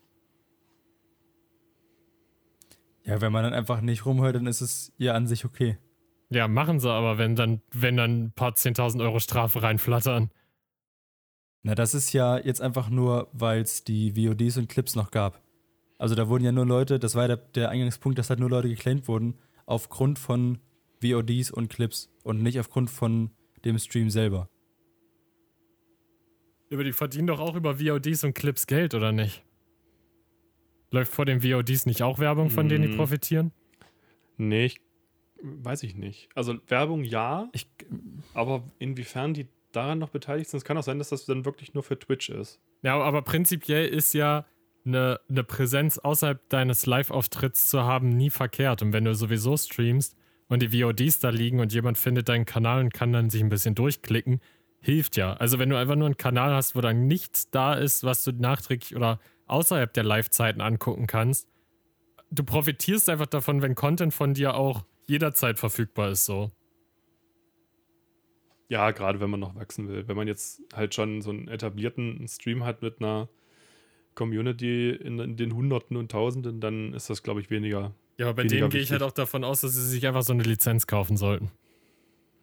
Ja, 3.04 3.20
wenn 3.20 3.30
man 3.30 3.44
dann 3.44 3.54
einfach 3.54 3.82
nicht 3.82 4.04
rumheult, 4.04 4.34
dann 4.34 4.48
ist 4.48 4.62
es 4.62 4.92
ja 4.98 5.14
an 5.14 5.28
sich 5.28 5.44
okay. 5.44 5.78
Ja, 6.30 6.48
machen 6.48 6.80
sie 6.80 6.90
aber, 6.90 7.18
wenn 7.18 7.36
dann, 7.36 7.62
wenn 7.72 7.96
dann 7.96 8.24
ein 8.24 8.32
paar 8.32 8.52
10.000 8.52 9.00
Euro 9.00 9.20
Strafe 9.20 9.62
reinflattern. 9.62 10.30
Na, 11.62 11.76
das 11.76 11.94
ist 11.94 12.12
ja 12.12 12.38
jetzt 12.38 12.60
einfach 12.60 12.90
nur, 12.90 13.28
weil 13.32 13.60
es 13.60 13.84
die 13.84 14.16
VODs 14.16 14.56
und 14.56 14.68
Clips 14.68 14.96
noch 14.96 15.12
gab. 15.12 15.40
Also 15.98 16.16
da 16.16 16.28
wurden 16.28 16.44
ja 16.44 16.50
nur 16.50 16.66
Leute, 16.66 16.98
das 16.98 17.14
war 17.14 17.28
der, 17.28 17.36
der 17.36 17.68
Eingangspunkt, 17.68 18.18
dass 18.18 18.28
halt 18.28 18.40
nur 18.40 18.50
Leute 18.50 18.68
geclaimt 18.68 19.06
wurden, 19.06 19.38
aufgrund 19.66 20.18
von 20.18 20.58
VODs 21.02 21.50
und 21.50 21.68
Clips 21.68 22.10
und 22.22 22.42
nicht 22.42 22.58
aufgrund 22.60 22.90
von 22.90 23.30
dem 23.64 23.78
Stream 23.78 24.10
selber. 24.10 24.48
Aber 26.72 26.84
die 26.84 26.92
verdienen 26.92 27.26
doch 27.26 27.40
auch 27.40 27.54
über 27.54 27.78
VODs 27.78 28.24
und 28.24 28.34
Clips 28.34 28.66
Geld, 28.66 28.94
oder 28.94 29.12
nicht? 29.12 29.44
Läuft 30.90 31.12
vor 31.12 31.24
den 31.24 31.42
VODs 31.42 31.86
nicht 31.86 32.02
auch 32.02 32.18
Werbung, 32.18 32.50
von 32.50 32.68
denen 32.68 32.82
die 32.82 32.90
hm. 32.90 32.96
profitieren? 32.96 33.52
Nee, 34.36 34.66
ich 34.66 34.80
weiß 35.42 35.82
ich 35.82 35.96
nicht. 35.96 36.28
Also 36.34 36.58
Werbung 36.68 37.04
ja, 37.04 37.48
ich, 37.52 37.68
aber 38.34 38.64
inwiefern 38.78 39.34
die 39.34 39.48
daran 39.72 39.98
noch 39.98 40.10
beteiligt 40.10 40.50
sind, 40.50 40.58
es 40.58 40.64
kann 40.64 40.76
auch 40.76 40.82
sein, 40.82 40.98
dass 40.98 41.08
das 41.08 41.24
dann 41.24 41.44
wirklich 41.44 41.74
nur 41.74 41.82
für 41.82 41.98
Twitch 41.98 42.28
ist. 42.28 42.60
Ja, 42.82 42.98
aber 43.00 43.22
prinzipiell 43.22 43.88
ist 43.88 44.12
ja 44.12 44.46
eine, 44.84 45.20
eine 45.28 45.44
Präsenz 45.44 45.98
außerhalb 45.98 46.48
deines 46.48 46.86
Live-Auftritts 46.86 47.68
zu 47.68 47.82
haben 47.84 48.08
nie 48.08 48.30
verkehrt. 48.30 48.82
Und 48.82 48.92
wenn 48.92 49.04
du 49.04 49.14
sowieso 49.14 49.56
streamst 49.56 50.16
und 50.48 50.62
die 50.62 50.82
VODs 50.82 51.20
da 51.20 51.30
liegen 51.30 51.60
und 51.60 51.72
jemand 51.72 51.98
findet 51.98 52.28
deinen 52.28 52.44
Kanal 52.44 52.80
und 52.80 52.92
kann 52.92 53.12
dann 53.12 53.30
sich 53.30 53.42
ein 53.42 53.48
bisschen 53.48 53.74
durchklicken, 53.74 54.40
hilft 54.80 55.16
ja. 55.16 55.34
Also 55.34 55.58
wenn 55.58 55.70
du 55.70 55.76
einfach 55.76 55.96
nur 55.96 56.06
einen 56.06 56.16
Kanal 56.16 56.54
hast, 56.54 56.74
wo 56.74 56.80
dann 56.80 57.06
nichts 57.06 57.50
da 57.50 57.74
ist, 57.74 58.04
was 58.04 58.24
du 58.24 58.32
nachträglich 58.32 58.96
oder 58.96 59.20
außerhalb 59.46 59.92
der 59.92 60.04
Live-Zeiten 60.04 60.60
angucken 60.60 61.06
kannst, 61.06 61.48
du 62.30 62.44
profitierst 62.44 63.08
einfach 63.08 63.26
davon, 63.26 63.62
wenn 63.62 63.74
Content 63.74 64.12
von 64.12 64.34
dir 64.34 64.54
auch 64.54 64.84
jederzeit 65.06 65.58
verfügbar 65.58 66.10
ist, 66.10 66.24
so. 66.24 66.50
Ja, 68.68 68.90
gerade 68.90 69.20
wenn 69.20 69.28
man 69.28 69.40
noch 69.40 69.54
wachsen 69.54 69.88
will. 69.88 70.08
Wenn 70.08 70.16
man 70.16 70.26
jetzt 70.26 70.62
halt 70.74 70.94
schon 70.94 71.20
so 71.20 71.30
einen 71.30 71.48
etablierten 71.48 72.26
Stream 72.26 72.64
hat 72.64 72.80
mit 72.80 73.00
einer 73.00 73.28
Community 74.14 74.90
in, 74.90 75.18
in 75.18 75.36
den 75.36 75.54
Hunderten 75.54 75.96
und 75.96 76.10
Tausenden, 76.10 76.60
dann 76.60 76.92
ist 76.94 77.10
das, 77.10 77.22
glaube 77.22 77.40
ich, 77.40 77.50
weniger. 77.50 77.94
Ja, 78.18 78.26
aber 78.26 78.42
bei 78.42 78.44
denen 78.44 78.68
gehe 78.70 78.80
ich 78.80 78.92
halt 78.92 79.02
auch 79.02 79.12
davon 79.12 79.44
aus, 79.44 79.62
dass 79.62 79.74
sie 79.74 79.88
sich 79.88 80.06
einfach 80.06 80.22
so 80.22 80.32
eine 80.32 80.42
Lizenz 80.42 80.86
kaufen 80.86 81.16
sollten. 81.16 81.50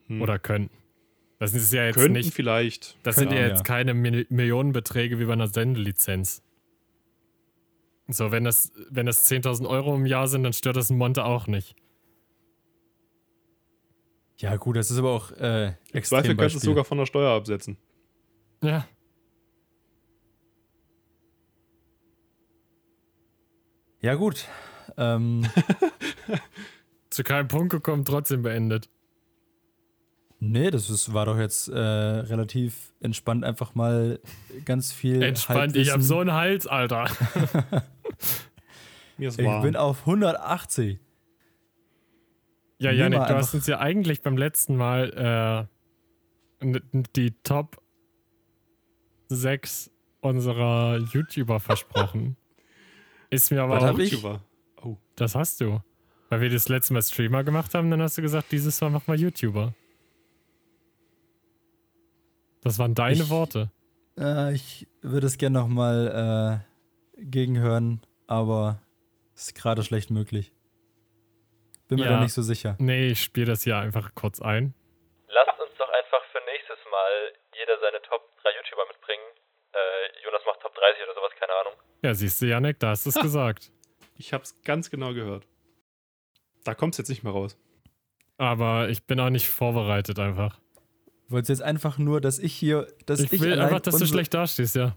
Hm. 0.07 0.21
Oder 0.21 0.39
können. 0.39 0.69
Das 1.37 1.53
ist 1.53 1.71
ja 1.71 1.85
jetzt 1.85 1.95
Könnten 1.95 2.13
nicht. 2.13 2.33
vielleicht. 2.33 2.97
Das 3.03 3.15
sind 3.15 3.31
ja 3.31 3.39
jetzt 3.39 3.59
ja. 3.59 3.63
keine 3.63 3.93
Millionenbeträge 3.93 5.19
wie 5.19 5.25
bei 5.25 5.33
einer 5.33 5.47
Sendelizenz. 5.47 6.43
So, 8.09 8.31
wenn 8.31 8.43
das, 8.43 8.73
wenn 8.89 9.05
das 9.05 9.29
10.000 9.29 9.69
Euro 9.69 9.95
im 9.95 10.05
Jahr 10.05 10.27
sind, 10.27 10.43
dann 10.43 10.51
stört 10.51 10.75
das 10.75 10.89
ein 10.89 10.97
Monte 10.97 11.23
auch 11.23 11.47
nicht. 11.47 11.75
Ja, 14.37 14.55
gut, 14.55 14.77
das 14.77 14.89
ist 14.89 14.97
aber 14.97 15.11
auch 15.11 15.31
äh, 15.33 15.73
Im 15.93 16.03
Zweifel 16.03 16.35
kannst 16.35 16.55
du 16.55 16.57
es 16.59 16.63
sogar 16.63 16.85
von 16.85 16.97
der 16.97 17.05
Steuer 17.05 17.31
absetzen. 17.31 17.77
Ja. 18.63 18.87
Ja, 24.01 24.15
gut. 24.15 24.47
Ähm, 24.97 25.45
Zu 27.09 27.23
keinem 27.23 27.47
Punkt 27.47 27.71
gekommen, 27.71 28.05
trotzdem 28.05 28.43
beendet. 28.43 28.89
nee, 30.39 30.69
das 30.71 30.89
ist, 30.89 31.13
war 31.13 31.25
doch 31.25 31.37
jetzt 31.37 31.67
äh, 31.67 31.77
relativ 31.77 32.93
entspannt, 33.01 33.43
einfach 33.43 33.75
mal 33.75 34.19
ganz 34.65 34.91
viel. 34.93 35.21
Entspannt, 35.21 35.75
ich 35.75 35.89
hab 35.89 35.95
Halbwissen. 35.95 36.07
so 36.07 36.19
einen 36.19 36.33
Hals, 36.33 36.65
Alter. 36.67 37.05
Mir 39.17 39.29
ist 39.29 39.39
Ich 39.39 39.45
warm. 39.45 39.63
bin 39.63 39.75
auf 39.75 40.01
180. 40.01 40.99
Ja, 42.77 42.91
Nimm 42.91 42.99
Janik, 42.99 43.27
du 43.27 43.35
hast 43.35 43.53
uns 43.53 43.67
ja 43.67 43.79
eigentlich 43.79 44.21
beim 44.21 44.37
letzten 44.37 44.77
Mal 44.77 45.67
äh, 46.63 46.75
die 47.15 47.31
Top 47.43 47.81
6 49.27 49.91
unserer 50.21 50.97
YouTuber 50.99 51.59
versprochen. 51.59 52.37
Ist 53.29 53.51
mir 53.51 53.61
aber 53.61 53.75
Was 53.75 53.83
auch, 53.83 53.87
hab 53.89 53.99
ich? 53.99 54.11
YouTuber. 54.11 54.41
Oh, 54.83 54.97
das 55.15 55.35
hast 55.35 55.61
du. 55.61 55.79
Weil 56.29 56.41
wir 56.41 56.49
das 56.49 56.69
letzte 56.69 56.93
Mal 56.93 57.01
Streamer 57.01 57.43
gemacht 57.43 57.73
haben, 57.73 57.89
dann 57.91 58.01
hast 58.01 58.17
du 58.17 58.21
gesagt, 58.21 58.51
dieses 58.51 58.79
Mal 58.81 58.89
mach 58.89 59.07
mal 59.07 59.19
YouTuber. 59.19 59.73
Das 62.61 62.77
waren 62.79 62.93
deine 62.95 63.23
Ich- 63.23 63.29
Worte. 63.29 63.71
Äh, 64.17 64.53
ich 64.53 64.87
würde 65.01 65.27
es 65.27 65.37
gerne 65.37 65.59
nochmal 65.59 66.63
äh, 67.17 67.21
gegenhören, 67.23 68.01
aber 68.27 68.81
ist 69.35 69.55
gerade 69.55 69.83
schlecht 69.83 70.11
möglich. 70.11 70.51
Bin 71.87 71.99
mir 71.99 72.05
Ja. 72.05 72.11
da 72.17 72.21
nicht 72.21 72.33
so 72.33 72.41
sicher. 72.41 72.75
Nee, 72.79 73.07
ich 73.07 73.23
spiele 73.23 73.47
das 73.47 73.63
hier 73.63 73.77
einfach 73.77 74.13
kurz 74.13 74.41
ein. 74.41 74.73
Lasst 75.29 75.59
uns 75.59 75.71
doch 75.77 75.87
einfach 75.89 76.23
für 76.31 76.39
nächstes 76.51 76.77
Mal 76.91 77.33
jeder 77.57 77.79
seine 77.79 78.01
Top 78.03 78.21
3 78.43 78.49
YouTuber 78.57 78.85
mitbringen. 78.91 79.23
Äh, 79.79 80.23
Jonas 80.23 80.41
macht 80.45 80.59
Top 80.61 80.73
30 80.75 81.03
oder 81.03 81.13
sowas, 81.15 81.31
keine 81.39 81.53
Ahnung. 81.61 81.73
Ja, 82.01 82.13
siehst 82.13 82.41
du, 82.41 82.45
Janik, 82.47 82.79
da 82.79 82.89
hast 82.89 83.05
du 83.05 83.09
es 83.09 83.19
gesagt. 83.19 83.71
ich 84.17 84.33
hab's 84.33 84.61
ganz 84.63 84.89
genau 84.89 85.13
gehört. 85.13 85.47
Da 86.63 86.75
kommt's 86.75 86.97
jetzt 86.97 87.09
nicht 87.09 87.23
mehr 87.23 87.33
raus. 87.33 87.57
Aber 88.37 88.89
ich 88.89 89.03
bin 89.03 89.19
auch 89.19 89.29
nicht 89.29 89.47
vorbereitet 89.47 90.19
einfach. 90.19 90.59
Wolltest 91.27 91.49
jetzt 91.49 91.61
einfach 91.61 91.97
nur, 91.97 92.21
dass 92.21 92.39
ich 92.39 92.53
hier, 92.53 92.87
dass 93.05 93.19
ich, 93.19 93.31
Ich 93.33 93.41
will 93.41 93.59
einfach, 93.59 93.81
dass 93.81 93.97
du 93.97 94.05
schlecht 94.05 94.33
dastehst, 94.33 94.75
ja. 94.75 94.95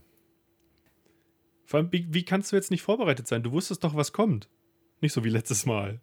Vor 1.66 1.78
allem, 1.78 1.92
wie, 1.92 2.06
wie 2.12 2.24
kannst 2.24 2.52
du 2.52 2.56
jetzt 2.56 2.70
nicht 2.70 2.82
vorbereitet 2.82 3.26
sein? 3.26 3.42
Du 3.42 3.52
wusstest 3.52 3.84
doch, 3.84 3.94
was 3.94 4.12
kommt. 4.12 4.48
Nicht 5.00 5.12
so 5.12 5.24
wie 5.24 5.30
letztes 5.30 5.66
Mal. 5.66 6.00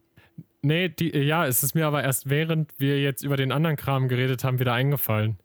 Nee, 0.61 0.89
die, 0.89 1.17
ja, 1.17 1.47
es 1.47 1.63
ist 1.63 1.73
mir 1.73 1.87
aber 1.87 2.03
erst 2.03 2.29
während 2.29 2.71
wir 2.79 3.01
jetzt 3.01 3.23
über 3.23 3.37
den 3.37 3.51
anderen 3.51 3.75
Kram 3.75 4.07
geredet 4.07 4.43
haben, 4.43 4.59
wieder 4.59 4.73
eingefallen, 4.73 5.39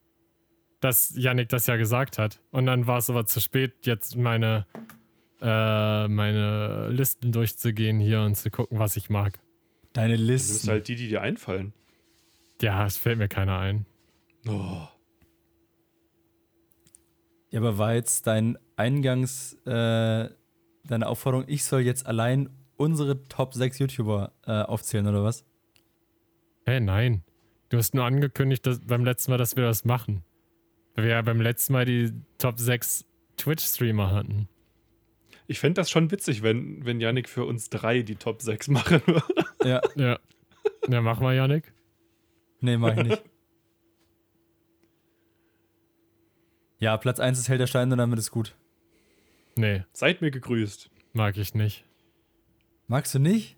dass 0.84 1.14
Yannick 1.16 1.48
das 1.48 1.66
ja 1.66 1.76
gesagt 1.76 2.18
hat. 2.18 2.40
Und 2.50 2.66
dann 2.66 2.86
war 2.86 2.98
es 2.98 3.08
aber 3.08 3.24
zu 3.24 3.40
spät, 3.40 3.86
jetzt 3.86 4.16
meine, 4.16 4.66
äh, 5.40 6.06
meine 6.08 6.90
Listen 6.90 7.32
durchzugehen 7.32 8.00
hier 8.00 8.20
und 8.20 8.34
zu 8.34 8.50
gucken, 8.50 8.78
was 8.78 8.98
ich 8.98 9.08
mag. 9.08 9.40
Deine 9.94 10.16
Du 10.18 10.24
nimmst 10.24 10.50
Listen. 10.50 10.68
halt 10.68 10.88
die, 10.88 10.96
die 10.96 11.08
dir 11.08 11.22
einfallen. 11.22 11.72
Ja, 12.60 12.84
es 12.84 12.98
fällt 12.98 13.16
mir 13.18 13.28
keiner 13.28 13.58
ein. 13.58 13.86
Oh. 14.46 14.86
Ja, 17.50 17.60
aber 17.60 17.78
war 17.78 17.94
jetzt 17.94 18.26
dein 18.26 18.58
Eingangs, 18.76 19.54
äh, 19.64 20.28
deine 20.84 21.06
Aufforderung, 21.06 21.46
ich 21.48 21.64
soll 21.64 21.80
jetzt 21.80 22.04
allein 22.04 22.50
unsere 22.76 23.22
Top 23.28 23.54
6 23.54 23.78
YouTuber 23.78 24.32
äh, 24.46 24.62
aufzählen 24.62 25.06
oder 25.06 25.24
was? 25.24 25.46
Hä, 26.66 26.80
nein. 26.80 27.22
Du 27.70 27.78
hast 27.78 27.94
nur 27.94 28.04
angekündigt 28.04 28.66
dass, 28.66 28.80
beim 28.80 29.04
letzten 29.06 29.30
Mal, 29.30 29.38
dass 29.38 29.56
wir 29.56 29.64
das 29.64 29.86
machen. 29.86 30.24
Weil 30.94 31.04
wir 31.04 31.10
ja 31.12 31.22
beim 31.22 31.40
letzten 31.40 31.72
Mal 31.72 31.84
die 31.84 32.12
Top 32.38 32.58
6 32.58 33.04
Twitch-Streamer 33.36 34.10
hatten. 34.12 34.48
Ich 35.46 35.58
fände 35.58 35.74
das 35.80 35.90
schon 35.90 36.10
witzig, 36.10 36.42
wenn, 36.42 36.84
wenn 36.86 37.00
Yannick 37.00 37.28
für 37.28 37.44
uns 37.44 37.68
drei 37.68 38.02
die 38.02 38.16
Top 38.16 38.40
6 38.42 38.68
machen 38.68 39.02
würde. 39.06 39.22
Ja, 39.64 39.80
Ja. 39.96 40.18
Ja, 40.88 41.00
mach 41.00 41.20
mal, 41.20 41.34
Yannick. 41.34 41.72
nee, 42.60 42.76
mach 42.76 42.96
ich 42.96 43.02
nicht. 43.04 43.22
Ja, 46.78 46.96
Platz 46.96 47.20
1 47.20 47.38
ist 47.38 47.48
Held 47.48 47.60
der 47.60 47.66
Steine 47.66 47.92
und 47.92 47.98
damit 47.98 48.18
ist 48.18 48.30
gut. 48.30 48.54
Nee, 49.56 49.84
Seid 49.92 50.20
mir 50.20 50.30
gegrüßt. 50.30 50.90
mag 51.12 51.36
ich 51.36 51.54
nicht. 51.54 51.84
Magst 52.88 53.14
du 53.14 53.18
nicht? 53.18 53.56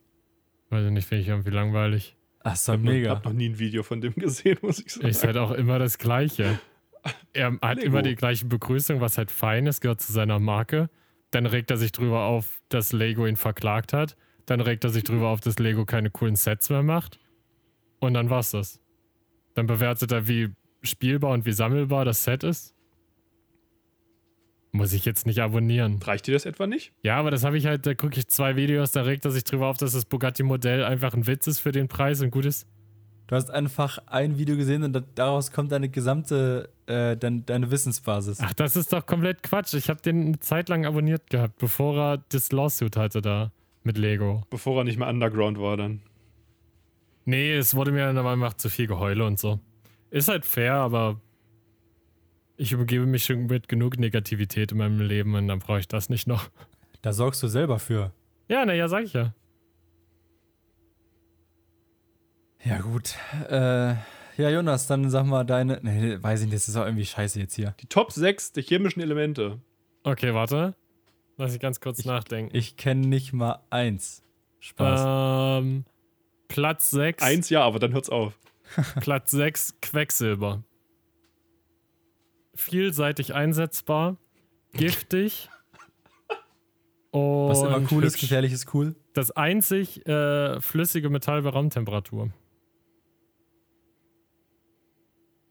Weiß 0.71 0.85
ich 0.85 0.91
nicht, 0.93 1.07
finde 1.09 1.23
ich 1.23 1.29
irgendwie 1.29 1.51
langweilig. 1.51 2.17
Ach, 2.45 2.55
Ich 2.55 2.61
so 2.61 2.73
noch, 2.73 2.81
mega. 2.81 3.11
hab 3.11 3.25
noch 3.25 3.33
nie 3.33 3.49
ein 3.49 3.59
Video 3.59 3.83
von 3.83 4.01
dem 4.01 4.15
gesehen, 4.15 4.59
muss 4.63 4.79
ich 4.79 4.93
sagen. 4.93 5.07
Ist 5.09 5.25
halt 5.25 5.37
auch 5.37 5.51
immer 5.53 5.79
das 5.79 5.99
Gleiche. 5.99 6.61
Er 7.33 7.53
hat 7.61 7.77
Lego. 7.77 7.89
immer 7.89 8.03
die 8.03 8.15
gleiche 8.15 8.47
Begrüßung, 8.47 9.01
was 9.01 9.19
halt 9.19 9.31
fein 9.31 9.67
ist, 9.67 9.81
gehört 9.81 10.01
zu 10.01 10.13
seiner 10.13 10.39
Marke. 10.39 10.89
Dann 11.31 11.47
regt 11.47 11.71
er 11.71 11.77
sich 11.77 11.93
drüber 11.93 12.25
auf, 12.25 12.61
dass 12.69 12.93
Lego 12.93 13.27
ihn 13.27 13.37
verklagt 13.37 13.93
hat. 13.93 14.17
Dann 14.47 14.61
regt 14.61 14.85
er 14.85 14.91
sich 14.91 15.05
drüber 15.05 15.29
auf, 15.29 15.41
dass 15.41 15.59
Lego 15.59 15.85
keine 15.85 16.11
coolen 16.11 16.37
Sets 16.37 16.71
mehr 16.71 16.83
macht. 16.83 17.19
Und 17.99 18.15
dann 18.15 18.31
war's 18.31 18.53
das. 18.53 18.81
Dann 19.55 19.67
bewertet 19.67 20.13
er, 20.13 20.29
wie 20.29 20.51
spielbar 20.83 21.33
und 21.33 21.45
wie 21.47 21.53
sammelbar 21.53 22.05
das 22.05 22.25
Set 22.25 22.45
ist. 22.45 22.75
Muss 24.73 24.93
ich 24.93 25.05
jetzt 25.05 25.27
nicht 25.27 25.41
abonnieren. 25.41 26.01
Reicht 26.03 26.27
dir 26.27 26.33
das 26.33 26.45
etwa 26.45 26.67
nicht? 26.67 26.93
Ja, 27.03 27.17
aber 27.17 27.31
das 27.31 27.45
habe 27.45 27.57
ich 27.57 27.67
halt, 27.67 27.87
da 27.87 27.95
gucke 27.95 28.19
ich 28.19 28.29
zwei 28.29 28.57
Videos, 28.57 28.93
da 28.93 29.03
regt 29.03 29.25
er 29.25 29.31
sich 29.31 29.45
drüber 29.45 29.69
auf, 29.69 29.79
dass 29.79 29.93
das 29.93 30.05
Bugatti-Modell 30.05 30.85
einfach 30.85 31.15
ein 31.15 31.27
Witz 31.27 31.47
ist 31.47 31.61
für 31.61 31.73
den 31.73 31.89
Preis 31.89 32.21
und 32.21 32.31
gut 32.31 32.45
ist. 32.45 32.69
Du 33.27 33.35
hast 33.35 33.51
einfach 33.51 33.99
ein 34.07 34.39
Video 34.39 34.57
gesehen 34.57 34.85
und 34.85 34.93
da- 34.93 35.03
daraus 35.17 35.51
kommt 35.51 35.73
deine 35.73 35.89
gesamte, 35.89 36.69
äh, 36.87 37.17
dein, 37.17 37.45
deine 37.45 37.71
Wissensbasis. 37.73 38.39
Ach, 38.41 38.53
das 38.55 38.77
ist 38.77 38.93
doch 38.93 39.05
komplett 39.05 39.43
Quatsch. 39.43 39.75
Ich 39.75 39.89
habe 39.91 40.01
den 40.01 40.27
eine 40.27 40.39
Zeit 40.39 40.69
lang 40.69 40.87
abonniert 40.87 41.29
gehabt, 41.31 41.59
bevor 41.59 41.97
er 41.99 42.19
das 42.29 42.53
Lawsuit 42.53 42.97
hatte 42.97 43.21
da 43.23 43.51
mit 43.83 43.99
Lego. 43.99 44.43
Bevor 44.51 44.79
er 44.81 44.85
nicht 44.85 44.99
mehr 44.99 45.09
Underground 45.09 45.59
war 45.59 45.77
dann. 45.77 46.03
Nee, 47.25 47.53
es 47.55 47.75
wurde 47.75 47.91
mir 47.91 48.07
dann 48.07 48.19
aber 48.19 48.31
einfach 48.31 48.55
zu 48.55 48.69
viel 48.69 48.87
Geheule 48.87 49.25
und 49.27 49.41
so. 49.41 49.59
Ist 50.11 50.29
halt 50.29 50.45
fair, 50.47 50.75
aber 50.75 51.21
ich 52.57 52.73
umgebe 52.77 53.07
mich 53.07 53.25
schon 53.25 53.47
mit 53.47 53.69
genug 53.69 53.99
Negativität 53.99 54.71
in 54.71 54.79
meinem 54.79 55.01
Leben 55.01 55.35
und 55.35 55.49
dann 55.49 55.59
brauche 55.59 55.81
ich 55.81 55.89
das 55.89 56.09
nicht 56.09 56.29
noch. 56.29 56.49
Da 57.03 57.13
sorgst 57.13 57.43
du 57.43 57.49
selber 57.49 57.81
für. 57.81 58.13
Ja, 58.49 58.65
naja, 58.65 58.87
sag 58.87 59.03
ich 59.05 59.13
ja. 59.15 59.35
Ja, 62.65 62.79
gut. 62.79 63.15
Äh, 63.49 63.95
ja, 64.39 64.51
Jonas, 64.51 64.87
dann 64.87 65.09
sag 65.11 65.25
mal 65.27 65.45
deine. 65.45 65.79
Nee, 65.83 66.23
weiß 66.23 66.41
ich 66.41 66.47
nicht, 66.47 66.57
das 66.57 66.69
ist 66.69 66.77
auch 66.77 66.85
irgendwie 66.85 67.07
scheiße 67.07 67.39
jetzt 67.41 67.55
hier. 67.55 67.75
Die 67.81 67.87
Top 67.87 68.13
6 68.13 68.53
der 68.53 68.63
chemischen 68.63 69.01
Elemente. 69.03 69.61
Okay, 70.03 70.35
warte. 70.35 70.75
Lass 71.37 71.55
ich 71.55 71.61
ganz 71.61 71.81
kurz 71.81 72.01
Ich- 72.01 72.05
nachdenken. 72.07 72.57
Ich 72.57 72.77
kenne 72.77 73.07
nicht 73.07 73.33
mal 73.33 73.61
eins. 73.71 74.23
Spaß. 74.61 75.61
ähm, 75.63 75.85
Platz 76.49 76.91
6. 76.91 77.23
Eins 77.23 77.51
ja, 77.51 77.63
aber 77.63 77.79
dann 77.79 77.93
hört's 77.93 78.09
auf. 78.11 78.39
Platz 79.01 79.31
6 79.31 79.81
Quecksilber. 79.81 80.63
Vielseitig 82.55 83.35
einsetzbar, 83.35 84.17
giftig. 84.73 85.51
Und 87.11 87.49
Was 87.51 87.63
immer 87.63 87.83
cool 87.93 88.05
ist, 88.05 88.19
gefährlich 88.19 88.53
ist 88.53 88.73
cool. 88.75 88.97
Das 89.13 89.31
einzig 89.31 90.07
äh, 90.07 90.61
flüssige 90.61 91.11
Metall 91.11 91.43
bei 91.43 91.51
Raumtemperatur. 91.51 92.31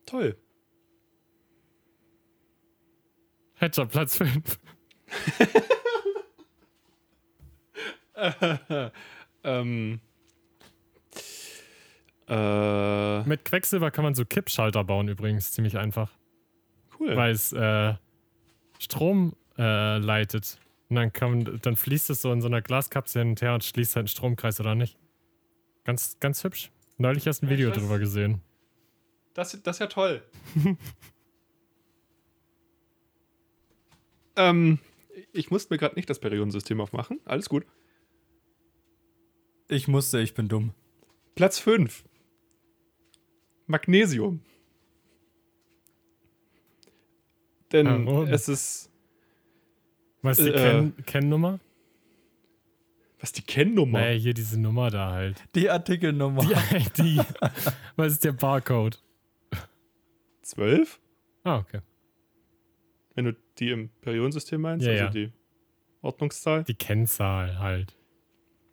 Toll. 0.05 0.37
Hedger, 3.55 3.85
Platz 3.85 4.17
5. 4.17 4.59
ähm. 9.43 9.99
Äh, 12.27 13.23
Mit 13.23 13.45
Quecksilber 13.45 13.91
kann 13.91 14.03
man 14.03 14.15
so 14.15 14.25
Kippschalter 14.25 14.83
bauen 14.83 15.07
übrigens, 15.07 15.51
ziemlich 15.51 15.77
einfach. 15.77 16.11
cool. 16.99 17.15
Weil 17.15 17.31
es 17.31 17.53
äh, 17.53 17.93
Strom 18.79 19.35
äh, 19.57 19.97
leitet. 19.97 20.59
Und 20.89 20.97
dann, 20.97 21.13
kann, 21.13 21.59
dann 21.61 21.75
fließt 21.75 22.09
es 22.09 22.21
so 22.21 22.31
in 22.31 22.41
so 22.41 22.47
einer 22.47 22.61
Glaskapsel 22.61 23.21
hin 23.21 23.29
und 23.31 23.41
her 23.41 23.53
und 23.53 23.63
schließt 23.63 23.95
halt 23.95 24.03
einen 24.03 24.07
Stromkreis 24.07 24.59
oder 24.59 24.75
nicht. 24.75 24.97
Ganz, 25.83 26.19
ganz 26.19 26.43
hübsch. 26.43 26.71
Neulich 26.97 27.25
erst 27.27 27.43
ein 27.43 27.49
Video 27.49 27.69
weiß. 27.69 27.77
drüber 27.77 27.99
gesehen. 27.99 28.41
Das, 29.35 29.51
das 29.61 29.75
ist 29.75 29.79
ja 29.79 29.87
toll. 29.87 30.23
ähm, 34.35 34.79
ich 35.33 35.51
musste 35.51 35.73
mir 35.73 35.77
gerade 35.77 35.95
nicht 35.95 36.09
das 36.09 36.19
Periodensystem 36.19 36.79
aufmachen. 36.81 37.19
Alles 37.25 37.49
gut. 37.49 37.65
Ich 39.67 39.87
musste, 39.87 40.19
ich 40.21 40.33
bin 40.33 40.47
dumm. 40.47 40.73
Platz 41.35 41.59
5. 41.59 42.03
Magnesium. 43.67 44.41
Denn 47.71 48.05
Warum? 48.05 48.27
es 48.27 48.47
ist. 48.47 48.91
Was 50.21 50.39
ist 50.39 50.45
die 50.45 50.51
Äh, 50.51 50.71
Ken- 50.71 51.05
Kennnummer? 51.05 51.59
Was 53.19 53.31
die 53.31 53.41
Kennnummer? 53.41 53.99
Nee, 54.01 54.19
hier 54.19 54.33
diese 54.33 54.59
Nummer 54.59 54.91
da 54.91 55.11
halt. 55.11 55.43
Die 55.55 55.69
Artikelnummer. 55.69 56.43
Die 56.43 56.53
ID. 57.13 57.25
Was 57.95 58.13
ist 58.13 58.23
der 58.23 58.33
Barcode? 58.33 59.01
12? 60.45 60.99
Ah, 61.43 61.57
okay. 61.57 61.81
Wenn 63.15 63.25
du 63.25 63.35
die 63.59 63.71
im 63.71 63.89
Periodensystem 64.01 64.61
meinst, 64.61 64.85
Ja, 64.85 64.91
also 64.91 65.03
ja. 65.05 65.09
die 65.09 65.31
Ordnungszahl. 66.01 66.63
Die 66.63 66.75
Kennzahl 66.75 67.59
halt. 67.59 67.95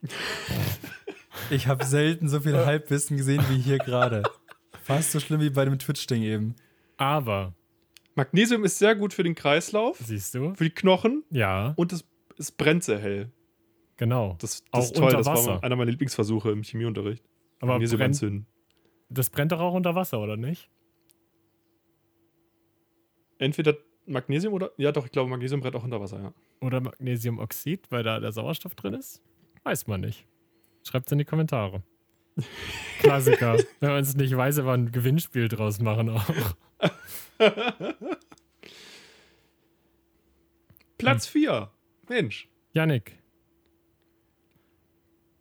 Ich 1.50 1.66
habe 1.66 1.84
selten 1.84 2.28
so 2.28 2.40
viel 2.40 2.56
Halbwissen 2.56 3.16
gesehen 3.16 3.42
wie 3.48 3.58
hier 3.58 3.78
gerade. 3.78 4.22
Fast 4.82 5.12
so 5.12 5.18
schlimm 5.20 5.40
wie 5.40 5.50
bei 5.50 5.64
dem 5.64 5.78
Twitch-Ding 5.78 6.22
eben. 6.22 6.54
Aber, 6.98 7.54
Magnesium 8.14 8.64
ist 8.64 8.78
sehr 8.78 8.94
gut 8.94 9.12
für 9.14 9.22
den 9.22 9.34
Kreislauf, 9.34 9.98
siehst 9.98 10.34
du? 10.34 10.54
für 10.54 10.64
die 10.64 10.70
Knochen 10.70 11.24
Ja, 11.30 11.72
und 11.76 11.92
es, 11.92 12.04
es 12.38 12.52
brennt 12.52 12.84
sehr 12.84 12.98
hell. 12.98 13.32
genau. 13.96 14.36
Das, 14.40 14.62
das 14.62 14.72
Auch 14.72 14.82
ist 14.84 14.94
toll, 14.96 15.04
unter 15.06 15.16
das 15.18 15.26
war 15.26 15.36
Wasser. 15.36 15.64
einer 15.64 15.76
meiner 15.76 15.90
Lieblingsversuche 15.90 16.50
im 16.50 16.62
Chemieunterricht. 16.62 17.24
Aber 17.60 17.72
Magnesium 17.72 17.98
brennt, 17.98 18.14
anzünden. 18.14 18.46
das 19.08 19.30
brennt 19.30 19.52
doch 19.52 19.60
auch 19.60 19.74
unter 19.74 19.94
Wasser, 19.94 20.20
oder 20.20 20.36
nicht? 20.36 20.68
Entweder 23.43 23.76
Magnesium 24.07 24.55
oder. 24.55 24.70
Ja, 24.76 24.93
doch, 24.93 25.05
ich 25.05 25.11
glaube, 25.11 25.28
Magnesium 25.28 25.61
brennt 25.61 25.74
auch 25.74 25.82
unter 25.82 26.01
Wasser, 26.01 26.20
ja. 26.22 26.32
Oder 26.61 26.80
Magnesiumoxid, 26.80 27.90
weil 27.90 28.05
da 28.05 28.20
der 28.20 28.30
Sauerstoff 28.30 28.76
drin 28.76 28.95
ist? 28.95 29.20
Weiß 29.64 29.88
man 29.88 30.01
nicht. 30.03 30.28
Schreibt's 30.84 31.11
in 31.11 31.18
die 31.18 31.24
Kommentare. 31.24 31.82
Klassiker. 33.01 33.59
Wenn 33.80 33.90
man 33.90 34.03
es 34.03 34.14
nicht 34.14 34.36
weiß, 34.36 34.61
aber 34.61 34.74
ein 34.74 34.93
Gewinnspiel 34.93 35.49
draus 35.49 35.80
machen 35.80 36.09
auch. 36.11 36.55
Platz 40.99 41.26
4. 41.26 41.68
Mensch. 42.09 42.49
Yannick, 42.72 43.20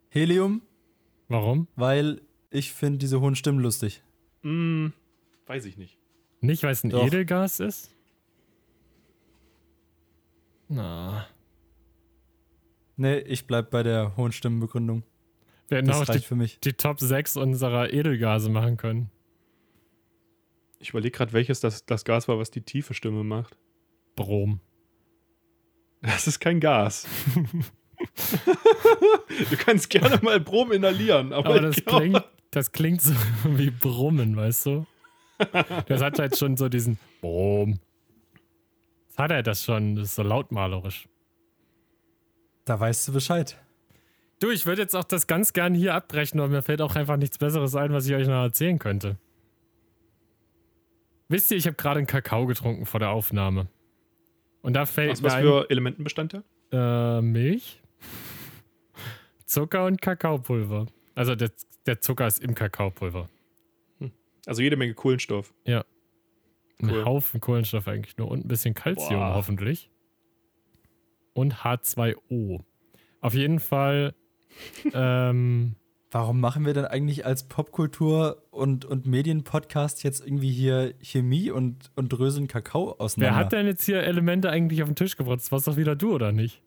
Helium, 0.09 0.63
warum? 1.27 1.67
weil 1.75 2.21
ich 2.49 2.73
finde 2.73 2.97
diese 2.97 3.21
hohen 3.21 3.35
Stimmen 3.35 3.59
lustig. 3.59 4.01
Hm, 4.41 4.91
weiß 5.45 5.65
ich 5.65 5.77
nicht. 5.77 6.00
Nicht, 6.41 6.63
weil 6.63 6.71
es 6.71 6.83
ein 6.83 6.89
Doch. 6.89 7.05
Edelgas 7.05 7.59
ist? 7.59 7.91
Na. 10.67 11.27
Nee, 12.97 13.19
ich 13.19 13.47
bleib 13.47 13.71
bei 13.71 13.83
der 13.83 14.15
hohen 14.17 14.31
Stimmenbegründung. 14.31 15.03
Wir 15.67 15.77
hätten 15.77 15.87
Das 15.87 15.97
auch 15.97 16.05
die, 16.05 16.11
reicht 16.11 16.25
für 16.25 16.35
mich. 16.35 16.59
die 16.59 16.73
Top 16.73 16.99
6 16.99 17.37
unserer 17.37 17.93
Edelgase 17.93 18.49
machen 18.49 18.77
können. 18.77 19.09
Ich 20.79 20.89
überlege 20.89 21.15
gerade, 21.15 21.33
welches 21.33 21.59
das, 21.59 21.85
das 21.85 22.05
Gas 22.05 22.27
war, 22.27 22.39
was 22.39 22.51
die 22.51 22.61
tiefe 22.61 22.93
Stimme 22.93 23.23
macht. 23.23 23.57
Brom. 24.15 24.59
Das 26.01 26.27
ist 26.27 26.39
kein 26.39 26.59
Gas. 26.59 27.07
du 27.37 27.45
kannst 29.57 29.89
gerne 29.91 30.19
mal 30.23 30.39
Brom 30.39 30.71
inhalieren, 30.71 31.33
aber, 31.33 31.49
Aber 31.51 31.61
das 31.61 31.85
klingt, 31.85 32.23
das 32.49 32.71
klingt 32.71 33.01
so 33.01 33.13
wie 33.45 33.69
Brummen, 33.69 34.35
weißt 34.35 34.65
du? 34.65 34.87
Das 35.87 36.01
hat 36.01 36.19
halt 36.19 36.37
schon 36.37 36.57
so 36.57 36.69
diesen 36.69 36.97
Brom. 37.21 37.79
Das 39.09 39.17
hat 39.17 39.31
er 39.31 39.43
das 39.43 39.63
schon, 39.63 39.95
das 39.95 40.05
ist 40.09 40.15
so 40.15 40.23
lautmalerisch. 40.23 41.07
Da 42.65 42.79
weißt 42.79 43.07
du 43.07 43.13
Bescheid. 43.13 43.57
Du, 44.39 44.49
ich 44.49 44.65
würde 44.65 44.81
jetzt 44.81 44.95
auch 44.95 45.03
das 45.03 45.27
ganz 45.27 45.53
gern 45.53 45.73
hier 45.73 45.93
abbrechen, 45.93 46.39
aber 46.39 46.49
mir 46.49 46.61
fällt 46.61 46.81
auch 46.81 46.95
einfach 46.95 47.17
nichts 47.17 47.37
Besseres 47.37 47.75
ein, 47.75 47.93
was 47.93 48.07
ich 48.07 48.15
euch 48.15 48.27
noch 48.27 48.41
erzählen 48.43 48.79
könnte. 48.79 49.17
Wisst 51.29 51.51
ihr, 51.51 51.57
ich 51.57 51.65
habe 51.67 51.75
gerade 51.75 51.99
einen 51.99 52.07
Kakao 52.07 52.45
getrunken 52.45 52.85
vor 52.85 52.99
der 52.99 53.09
Aufnahme. 53.11 53.67
Und 54.61 54.73
da 54.73 54.85
fällt 54.85 55.11
Aus 55.11 55.21
mir 55.21 55.27
was 55.27 55.33
ein, 55.35 55.43
für 55.43 55.69
Elementenbestandteil? 55.69 56.43
äh, 56.71 57.21
Milch, 57.21 57.81
Zucker 59.45 59.85
und 59.85 60.01
Kakaopulver. 60.01 60.87
Also 61.15 61.35
der, 61.35 61.51
der 61.85 61.99
Zucker 62.01 62.27
ist 62.27 62.39
im 62.39 62.55
Kakaopulver. 62.55 63.27
Also 64.45 64.61
jede 64.61 64.75
Menge 64.75 64.93
Kohlenstoff. 64.93 65.53
Ein 66.81 66.89
Cool. 66.89 67.05
Haufen 67.05 67.39
Kohlenstoff 67.39 67.87
eigentlich 67.87 68.17
nur 68.17 68.29
und 68.29 68.45
ein 68.45 68.47
bisschen 68.47 68.73
Kalzium 68.73 69.19
Boah. 69.19 69.35
hoffentlich. 69.35 69.91
Und 71.33 71.57
H2O. 71.63 72.63
Auf 73.21 73.33
jeden 73.33 73.59
Fall. 73.59 74.15
ähm, 74.93 75.75
Warum 76.13 76.41
machen 76.41 76.65
wir 76.65 76.73
denn 76.73 76.83
eigentlich 76.83 77.25
als 77.25 77.47
Popkultur- 77.47 78.43
und, 78.51 78.83
und 78.83 79.05
Medienpodcast 79.05 80.03
jetzt 80.03 80.19
irgendwie 80.25 80.51
hier 80.51 80.93
Chemie 81.01 81.51
und, 81.51 81.89
und 81.95 82.09
dröseln 82.09 82.49
Kakao 82.49 82.91
auseinander? 82.99 83.37
wer 83.37 83.45
hat 83.45 83.53
denn 83.53 83.65
jetzt 83.65 83.85
hier 83.85 84.03
Elemente 84.03 84.49
eigentlich 84.49 84.83
auf 84.83 84.89
den 84.89 84.97
Tisch 84.97 85.15
gebracht? 85.15 85.39
Das 85.39 85.53
war's 85.53 85.63
doch 85.63 85.77
wieder 85.77 85.95
du, 85.95 86.13
oder 86.13 86.33
nicht? 86.33 86.61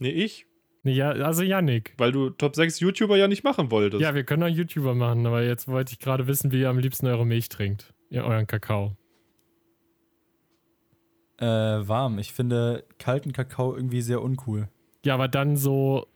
Nee, 0.00 0.10
ich. 0.10 0.46
Ja, 0.84 1.10
also 1.10 1.42
Yannick. 1.42 1.94
Weil 1.96 2.12
du 2.12 2.30
Top 2.30 2.54
6 2.54 2.80
YouTuber 2.80 3.16
ja 3.16 3.26
nicht 3.26 3.42
machen 3.42 3.70
wolltest. 3.70 4.02
Ja, 4.02 4.14
wir 4.14 4.24
können 4.24 4.42
auch 4.42 4.48
YouTuber 4.48 4.94
machen, 4.94 5.26
aber 5.26 5.42
jetzt 5.42 5.66
wollte 5.66 5.92
ich 5.92 5.98
gerade 5.98 6.26
wissen, 6.26 6.52
wie 6.52 6.60
ihr 6.60 6.68
am 6.68 6.78
liebsten 6.78 7.06
eure 7.06 7.26
Milch 7.26 7.48
trinkt. 7.48 7.94
Ja, 8.10 8.24
euren 8.24 8.46
Kakao. 8.46 8.96
Äh, 11.38 11.46
warm. 11.46 12.18
Ich 12.18 12.32
finde 12.32 12.84
kalten 12.98 13.32
Kakao 13.32 13.74
irgendwie 13.74 14.02
sehr 14.02 14.22
uncool. 14.22 14.68
Ja, 15.04 15.14
aber 15.14 15.28
dann 15.28 15.56
so 15.56 16.06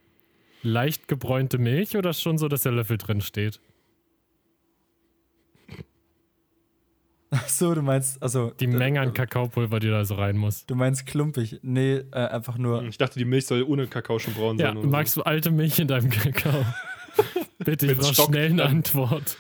leicht 0.63 1.09
gebräunte 1.09 1.59
Milch 1.59 1.97
oder 1.97 2.13
schon 2.13 2.39
so, 2.39 2.49
dass 2.49 2.63
der 2.63 2.73
Löffel 2.73 2.99
drin 2.99 3.21
steht? 3.21 3.61
Ach 7.31 7.47
so, 7.49 7.75
du 7.75 7.83
meinst, 7.83 8.23
also. 8.23 8.51
Die 8.59 8.67
Menge 8.67 9.01
an 9.01 9.13
Kakaopulver, 9.13 9.81
die 9.81 9.89
da 9.89 10.05
so 10.05 10.15
rein 10.15 10.37
muss. 10.39 10.65
Du 10.65 10.75
meinst 10.75 11.05
klumpig. 11.07 11.59
Nee, 11.63 11.97
äh, 11.97 12.05
einfach 12.13 12.57
nur. 12.57 12.83
Ich 12.85 12.97
dachte, 12.97 13.19
die 13.19 13.27
Milch 13.27 13.47
soll 13.47 13.63
ohne 13.63 13.87
Kakao 13.87 14.19
schon 14.19 14.33
braun 14.35 14.57
Ja, 14.59 14.69
sein. 14.69 14.79
oder 14.79 14.89
magst 14.89 15.15
du 15.17 15.23
alte 15.23 15.51
Milch 15.51 15.79
in 15.79 15.89
deinem 15.89 16.09
Kakao? 16.09 16.65
Bitte, 17.59 17.87
ich 17.93 17.99
brauche 17.99 18.15
schnell 18.15 18.51
eine 18.53 18.65
Antwort. 18.65 19.37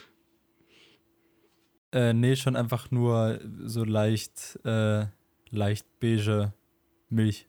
Äh, 1.92 2.12
nee, 2.12 2.36
schon 2.36 2.56
einfach 2.56 2.90
nur 2.90 3.40
so 3.64 3.84
leicht, 3.84 4.58
äh, 4.64 5.06
leicht 5.50 5.86
beige 6.00 6.52
Milch. 7.08 7.48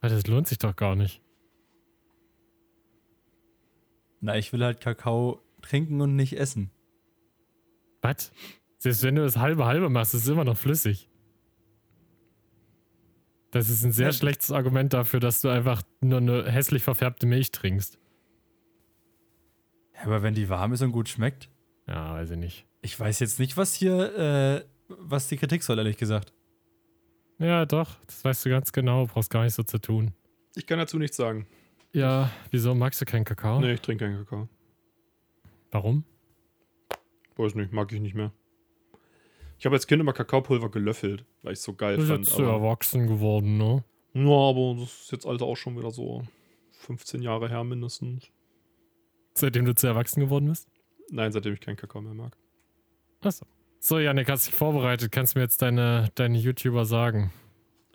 Weil 0.00 0.08
Das 0.10 0.26
lohnt 0.26 0.48
sich 0.48 0.56
doch 0.58 0.74
gar 0.74 0.96
nicht. 0.96 1.20
Na, 4.20 4.36
ich 4.38 4.52
will 4.54 4.64
halt 4.64 4.80
Kakao 4.80 5.42
trinken 5.60 6.00
und 6.00 6.16
nicht 6.16 6.38
essen. 6.38 6.70
Was? 8.04 8.30
Selbst 8.78 9.02
wenn 9.02 9.14
du 9.14 9.22
das 9.22 9.38
halbe 9.38 9.64
halbe 9.64 9.88
machst, 9.88 10.12
ist 10.14 10.24
es 10.24 10.28
immer 10.28 10.44
noch 10.44 10.58
flüssig. 10.58 11.08
Das 13.50 13.70
ist 13.70 13.82
ein 13.84 13.92
sehr 13.92 14.08
Ja. 14.08 14.12
schlechtes 14.12 14.50
Argument 14.50 14.92
dafür, 14.92 15.20
dass 15.20 15.40
du 15.40 15.48
einfach 15.48 15.82
nur 16.00 16.18
eine 16.18 16.50
hässlich 16.50 16.82
verfärbte 16.82 17.24
Milch 17.26 17.50
trinkst. 17.50 17.98
Ja, 19.94 20.02
aber 20.02 20.22
wenn 20.22 20.34
die 20.34 20.48
warm 20.48 20.72
ist 20.72 20.82
und 20.82 20.92
gut 20.92 21.08
schmeckt. 21.08 21.48
Ja, 21.86 22.14
weiß 22.14 22.32
ich 22.32 22.36
nicht. 22.38 22.66
Ich 22.82 22.98
weiß 22.98 23.20
jetzt 23.20 23.38
nicht, 23.38 23.56
was 23.56 23.72
hier, 23.74 24.14
äh, 24.18 24.64
was 24.88 25.28
die 25.28 25.36
Kritik 25.36 25.62
soll, 25.62 25.78
ehrlich 25.78 25.96
gesagt. 25.96 26.32
Ja, 27.38 27.64
doch, 27.64 27.96
das 28.06 28.22
weißt 28.24 28.44
du 28.44 28.50
ganz 28.50 28.72
genau. 28.72 29.06
Brauchst 29.06 29.30
gar 29.30 29.44
nicht 29.44 29.54
so 29.54 29.62
zu 29.62 29.78
tun. 29.78 30.12
Ich 30.56 30.66
kann 30.66 30.78
dazu 30.78 30.98
nichts 30.98 31.16
sagen. 31.16 31.46
Ja, 31.92 32.30
wieso 32.50 32.74
magst 32.74 33.00
du 33.00 33.04
keinen 33.06 33.24
Kakao? 33.24 33.60
Nee, 33.60 33.72
ich 33.74 33.80
trinke 33.80 34.04
keinen 34.04 34.18
Kakao. 34.24 34.48
Warum? 35.70 36.04
Weiß 37.36 37.54
nicht, 37.54 37.72
mag 37.72 37.92
ich 37.92 38.00
nicht 38.00 38.14
mehr. 38.14 38.32
Ich 39.58 39.66
habe 39.66 39.76
als 39.76 39.86
Kind 39.86 40.00
immer 40.00 40.12
Kakaopulver 40.12 40.70
gelöffelt, 40.70 41.24
weil 41.42 41.52
ich 41.52 41.58
es 41.58 41.64
so 41.64 41.74
geil 41.74 41.94
Du 41.96 42.00
bist 42.02 42.10
fand. 42.12 42.26
jetzt 42.26 42.38
Aber, 42.38 42.52
erwachsen 42.52 43.06
geworden, 43.06 43.56
ne? 43.56 43.84
ja, 44.14 44.22
aber 44.30 44.76
das 44.80 45.02
ist 45.02 45.12
jetzt 45.12 45.26
Alter 45.26 45.44
auch 45.46 45.56
schon 45.56 45.76
wieder 45.78 45.90
so 45.90 46.22
15 46.72 47.22
Jahre 47.22 47.48
her 47.48 47.64
mindestens. 47.64 48.24
Seitdem 49.34 49.64
du 49.64 49.74
zu 49.74 49.86
erwachsen 49.86 50.20
geworden 50.20 50.48
bist? 50.48 50.68
Nein, 51.10 51.32
seitdem 51.32 51.54
ich 51.54 51.60
keinen 51.60 51.76
Kakao 51.76 52.00
mehr 52.02 52.14
mag. 52.14 52.36
Achso. 53.20 53.46
So, 53.80 53.98
Janik, 53.98 54.28
hast 54.28 54.46
dich 54.46 54.54
vorbereitet. 54.54 55.12
Kannst 55.12 55.34
du 55.34 55.38
mir 55.38 55.44
jetzt 55.44 55.60
deine, 55.60 56.08
deine 56.14 56.38
YouTuber 56.38 56.84
sagen? 56.84 57.32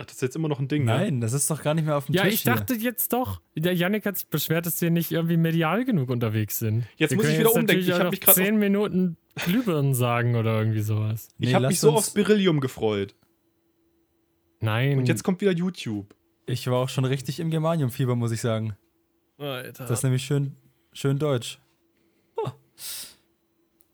Ach, 0.01 0.05
das 0.05 0.15
ist 0.15 0.21
jetzt 0.21 0.35
immer 0.37 0.47
noch 0.47 0.59
ein 0.59 0.69
Ding, 0.69 0.85
ne? 0.85 0.93
Nein, 0.93 1.21
das 1.21 1.33
ist 1.33 1.51
doch 1.51 1.61
gar 1.61 1.73
nicht 1.73 1.83
mehr 1.85 1.97
auf 1.97 2.05
dem 2.05 2.15
Ja, 2.15 2.23
Tisch 2.23 2.35
ich 2.35 2.43
dachte 2.43 2.73
jetzt 2.73 3.11
doch. 3.11 3.41
Der 3.55 3.75
Janik 3.75 4.05
hat 4.05 4.17
sich 4.17 4.29
beschwert, 4.29 4.65
dass 4.65 4.81
wir 4.81 4.91
nicht 4.91 5.11
irgendwie 5.11 5.35
medial 5.35 5.83
genug 5.83 6.09
unterwegs 6.09 6.57
sind. 6.59 6.85
Jetzt 6.95 7.11
Wir 7.11 7.17
muss 7.17 7.25
ich 7.27 7.37
wieder 7.37 7.49
jetzt 7.49 7.57
umdenken. 7.57 7.83
Ich 7.83 7.91
auch 7.93 7.97
hab 7.97 8.03
noch 8.05 8.11
mich 8.11 8.21
grad 8.21 8.35
10 8.35 8.57
Minuten 8.57 9.17
Glühbirnen 9.35 9.93
sagen 9.93 10.35
oder 10.35 10.57
irgendwie 10.57 10.79
sowas. 10.79 11.27
Ich 11.37 11.49
Nee, 11.49 11.53
habe 11.53 11.63
lasst 11.63 11.71
mich 11.71 11.79
so 11.81 11.91
aufs 11.91 12.11
Beryllium 12.11 12.61
gefreut. 12.61 13.13
Nein. 14.61 14.97
Und 14.99 15.07
jetzt 15.09 15.23
kommt 15.23 15.41
wieder 15.41 15.51
YouTube. 15.51 16.15
hier. 16.47 16.53
Ich 16.53 16.67
war 16.67 16.77
auch 16.77 16.89
schon 16.89 17.03
richtig 17.03 17.41
im 17.41 17.49
Germanium-Fieber, 17.49 18.15
muss 18.15 18.31
ich 18.31 18.39
sagen. 18.39 18.77
Alter. 19.37 19.85
Das 19.85 19.99
ist 19.99 20.03
nämlich 20.03 20.23
schön, 20.23 20.55
schön 20.93 21.19
deutsch. 21.19 21.59
Oh. 22.37 22.49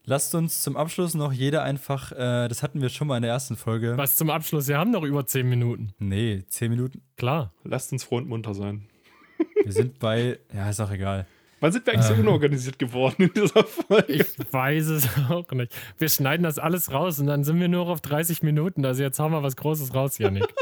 Lasst 0.07 0.35
uns 0.35 0.61
zum 0.61 0.77
Abschluss 0.77 1.15
noch 1.15 1.33
jeder 1.33 1.63
einfach, 1.63 2.11
äh, 2.11 2.47
das 2.47 2.61
hatten 2.61 2.81
wir 2.81 2.89
schon 2.89 3.07
mal 3.07 3.15
in 3.17 3.23
der 3.23 3.31
ersten 3.31 3.55
Folge. 3.55 3.97
Was 3.97 4.15
zum 4.15 4.29
Abschluss? 4.29 4.67
Wir 4.67 4.77
haben 4.77 4.91
noch 4.91 5.03
über 5.03 5.25
10 5.25 5.49
Minuten. 5.49 5.93
Nee, 5.97 6.43
zehn 6.47 6.69
Minuten. 6.69 7.01
Klar. 7.17 7.53
Lasst 7.63 7.91
uns 7.91 8.03
froh 8.03 8.17
und 8.17 8.27
munter 8.27 8.53
sein. 8.53 8.87
Wir 9.63 9.71
sind 9.71 9.97
bei, 9.99 10.39
ja, 10.53 10.69
ist 10.69 10.79
auch 10.79 10.91
egal. 10.91 11.25
Wann 11.59 11.71
sind 11.71 11.85
wir 11.87 11.93
eigentlich 11.93 12.05
so 12.05 12.13
Ähm. 12.13 12.19
unorganisiert 12.19 12.77
geworden 12.77 13.23
in 13.23 13.33
dieser 13.33 13.63
Folge? 13.63 14.13
Ich 14.13 14.25
weiß 14.51 14.87
es 14.87 15.07
auch 15.29 15.49
nicht. 15.51 15.73
Wir 15.97 16.09
schneiden 16.09 16.43
das 16.43 16.59
alles 16.59 16.91
raus 16.93 17.19
und 17.19 17.25
dann 17.27 17.43
sind 17.43 17.59
wir 17.59 17.67
nur 17.67 17.87
auf 17.87 18.01
30 18.01 18.43
Minuten. 18.43 18.85
Also 18.85 19.01
jetzt 19.01 19.17
haben 19.19 19.31
wir 19.31 19.41
was 19.41 19.55
Großes 19.55 19.93
raus, 19.95 20.17
Janik. 20.17 20.45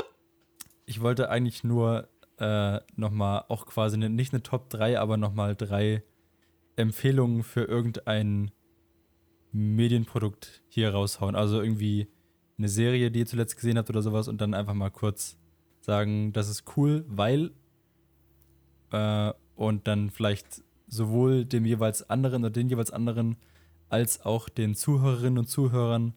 Ich 0.85 1.01
wollte 1.01 1.29
eigentlich 1.29 1.63
nur 1.63 2.09
äh, 2.39 2.79
nochmal 2.97 3.45
auch 3.47 3.65
quasi 3.65 3.97
ne, 3.97 4.09
nicht 4.09 4.33
eine 4.33 4.43
Top 4.43 4.69
3, 4.69 4.99
aber 4.99 5.15
nochmal 5.15 5.55
drei 5.55 6.03
Empfehlungen 6.75 7.41
für 7.43 7.63
irgendein 7.63 8.51
Medienprodukt 9.53 10.63
hier 10.67 10.91
raushauen. 10.91 11.35
Also 11.35 11.61
irgendwie 11.61 12.07
eine 12.57 12.67
Serie, 12.67 13.11
die 13.11 13.19
ihr 13.19 13.25
zuletzt 13.25 13.55
gesehen 13.55 13.77
habt 13.77 13.89
oder 13.89 14.01
sowas 14.01 14.27
und 14.27 14.41
dann 14.41 14.53
einfach 14.53 14.73
mal 14.73 14.89
kurz 14.89 15.37
sagen, 15.81 16.33
das 16.33 16.49
ist 16.49 16.63
cool, 16.77 17.05
weil 17.07 17.51
äh, 18.91 19.31
und 19.55 19.87
dann 19.87 20.09
vielleicht 20.09 20.63
sowohl 20.87 21.45
dem 21.45 21.65
jeweils 21.65 22.09
anderen 22.09 22.43
oder 22.43 22.51
den 22.51 22.69
jeweils 22.69 22.91
anderen 22.91 23.37
als 23.89 24.25
auch 24.25 24.49
den 24.49 24.75
Zuhörerinnen 24.75 25.39
und 25.39 25.47
Zuhörern 25.47 26.13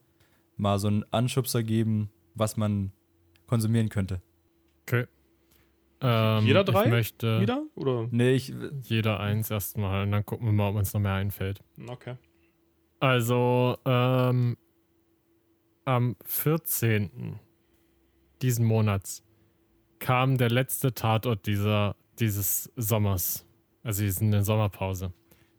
mal 0.56 0.78
so 0.78 0.88
einen 0.88 1.04
Anschubser 1.10 1.62
geben, 1.62 2.10
was 2.34 2.56
man 2.56 2.92
konsumieren 3.46 3.88
könnte. 3.88 4.22
Okay. 4.82 5.06
Ähm, 6.00 6.46
Jeder 6.46 6.64
drei? 6.64 6.84
Ich 6.84 6.90
möchte 6.90 7.40
Wieder? 7.40 7.64
Oder? 7.74 8.08
Nee, 8.10 8.34
ich, 8.34 8.52
jeder 8.82 9.20
eins 9.20 9.50
erstmal 9.50 10.04
und 10.04 10.12
dann 10.12 10.24
gucken 10.24 10.46
wir 10.46 10.52
mal, 10.52 10.68
ob 10.68 10.76
uns 10.76 10.92
noch 10.92 11.00
mehr 11.00 11.14
einfällt. 11.14 11.62
Okay. 11.88 12.16
Also, 13.00 13.76
ähm, 13.84 14.56
am 15.84 16.16
14. 16.24 17.38
diesen 18.42 18.66
Monats 18.66 19.22
kam 19.98 20.38
der 20.38 20.50
letzte 20.50 20.94
Tatort 20.94 21.46
dieser, 21.46 21.96
dieses 22.18 22.72
Sommers. 22.76 23.46
Also 23.82 24.02
der 24.20 24.42
Sommerpause. 24.42 25.12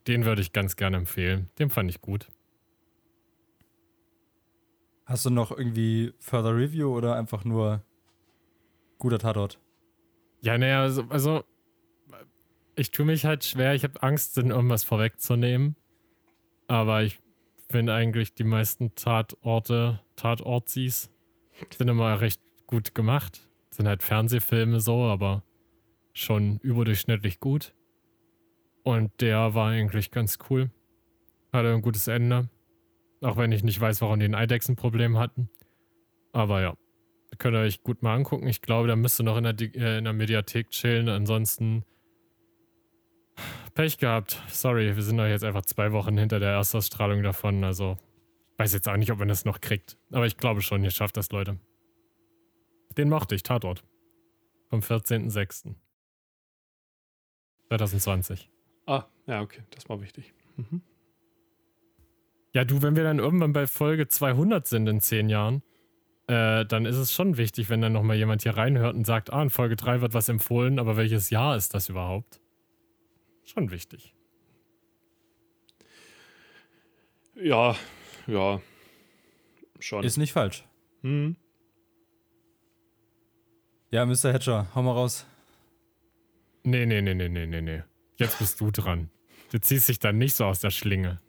Den 0.08 0.26
würde 0.26 0.42
ich 0.42 0.52
ganz 0.52 0.76
gerne 0.76 0.98
empfehlen. 0.98 1.50
Den 1.60 1.70
fand 1.70 1.90
ich 1.90 2.02
gut. 2.02 2.30
hast 5.08 5.26
du 5.26 5.30
noch 5.30 5.52
irgendwie 5.52 6.14
Further 6.20 6.56
Review 6.56 6.96
oder 6.96 7.16
einfach 7.16 7.46
nur 7.46 7.82
guter 9.00 9.18
Tatort? 9.18 9.60
Ja, 10.42 10.58
naja, 10.58 10.82
also, 10.82 11.04
also 11.10 11.44
ich 12.76 12.92
tue 12.92 13.06
mich 13.06 13.26
halt 13.26 13.44
schwer. 13.44 13.74
Ich 13.74 13.84
habe 13.84 14.04
Angst, 14.04 14.38
denn 14.38 14.52
irgendwas 14.52 14.84
vorwegzunehmen. 14.84 15.76
Aber 16.68 17.02
ich 17.02 17.20
finde 17.70 17.94
eigentlich 17.94 18.34
die 18.34 18.44
meisten 18.44 18.96
Tatorte, 18.96 20.00
Tatortsis 20.16 21.12
sind 21.78 21.88
immer 21.88 22.20
recht 22.22 22.42
gut 22.66 22.96
gemacht. 22.96 23.48
Sind 23.70 23.88
halt 23.88 24.04
Fernsehfilme 24.04 24.80
so, 24.80 25.04
aber 25.04 25.44
schon 26.14 26.60
überdurchschnittlich 26.60 27.40
gut. 27.40 27.74
Und 28.84 29.12
der 29.22 29.54
war 29.54 29.70
eigentlich 29.72 30.12
ganz 30.12 30.38
cool. 30.50 30.72
Hatte 31.52 31.74
ein 31.74 31.82
gutes 31.82 32.08
Ende. 32.08 32.50
Auch 33.22 33.38
wenn 33.38 33.52
ich 33.52 33.64
nicht 33.64 33.80
weiß, 33.80 34.02
warum 34.02 34.20
die 34.20 34.26
ein 34.26 34.36
Eidechsenproblem 34.36 35.18
hatten. 35.18 35.50
Aber 36.32 36.62
ja, 36.62 36.76
könnt 37.38 37.56
ihr 37.56 37.62
euch 37.62 37.84
gut 37.84 38.04
mal 38.04 38.16
angucken. 38.16 38.48
Ich 38.48 38.62
glaube, 38.62 38.88
da 38.88 38.96
müsst 38.96 39.20
ihr 39.20 39.24
noch 39.24 39.38
in 39.38 39.44
der, 39.44 39.56
äh, 39.60 39.98
in 39.98 40.04
der 40.04 40.14
Mediathek 40.14 40.70
chillen. 40.70 41.10
Ansonsten 41.10 41.84
Pech 43.74 43.98
gehabt. 43.98 44.42
Sorry, 44.50 44.96
wir 44.96 45.04
sind 45.04 45.18
doch 45.18 45.28
jetzt 45.28 45.44
einfach 45.44 45.64
zwei 45.64 45.92
Wochen 45.92 46.18
hinter 46.18 46.40
der 46.40 46.52
Erstausstrahlung 46.52 47.24
davon. 47.24 47.64
Also 47.64 47.98
weiß 48.58 48.74
jetzt 48.74 48.90
auch 48.90 48.98
nicht, 48.98 49.12
ob 49.12 49.20
man 49.20 49.28
das 49.28 49.46
noch 49.46 49.62
kriegt. 49.62 49.98
Aber 50.12 50.26
ich 50.26 50.38
glaube 50.38 50.62
schon, 50.62 50.84
ihr 50.84 50.92
schafft 50.92 51.18
das, 51.18 51.32
Leute. 51.32 51.60
Den 52.98 53.10
mochte 53.10 53.36
ich, 53.36 53.44
Tatort. 53.44 53.84
Vom 54.70 54.80
14.06. 54.80 55.76
2020. 57.70 58.50
Ah, 58.86 59.04
ja, 59.28 59.42
okay. 59.42 59.62
Das 59.72 59.88
war 59.90 60.02
wichtig. 60.02 60.34
Mhm. 60.56 60.82
Ja, 62.54 62.66
du, 62.66 62.82
wenn 62.82 62.96
wir 62.96 63.04
dann 63.04 63.20
irgendwann 63.20 63.54
bei 63.54 63.68
Folge 63.68 64.08
200 64.08 64.66
sind 64.66 64.88
in 64.88 65.00
zehn 65.00 65.30
Jahren, 65.30 65.62
äh, 66.28 66.66
dann 66.66 66.86
ist 66.86 66.98
es 66.98 67.14
schon 67.14 67.38
wichtig, 67.38 67.70
wenn 67.70 67.82
dann 67.82 67.94
nochmal 67.94 68.18
jemand 68.18 68.42
hier 68.44 68.58
reinhört 68.58 68.96
und 68.96 69.06
sagt, 69.06 69.32
ah, 69.32 69.44
in 69.44 69.50
Folge 69.50 69.76
3 69.76 70.02
wird 70.02 70.14
was 70.14 70.28
empfohlen, 70.28 70.80
aber 70.80 70.98
welches 70.98 71.30
Jahr 71.30 71.56
ist 71.56 71.74
das 71.74 71.90
überhaupt? 71.90 72.42
Schon 73.48 73.72
wichtig. 73.72 74.14
Ja, 77.36 77.76
ja. 78.28 78.62
Schon. 79.80 80.04
Ist 80.04 80.18
nicht 80.18 80.34
falsch. 80.34 80.66
hm. 81.02 81.36
Ja, 83.90 84.06
Mr. 84.06 84.34
Hatcher, 84.34 84.68
hau 84.76 84.82
mal 84.84 84.92
raus. 84.92 85.26
Nee, 86.64 86.86
nee, 86.86 87.02
nee, 87.02 87.14
nee, 87.14 87.30
nee, 87.30 87.46
nee, 87.46 87.62
nee. 87.62 87.84
Jetzt 88.18 88.38
bist 88.40 88.60
du 88.60 88.70
dran. 88.70 89.10
Du 89.52 89.60
ziehst 89.60 89.88
dich 89.88 90.00
dann 90.00 90.18
nicht 90.18 90.36
so 90.36 90.44
aus 90.44 90.60
der 90.60 90.72
Schlinge. 90.72 91.22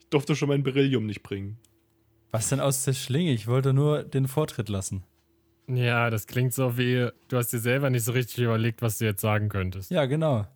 Ich 0.00 0.08
durfte 0.10 0.34
schon 0.34 0.48
mein 0.48 0.64
Beryllium 0.64 1.06
nicht 1.06 1.22
bringen. 1.22 1.58
Was 2.32 2.48
denn 2.48 2.58
aus 2.58 2.84
der 2.84 2.94
Schlinge? 2.94 3.30
Ich 3.32 3.46
wollte 3.46 3.72
nur 3.72 4.02
den 4.02 4.26
Vortritt 4.26 4.68
lassen. 4.68 5.04
Ja, 5.68 6.10
das 6.10 6.26
klingt 6.26 6.52
so 6.52 6.76
wie, 6.76 7.08
du 7.28 7.36
hast 7.36 7.52
dir 7.52 7.60
selber 7.60 7.88
nicht 7.88 8.02
so 8.04 8.10
richtig 8.10 8.38
überlegt, 8.38 8.82
was 8.82 8.98
du 8.98 9.04
jetzt 9.04 9.20
sagen 9.20 9.48
könntest. 9.48 9.92
Ja, 9.92 10.06
genau. 10.06 10.46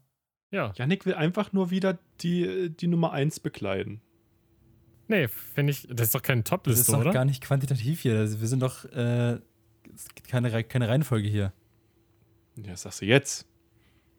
Ja. 0.51 0.73
Yannick 0.77 1.05
will 1.07 1.15
einfach 1.15 1.53
nur 1.53 1.71
wieder 1.71 1.99
die, 2.21 2.71
die 2.71 2.87
Nummer 2.87 3.13
1 3.13 3.41
bekleiden. 3.41 4.01
Nee, 5.09 5.29
finde 5.29 5.73
ich, 5.73 5.87
das 5.91 6.09
ist 6.09 6.15
doch 6.15 6.23
keine 6.23 6.43
Das 6.43 6.47
ist 6.47 6.51
Top-Liste, 6.51 6.93
doch 6.93 7.01
oder? 7.01 7.13
gar 7.13 7.25
nicht 7.25 7.43
quantitativ 7.43 8.01
hier. 8.03 8.19
Also 8.19 8.41
wir 8.41 8.47
sind 8.49 8.61
doch 8.61 8.85
äh, 8.87 9.39
es 9.95 10.09
gibt 10.15 10.29
keine, 10.29 10.65
keine 10.65 10.89
Reihenfolge 10.89 11.29
hier. 11.29 11.53
Ja, 12.57 12.71
das 12.73 12.83
sagst 12.83 13.01
du 13.03 13.07
jetzt. 13.07 13.47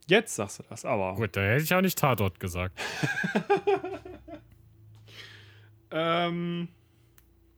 Jetzt 0.07 0.35
sagst 0.35 0.59
du 0.59 0.63
das, 0.69 0.85
aber. 0.85 1.15
Gut, 1.15 1.35
da 1.35 1.41
hätte 1.41 1.63
ich 1.63 1.73
auch 1.73 1.81
nicht 1.81 1.97
Tatort 1.97 2.39
gesagt. 2.39 2.79
Ähm, 5.91 6.67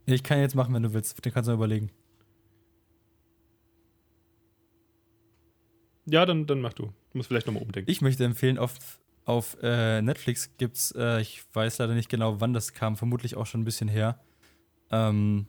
Ich 0.06 0.24
kann 0.24 0.40
jetzt 0.40 0.56
machen, 0.56 0.74
wenn 0.74 0.84
du 0.84 0.94
willst. 0.94 1.24
Den 1.26 1.34
kannst 1.34 1.50
du 1.50 1.54
überlegen. 1.54 1.92
ja, 6.06 6.26
dann, 6.26 6.46
dann 6.46 6.62
mach 6.62 6.74
du. 6.74 6.94
Du 7.12 7.18
musst 7.18 7.28
vielleicht 7.28 7.48
nochmal 7.48 7.64
umdenken. 7.64 7.92
Ich 7.92 8.02
möchte 8.02 8.24
empfehlen, 8.24 8.58
auf, 8.58 9.00
auf 9.26 9.58
äh, 9.62 10.02
Netflix 10.02 10.52
gibt's, 10.58 10.94
äh, 10.98 11.22
ich 11.22 11.44
weiß 11.54 11.80
leider 11.80 11.94
nicht 11.94 12.10
genau, 12.10 12.40
wann 12.40 12.54
das 12.54 12.74
kam, 12.74 12.96
vermutlich 12.96 13.36
auch 13.36 13.46
schon 13.46 13.62
ein 13.62 13.66
bisschen 13.66 13.90
her, 13.90 14.20
ähm, 14.92 15.46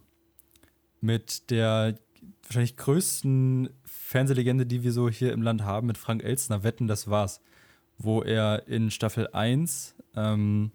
mit 1.00 1.50
der 1.50 1.98
wahrscheinlich 2.44 2.76
größten 2.76 3.70
Fernsehlegende, 3.84 4.66
die 4.66 4.82
wir 4.82 4.92
so 4.92 5.08
hier 5.08 5.32
im 5.32 5.42
Land 5.42 5.62
haben, 5.62 5.86
mit 5.86 5.98
Frank 5.98 6.22
Elstner, 6.22 6.64
Wetten, 6.64 6.88
das 6.88 7.08
war's. 7.08 7.40
Wo 7.98 8.22
er 8.22 8.66
in 8.66 8.90
Staffel 8.90 9.28
1 9.32 9.94
ähm, 10.16 10.72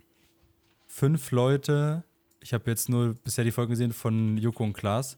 fünf 0.87 1.31
Leute, 1.31 2.03
ich 2.41 2.53
habe 2.53 2.69
jetzt 2.69 2.87
nur 2.87 3.13
bisher 3.13 3.43
die 3.43 3.51
Folgen 3.51 3.71
gesehen 3.71 3.91
von 3.91 4.37
Joko 4.37 4.63
und 4.63 4.73
Klaas 4.73 5.17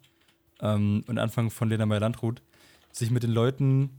ähm, 0.62 1.04
und 1.08 1.20
Anfang 1.20 1.52
von 1.52 1.70
Lena 1.70 1.86
Meyer-Landrut, 1.86 2.42
sich 2.92 3.12
mit 3.12 3.24
den 3.24 3.32
Leuten 3.32 3.92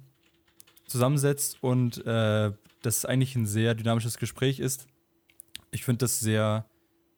zusammensetzt 0.91 1.63
und 1.63 2.05
äh, 2.07 2.53
das 2.83 3.05
eigentlich 3.05 3.37
ein 3.37 3.47
sehr 3.47 3.75
dynamisches 3.75 4.19
Gespräch 4.19 4.59
ist. 4.59 4.87
Ich 5.71 5.85
finde 5.85 6.05
das 6.05 6.21
sehr 6.21 6.67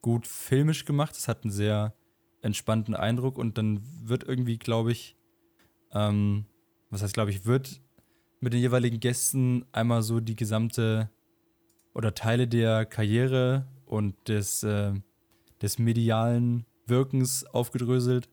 gut 0.02 0.26
filmisch 0.26 0.84
gemacht. 0.84 1.16
Es 1.16 1.28
hat 1.28 1.44
einen 1.44 1.52
sehr 1.52 1.94
entspannten 2.42 2.94
Eindruck 2.94 3.38
und 3.38 3.56
dann 3.56 3.80
wird 4.02 4.24
irgendwie, 4.24 4.58
glaube 4.58 4.92
ich, 4.92 5.16
ähm, 5.92 6.46
was 6.90 7.02
heißt, 7.02 7.14
glaube 7.14 7.30
ich, 7.30 7.46
wird 7.46 7.80
mit 8.40 8.52
den 8.52 8.60
jeweiligen 8.60 9.00
Gästen 9.00 9.64
einmal 9.72 10.02
so 10.02 10.20
die 10.20 10.36
gesamte 10.36 11.10
oder 11.94 12.14
Teile 12.14 12.48
der 12.48 12.84
Karriere 12.84 13.66
und 13.86 14.28
des, 14.28 14.62
äh, 14.64 14.92
des 15.60 15.78
medialen 15.78 16.66
Wirkens 16.86 17.44
aufgedröselt. 17.44 18.28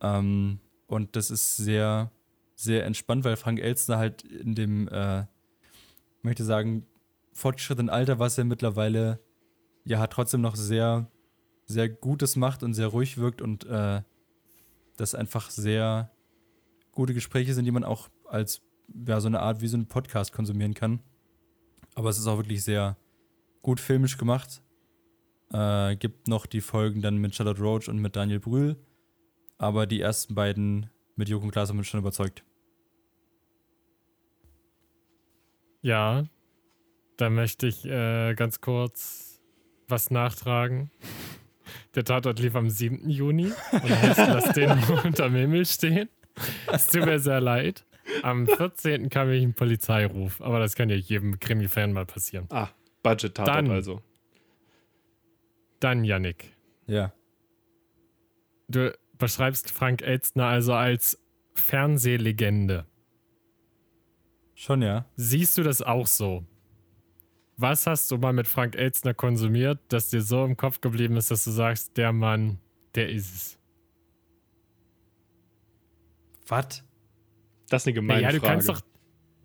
Ähm, 0.00 0.60
und 0.86 1.16
das 1.16 1.30
ist 1.30 1.56
sehr, 1.56 2.12
sehr 2.56 2.84
entspannt, 2.86 3.24
weil 3.24 3.36
Frank 3.36 3.60
Elstner 3.60 3.98
halt 3.98 4.22
in 4.22 4.54
dem, 4.54 4.88
äh, 4.88 5.24
möchte 6.22 6.44
sagen, 6.44 6.86
fortgeschrittenen 7.32 7.90
Alter, 7.90 8.18
was 8.18 8.38
er 8.38 8.44
mittlerweile 8.44 9.20
ja 9.84 9.98
hat, 9.98 10.12
trotzdem 10.12 10.40
noch 10.40 10.56
sehr, 10.56 11.08
sehr 11.66 11.88
Gutes 11.88 12.34
macht 12.34 12.62
und 12.62 12.74
sehr 12.74 12.88
ruhig 12.88 13.18
wirkt 13.18 13.42
und 13.42 13.66
äh, 13.66 14.02
das 14.96 15.14
einfach 15.14 15.50
sehr 15.50 16.10
gute 16.92 17.12
Gespräche 17.12 17.52
sind, 17.52 17.66
die 17.66 17.70
man 17.70 17.84
auch 17.84 18.08
als 18.24 18.62
ja, 19.06 19.20
so 19.20 19.28
eine 19.28 19.40
Art 19.40 19.60
wie 19.60 19.68
so 19.68 19.76
ein 19.76 19.86
Podcast 19.86 20.32
konsumieren 20.32 20.74
kann. 20.74 21.00
Aber 21.94 22.08
es 22.08 22.18
ist 22.18 22.26
auch 22.26 22.38
wirklich 22.38 22.64
sehr 22.64 22.96
gut 23.60 23.80
filmisch 23.80 24.16
gemacht. 24.16 24.62
Äh, 25.52 25.96
gibt 25.96 26.28
noch 26.28 26.46
die 26.46 26.62
Folgen 26.62 27.02
dann 27.02 27.18
mit 27.18 27.34
Charlotte 27.34 27.60
Roach 27.60 27.88
und 27.88 27.98
mit 27.98 28.16
Daniel 28.16 28.40
Brühl. 28.40 28.76
Aber 29.58 29.86
die 29.86 30.00
ersten 30.00 30.34
beiden 30.34 30.90
mit 31.16 31.28
Joko 31.28 31.44
und 31.46 31.50
Klaas 31.50 31.68
haben 31.70 31.78
mich 31.78 31.88
schon 31.88 32.00
überzeugt. 32.00 32.44
Ja, 35.82 36.26
da 37.16 37.30
möchte 37.30 37.66
ich 37.66 37.84
äh, 37.84 38.34
ganz 38.34 38.60
kurz 38.60 39.40
was 39.88 40.10
nachtragen. 40.10 40.90
Der 41.94 42.04
Tatort 42.04 42.38
lief 42.40 42.54
am 42.56 42.68
7. 42.68 43.08
Juni 43.08 43.52
und 43.72 43.82
heißt, 44.02 44.18
lass 44.18 44.52
den 44.52 44.70
unterm 45.04 45.34
Himmel 45.34 45.64
stehen. 45.64 46.08
Es 46.70 46.88
tut 46.88 47.04
mir 47.06 47.18
sehr 47.18 47.40
leid. 47.40 47.86
Am 48.22 48.46
14. 48.46 49.08
kam 49.08 49.30
ich 49.30 49.42
ein 49.42 49.54
Polizeiruf, 49.54 50.40
aber 50.40 50.58
das 50.58 50.74
kann 50.74 50.90
ja 50.90 50.96
jedem 50.96 51.38
Krimi-Fan 51.40 51.92
mal 51.92 52.06
passieren. 52.06 52.46
ah, 52.50 52.68
Budget-Tatort 53.02 53.56
Dann- 53.56 53.70
also. 53.70 54.02
Dann, 55.80 56.04
Yannick, 56.04 56.52
Ja. 56.86 57.12
du 58.68 58.96
beschreibst 59.18 59.70
Frank 59.70 60.02
Elstner 60.02 60.46
also 60.46 60.74
als 60.74 61.22
Fernsehlegende. 61.54 62.86
Schon, 64.54 64.82
ja. 64.82 65.06
Siehst 65.16 65.58
du 65.58 65.62
das 65.62 65.82
auch 65.82 66.06
so? 66.06 66.44
Was 67.56 67.86
hast 67.86 68.10
du 68.10 68.18
mal 68.18 68.32
mit 68.32 68.46
Frank 68.46 68.74
Elstner 68.74 69.14
konsumiert, 69.14 69.80
das 69.88 70.10
dir 70.10 70.22
so 70.22 70.44
im 70.44 70.56
Kopf 70.56 70.80
geblieben 70.80 71.16
ist, 71.16 71.30
dass 71.30 71.44
du 71.44 71.50
sagst, 71.50 71.96
der 71.96 72.12
Mann, 72.12 72.58
der 72.94 73.10
ist 73.10 73.34
es? 73.34 73.58
Was? 76.48 76.84
Das 77.68 77.82
ist 77.82 77.86
eine 77.86 77.94
gemeine 77.94 78.22
Naja, 78.22 78.32
du 78.32 78.40
Frage. 78.40 78.52
kannst 78.52 78.68
doch, 78.68 78.80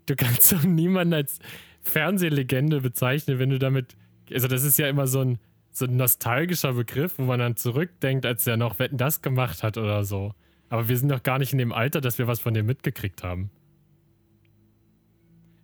du 0.06 0.16
kannst 0.16 0.52
doch 0.52 0.64
niemanden 0.64 1.14
als, 1.14 1.40
Fernsehlegende 1.82 2.82
bezeichnen, 2.82 3.40
wenn 3.40 3.50
du 3.50 3.60
damit. 3.60 3.96
Also, 4.32 4.48
das 4.48 4.64
ist 4.64 4.78
ja 4.78 4.88
immer 4.88 5.08
so 5.08 5.22
ein, 5.22 5.40
so 5.72 5.86
ein 5.86 5.96
nostalgischer 5.96 6.74
Begriff, 6.74 7.18
wo 7.18 7.24
man 7.24 7.40
dann 7.40 7.56
zurückdenkt, 7.56 8.26
als 8.26 8.44
der 8.44 8.58
noch 8.58 8.80
Wetten 8.80 8.98
das 8.98 9.22
gemacht 9.22 9.64
hat 9.64 9.78
oder 9.78 10.04
so. 10.04 10.34
Aber 10.70 10.88
wir 10.88 10.98
sind 10.98 11.08
noch 11.08 11.24
gar 11.24 11.40
nicht 11.40 11.52
in 11.52 11.58
dem 11.58 11.72
Alter, 11.74 12.02
dass 12.02 12.18
wir 12.18 12.28
was 12.28 12.40
von 12.40 12.54
dem 12.54 12.66
mitgekriegt 12.66 13.24
haben. 13.24 13.52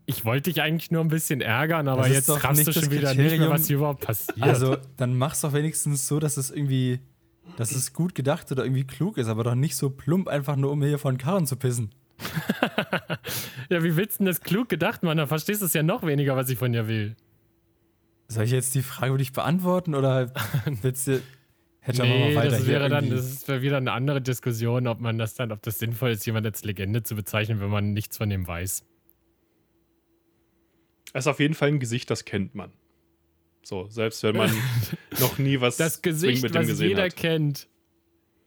Ich 0.05 0.23
wollte 0.23 0.49
dich 0.49 0.61
eigentlich 0.61 0.89
nur 0.89 1.01
ein 1.01 1.09
bisschen 1.09 1.41
ärgern, 1.41 1.89
aber 1.89 2.07
jetzt 2.07 2.29
doch 2.29 2.41
raffst 2.41 2.65
du 2.65 2.71
schon 2.71 2.91
wieder 2.91 3.09
nicht 3.09 3.17
mehr, 3.17 3.27
Kriterium. 3.27 3.53
was 3.53 3.67
hier 3.67 3.77
überhaupt 3.77 4.05
passiert. 4.05 4.41
Also, 4.41 4.77
dann 4.95 5.17
mach's 5.17 5.41
doch 5.41 5.51
wenigstens 5.51 6.07
so, 6.07 6.19
dass 6.19 6.37
es 6.37 6.49
irgendwie, 6.49 6.99
dass 7.57 7.71
es 7.71 7.91
gut 7.91 8.15
gedacht 8.15 8.49
oder 8.51 8.63
irgendwie 8.63 8.85
klug 8.85 9.17
ist, 9.17 9.27
aber 9.27 9.43
doch 9.43 9.55
nicht 9.55 9.75
so 9.75 9.89
plump, 9.89 10.29
einfach 10.29 10.55
nur 10.55 10.71
um 10.71 10.81
hier 10.81 10.97
von 10.97 11.17
Karren 11.17 11.45
zu 11.45 11.57
pissen. 11.57 11.91
ja, 13.69 13.83
wie 13.83 13.97
willst 13.97 14.15
du 14.15 14.23
denn 14.23 14.27
das 14.27 14.41
klug 14.41 14.69
gedacht, 14.69 15.03
Mann? 15.03 15.17
Da 15.17 15.27
verstehst 15.27 15.61
du 15.61 15.65
es 15.65 15.73
ja 15.73 15.83
noch 15.83 16.03
weniger, 16.03 16.37
was 16.37 16.49
ich 16.49 16.57
von 16.57 16.71
dir 16.71 16.87
will. 16.87 17.17
Soll 18.27 18.43
ich 18.43 18.51
jetzt 18.51 18.75
die 18.75 18.81
Frage 18.81 19.13
für 19.13 19.17
dich 19.17 19.31
beantworten 19.31 19.95
oder 19.95 20.33
willst 20.81 21.07
du. 21.07 21.21
Hätte 21.79 22.03
Nee, 22.03 22.33
mal 22.33 22.35
weiter 22.35 22.57
das 22.57 22.67
wäre 22.67 22.89
dann, 22.89 23.09
das 23.09 23.25
ist 23.25 23.47
wieder 23.47 23.77
eine 23.77 23.93
andere 23.93 24.21
Diskussion, 24.21 24.87
ob 24.87 24.99
man 24.99 25.17
das 25.17 25.35
dann, 25.35 25.53
ob 25.53 25.61
das 25.61 25.79
sinnvoll 25.79 26.11
ist, 26.11 26.25
jemand 26.25 26.45
als 26.45 26.65
Legende 26.65 27.01
zu 27.01 27.15
bezeichnen, 27.15 27.61
wenn 27.61 27.69
man 27.69 27.93
nichts 27.93 28.17
von 28.17 28.29
dem 28.29 28.45
weiß. 28.45 28.83
Es 31.13 31.23
ist 31.23 31.27
auf 31.27 31.39
jeden 31.39 31.53
Fall 31.53 31.69
ein 31.69 31.79
Gesicht, 31.79 32.09
das 32.09 32.25
kennt 32.25 32.55
man. 32.55 32.73
So, 33.63 33.87
selbst 33.89 34.21
wenn 34.23 34.35
man 34.35 34.51
noch 35.19 35.37
nie 35.37 35.61
was 35.61 35.77
Das 35.77 36.01
Gesicht, 36.01 36.43
mit 36.43 36.53
dem 36.53 36.61
was 36.61 36.67
gesehen 36.67 36.89
jeder 36.89 37.03
hat. 37.03 37.15
kennt, 37.15 37.69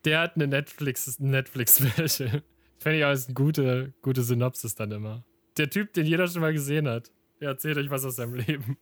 der 0.05 0.21
hat 0.21 0.37
eine 0.37 0.47
Netflix, 0.47 1.19
Netflix-Special. 1.19 2.43
Fände 2.79 2.99
ich 2.99 3.05
als 3.05 3.27
eine 3.27 3.35
gute, 3.35 3.95
gute 4.03 4.23
Synopsis 4.23 4.75
dann 4.75 4.91
immer. 4.93 5.25
Der 5.57 5.69
Typ, 5.71 5.95
den 5.95 6.07
jeder 6.07 6.27
schon 6.29 6.43
mal 6.43 6.53
gesehen 6.53 6.89
hat, 6.89 7.11
der 7.41 7.49
erzählt 7.49 7.79
euch 7.79 7.91
was 7.91 8.05
aus 8.05 8.17
seinem 8.17 8.35
Leben. 8.35 8.77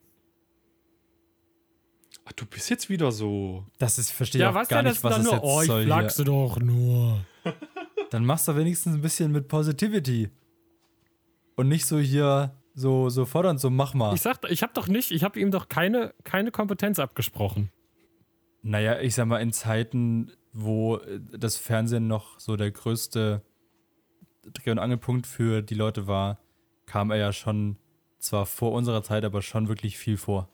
Ach, 2.29 2.33
du 2.33 2.45
bist 2.45 2.69
jetzt 2.69 2.91
wieder 2.91 3.11
so. 3.11 3.65
Das 3.79 3.99
ist, 3.99 4.11
verstehe 4.11 4.43
Ja, 4.43 4.51
auch 4.51 4.55
was 4.55 4.69
gar 4.69 4.83
nicht, 4.83 4.97
das 4.97 5.05
was 5.05 5.13
dann 5.13 5.21
es 5.23 5.27
nur? 5.27 5.35
jetzt 5.35 5.45
Oh, 5.45 5.61
ich 5.63 5.67
soll 5.67 5.85
flachse 5.85 6.25
doch 6.25 6.61
nur. 6.61 7.25
Dann 8.11 8.27
machst 8.27 8.49
du 8.49 8.57
wenigstens 8.57 8.95
ein 8.95 9.01
bisschen 9.01 9.33
mit 9.33 9.49
Positivity. 9.49 10.29
Und 11.57 11.69
nicht 11.69 11.87
so 11.87 11.99
hier 11.99 12.55
so, 12.75 13.09
so 13.09 13.25
fordernd, 13.25 13.61
so 13.61 13.71
mach 13.71 13.95
mal. 13.95 14.15
Ich 14.15 14.21
sag, 14.21 14.39
ich 14.51 14.63
habe 14.63 14.73
doch 14.75 14.89
nicht, 14.89 15.11
ich 15.11 15.25
habe 15.25 15.41
ihm 15.41 15.51
doch 15.51 15.69
keine, 15.69 16.15
keine 16.23 16.51
Kompetenz 16.51 16.99
abgesprochen. 16.99 17.71
Naja, 18.63 19.01
ich 19.01 19.15
sag 19.15 19.27
mal, 19.27 19.41
in 19.41 19.53
Zeiten, 19.53 20.31
wo 20.53 20.97
äh, 20.99 21.21
das 21.33 21.57
Fernsehen 21.57 22.09
noch 22.09 22.39
so 22.39 22.57
der 22.57 22.71
größte 22.71 23.43
Dreh- 24.53 24.71
und 24.71 24.79
Angelpunkt 24.79 25.27
für 25.27 25.63
die 25.63 25.75
Leute 25.75 26.07
war, 26.07 26.39
kam 26.87 27.11
er 27.11 27.17
ja 27.17 27.33
schon, 27.33 27.79
zwar 28.19 28.45
vor 28.47 28.73
unserer 28.73 29.03
Zeit, 29.03 29.25
aber 29.25 29.41
schon 29.43 29.69
wirklich 29.69 29.97
viel 29.97 30.17
vor. 30.19 30.49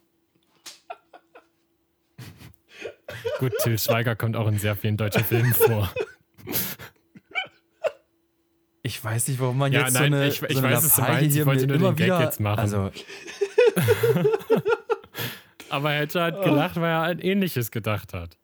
Gut, 3.39 3.53
Till 3.63 3.77
Schweiger 3.77 4.15
kommt 4.15 4.35
auch 4.35 4.47
in 4.47 4.57
sehr 4.57 4.75
vielen 4.75 4.97
deutschen 4.97 5.23
Filmen 5.23 5.53
vor. 5.53 5.91
Ich 8.81 9.03
weiß 9.03 9.27
nicht, 9.29 9.39
warum 9.39 9.57
man 9.57 9.71
Ja, 9.71 9.81
jetzt 9.81 9.93
nein, 9.93 10.11
so 10.11 10.15
eine, 10.17 10.27
ich- 10.27 10.41
ich 10.43 10.53
so 10.57 10.63
eine 10.63 10.75
weiß, 10.75 10.97
Lappalie 10.97 11.13
meinst. 11.13 11.27
Ich 11.29 11.33
hier 11.33 11.45
wollte 11.45 11.67
mir 11.67 11.77
nur 11.79 11.91
den 11.91 11.95
Gag 11.97 12.05
wieder, 12.05 12.21
jetzt 12.23 12.39
machen. 12.39 12.59
Also, 12.59 12.91
Aber 15.69 15.91
er 15.93 16.01
hätte 16.01 16.21
halt 16.21 16.43
gelacht, 16.43 16.75
weil 16.77 16.89
er 16.91 17.01
ein 17.01 17.19
ähnliches 17.19 17.71
gedacht 17.71 18.13
hat. 18.13 18.37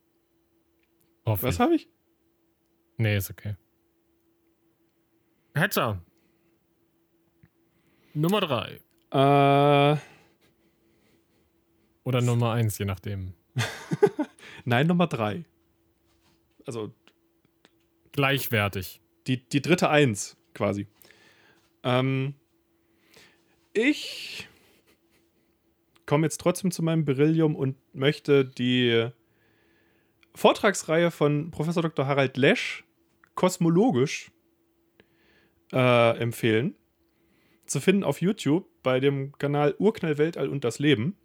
Hoffe 1.26 1.44
Was 1.48 1.56
ich. 1.56 1.60
habe 1.62 1.76
ich? 1.76 1.88
Nee, 2.98 3.18
ist 3.18 3.30
okay. 3.30 3.56
Hatcher. 5.56 6.02
Nummer 8.14 8.42
drei. 8.42 8.82
Äh, 9.12 9.98
Oder 12.04 12.22
Nummer 12.22 12.52
eins, 12.54 12.78
je 12.80 12.86
nachdem. 12.86 13.34
nein, 14.66 14.88
Nummer 14.88 15.08
drei. 15.08 15.46
Also 16.66 16.92
Gleichwertig. 18.12 19.02
die, 19.28 19.38
die 19.38 19.62
dritte 19.62 19.90
Eins 19.90 20.38
quasi. 20.54 20.88
Ähm, 21.84 22.36
ich 23.74 24.48
komme 26.06 26.26
jetzt 26.26 26.42
trotzdem 26.42 26.72
zu 26.72 26.84
meinem 26.84 27.06
Beryllium 27.06 27.56
und 27.56 27.78
möchte 27.94 28.46
die 28.46 29.10
Vortragsreihe 30.36 31.12
von 31.12 31.52
Professor 31.52 31.84
Dr. 31.84 32.06
Harald 32.06 32.38
Lesch 32.38 32.84
kosmologisch 33.36 34.32
äh, 35.72 36.18
empfehlen. 36.18 36.76
Zu 37.66 37.80
finden 37.80 38.04
auf 38.04 38.22
YouTube 38.22 38.68
bei 38.84 39.00
dem 39.00 39.32
Kanal 39.38 39.76
Urknall, 39.78 40.18
Weltall 40.18 40.50
und 40.50 40.64
das 40.64 40.80
Leben. 40.80 41.16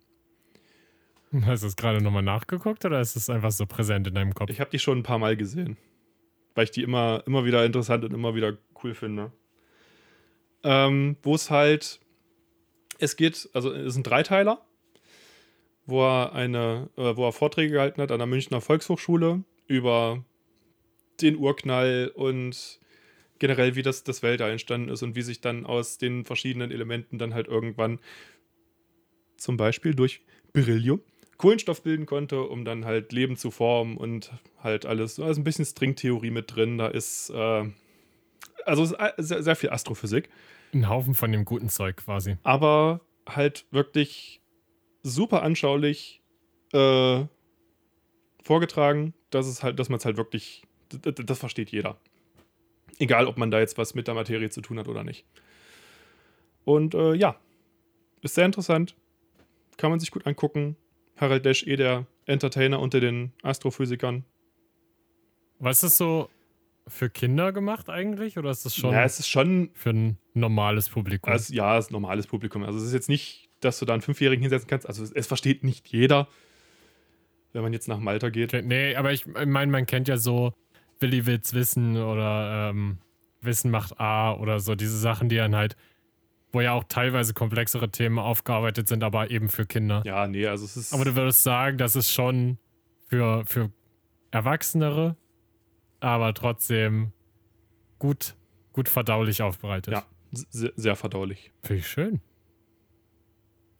Hast 1.44 1.62
du 1.62 1.66
es 1.66 1.76
gerade 1.76 2.02
nochmal 2.02 2.22
nachgeguckt 2.22 2.84
oder 2.84 3.00
ist 3.00 3.16
es 3.16 3.30
einfach 3.30 3.50
so 3.50 3.66
präsent 3.66 4.06
in 4.06 4.14
deinem 4.14 4.34
Kopf? 4.34 4.50
Ich 4.50 4.60
habe 4.60 4.70
die 4.70 4.78
schon 4.78 4.98
ein 4.98 5.02
paar 5.02 5.18
Mal 5.18 5.36
gesehen. 5.36 5.76
Weil 6.54 6.64
ich 6.64 6.70
die 6.70 6.82
immer, 6.82 7.22
immer 7.26 7.44
wieder 7.44 7.64
interessant 7.64 8.04
und 8.04 8.14
immer 8.14 8.34
wieder 8.34 8.56
cool 8.82 8.94
finde. 8.94 9.32
Ähm, 10.62 11.16
Wo 11.22 11.34
es 11.34 11.50
halt, 11.50 12.00
es 12.98 13.16
geht, 13.16 13.50
also 13.52 13.72
es 13.72 13.88
ist 13.88 13.96
ein 13.96 14.02
Dreiteiler, 14.02 14.64
wo 15.84 16.02
er 16.02 16.32
eine, 16.32 16.88
äh, 16.96 17.16
wo 17.16 17.26
er 17.26 17.32
Vorträge 17.32 17.72
gehalten 17.72 18.00
hat 18.00 18.10
an 18.10 18.18
der 18.18 18.26
Münchner 18.26 18.60
Volkshochschule 18.60 19.44
über 19.66 20.24
den 21.20 21.36
Urknall 21.36 22.10
und 22.14 22.80
generell, 23.38 23.76
wie 23.76 23.82
das, 23.82 24.02
das 24.02 24.22
Weltall 24.22 24.50
entstanden 24.50 24.88
ist 24.88 25.02
und 25.02 25.14
wie 25.14 25.22
sich 25.22 25.40
dann 25.40 25.66
aus 25.66 25.98
den 25.98 26.24
verschiedenen 26.24 26.70
Elementen 26.70 27.18
dann 27.18 27.34
halt 27.34 27.48
irgendwann 27.48 28.00
zum 29.36 29.56
Beispiel 29.56 29.94
durch 29.94 30.22
Beryllium 30.52 31.00
Kohlenstoff 31.38 31.82
bilden 31.82 32.06
konnte, 32.06 32.42
um 32.42 32.64
dann 32.64 32.84
halt 32.84 33.12
Leben 33.12 33.36
zu 33.36 33.50
formen 33.50 33.96
und 33.96 34.32
halt 34.62 34.86
alles. 34.86 35.16
Da 35.16 35.28
ist 35.28 35.36
ein 35.36 35.44
bisschen 35.44 35.64
Stringtheorie 35.64 36.30
mit 36.30 36.54
drin. 36.54 36.78
Da 36.78 36.86
ist 36.88 37.30
äh, 37.30 37.64
also 38.64 38.82
ist 38.84 38.98
a- 38.98 39.12
sehr, 39.18 39.42
sehr 39.42 39.56
viel 39.56 39.70
Astrophysik, 39.70 40.28
Ein 40.72 40.88
Haufen 40.88 41.14
von 41.14 41.30
dem 41.32 41.44
guten 41.44 41.68
Zeug 41.68 41.96
quasi. 41.98 42.36
aber 42.42 43.00
halt 43.28 43.66
wirklich 43.70 44.40
super 45.02 45.42
anschaulich 45.42 46.22
äh, 46.72 47.24
vorgetragen, 48.42 49.14
dass 49.30 49.46
es 49.46 49.62
halt, 49.62 49.78
dass 49.78 49.88
man 49.88 49.98
es 49.98 50.04
halt 50.04 50.16
wirklich, 50.16 50.62
das 51.02 51.38
versteht 51.38 51.70
jeder. 51.70 51.98
Egal, 52.98 53.26
ob 53.26 53.36
man 53.36 53.50
da 53.50 53.58
jetzt 53.58 53.76
was 53.78 53.94
mit 53.94 54.06
der 54.06 54.14
Materie 54.14 54.48
zu 54.50 54.60
tun 54.60 54.78
hat 54.78 54.88
oder 54.88 55.04
nicht. 55.04 55.24
Und 56.64 56.94
äh, 56.94 57.14
ja, 57.14 57.36
ist 58.22 58.34
sehr 58.34 58.46
interessant. 58.46 58.96
Kann 59.76 59.90
man 59.90 60.00
sich 60.00 60.10
gut 60.10 60.26
angucken. 60.26 60.76
Harald 61.16 61.44
Lesch, 61.44 61.66
eh 61.66 61.76
der 61.76 62.06
Entertainer 62.26 62.80
unter 62.80 63.00
den 63.00 63.32
Astrophysikern. 63.42 64.24
Was 65.58 65.78
ist 65.78 65.82
das 65.82 65.98
so 65.98 66.28
für 66.88 67.10
Kinder 67.10 67.52
gemacht 67.52 67.88
eigentlich? 67.88 68.38
Oder 68.38 68.50
ist 68.50 68.64
das 68.64 68.74
schon 68.76 68.92
Ja, 68.92 69.04
es 69.04 69.18
ist 69.18 69.28
schon, 69.28 69.70
für 69.74 69.90
ein 69.90 70.18
normales 70.34 70.88
Publikum? 70.88 71.32
also, 71.32 71.52
ja, 71.54 71.78
es 71.78 71.86
ist 71.86 71.90
ein 71.90 71.94
normales 71.94 72.26
Publikum. 72.26 72.62
Also 72.64 72.78
es 72.78 72.84
ist 72.84 72.92
jetzt 72.92 73.08
nicht, 73.08 73.48
dass 73.60 73.78
du 73.78 73.86
da 73.86 73.94
einen 73.94 74.02
Fünfjährigen 74.02 74.42
hinsetzen 74.42 74.68
kannst. 74.68 74.86
Also 74.86 75.02
es, 75.02 75.12
es 75.12 75.26
versteht 75.26 75.64
nicht 75.64 75.88
jeder, 75.88 76.28
wenn 77.52 77.62
man 77.62 77.72
jetzt 77.72 77.88
nach 77.88 77.98
Malta 77.98 78.28
geht. 78.28 78.52
nee, 78.64 78.94
aber 78.96 79.12
ich 79.12 79.26
meine, 79.26 79.72
man 79.72 79.86
kennt 79.86 80.08
ja 80.08 80.18
so 80.18 80.52
Willi 81.00 81.26
will's 81.26 81.54
wissen 81.54 81.96
oder 81.96 82.70
ähm, 82.70 82.98
Wissen 83.40 83.70
macht 83.70 84.00
A 84.00 84.34
oder 84.34 84.60
so 84.60 84.74
diese 84.74 84.98
Sachen, 84.98 85.28
die 85.28 85.36
dann 85.36 85.54
halt, 85.54 85.76
wo 86.52 86.60
ja 86.60 86.72
auch 86.72 86.84
teilweise 86.84 87.34
komplexere 87.34 87.90
Themen 87.90 88.18
aufgearbeitet 88.18 88.88
sind, 88.88 89.02
aber 89.04 89.30
eben 89.30 89.48
für 89.48 89.66
Kinder. 89.66 90.02
Ja, 90.04 90.26
nee, 90.26 90.46
also 90.46 90.64
es 90.64 90.76
ist. 90.76 90.92
Aber 90.92 91.04
du 91.04 91.14
würdest 91.16 91.42
sagen, 91.42 91.78
das 91.78 91.96
ist 91.96 92.12
schon 92.12 92.58
für, 93.08 93.44
für 93.46 93.70
Erwachsenere, 94.30 95.16
aber 96.00 96.34
trotzdem 96.34 97.12
gut, 97.98 98.36
gut 98.72 98.88
verdaulich 98.88 99.42
aufbereitet. 99.42 99.94
Ja. 99.94 100.04
sehr, 100.30 100.72
sehr 100.76 100.96
verdaulich. 100.96 101.52
Finde 101.62 101.80
ich 101.80 101.88
schön. 101.88 102.20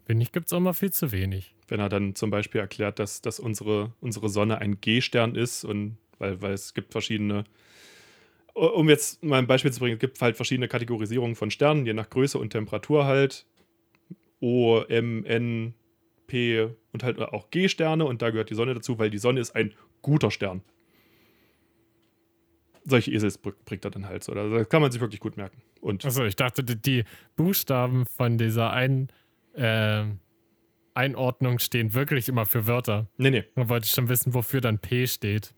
Finde 0.05 0.23
ich, 0.23 0.33
gibt 0.33 0.47
es 0.47 0.53
auch 0.53 0.61
mal 0.61 0.73
viel 0.73 0.93
zu 0.93 1.11
wenig. 1.11 1.55
Wenn 1.67 1.81
er 1.81 1.89
dann 1.89 2.14
zum 2.14 2.31
Beispiel 2.31 2.61
erklärt, 2.61 3.01
dass, 3.01 3.23
dass 3.23 3.41
unsere, 3.41 3.93
unsere 4.01 4.29
Sonne 4.29 4.59
ein 4.59 4.81
G-Stern 4.81 5.35
ist 5.35 5.64
und 5.64 5.99
weil, 6.19 6.41
weil 6.41 6.53
es 6.53 6.75
gibt 6.75 6.93
verschiedene, 6.93 7.45
um 8.61 8.89
jetzt 8.89 9.23
mal 9.23 9.39
ein 9.39 9.47
Beispiel 9.47 9.73
zu 9.73 9.81
bringen, 9.81 9.95
es 9.95 10.01
gibt 10.01 10.21
halt 10.21 10.37
verschiedene 10.37 10.69
Kategorisierungen 10.69 11.37
von 11.37 11.51
Sternen, 11.51 11.87
je 11.87 11.93
nach 11.95 12.09
Größe 12.11 12.39
und 12.39 12.51
Temperatur 12.51 13.05
halt. 13.05 13.47
O, 14.41 14.81
M, 14.89 15.25
N, 15.25 15.75
P 16.27 16.69
und 16.93 17.03
halt 17.03 17.19
auch 17.21 17.51
G-Sterne 17.51 18.05
und 18.05 18.21
da 18.23 18.31
gehört 18.31 18.51
die 18.51 18.55
Sonne 18.55 18.75
dazu, 18.75 18.99
weil 18.99 19.11
die 19.11 19.19
Sonne 19.19 19.41
ist 19.41 19.55
ein 19.55 19.73
guter 20.03 20.31
Stern. 20.31 20.63
Solche 22.85 23.11
Esels 23.13 23.39
br- 23.39 23.55
bringt 23.65 23.85
er 23.85 23.91
dann 23.91 24.07
halt 24.07 24.23
so. 24.23 24.33
Also 24.33 24.57
Das 24.59 24.69
kann 24.69 24.81
man 24.83 24.93
sich 24.93 25.01
wirklich 25.01 25.21
gut 25.21 25.37
merken. 25.37 25.61
Und 25.81 26.05
Achso, 26.05 26.25
ich 26.25 26.37
dachte, 26.37 26.63
die, 26.63 27.05
Buchstaben 27.37 28.07
von 28.07 28.39
dieser 28.39 28.73
ein, 28.73 29.09
äh, 29.55 30.05
Einordnung 30.95 31.59
stehen 31.59 31.95
wirklich 31.95 32.29
immer 32.29 32.47
für 32.47 32.67
Wörter. 32.67 33.09
nee, 33.19 33.31
nee, 33.31 33.45
Man 33.55 33.69
wollte 33.69 33.87
schon 33.89 34.09
wissen, 34.09 34.35
wofür 34.35 34.61
dann 34.61 34.79
P 34.79 35.07
steht. 35.07 35.53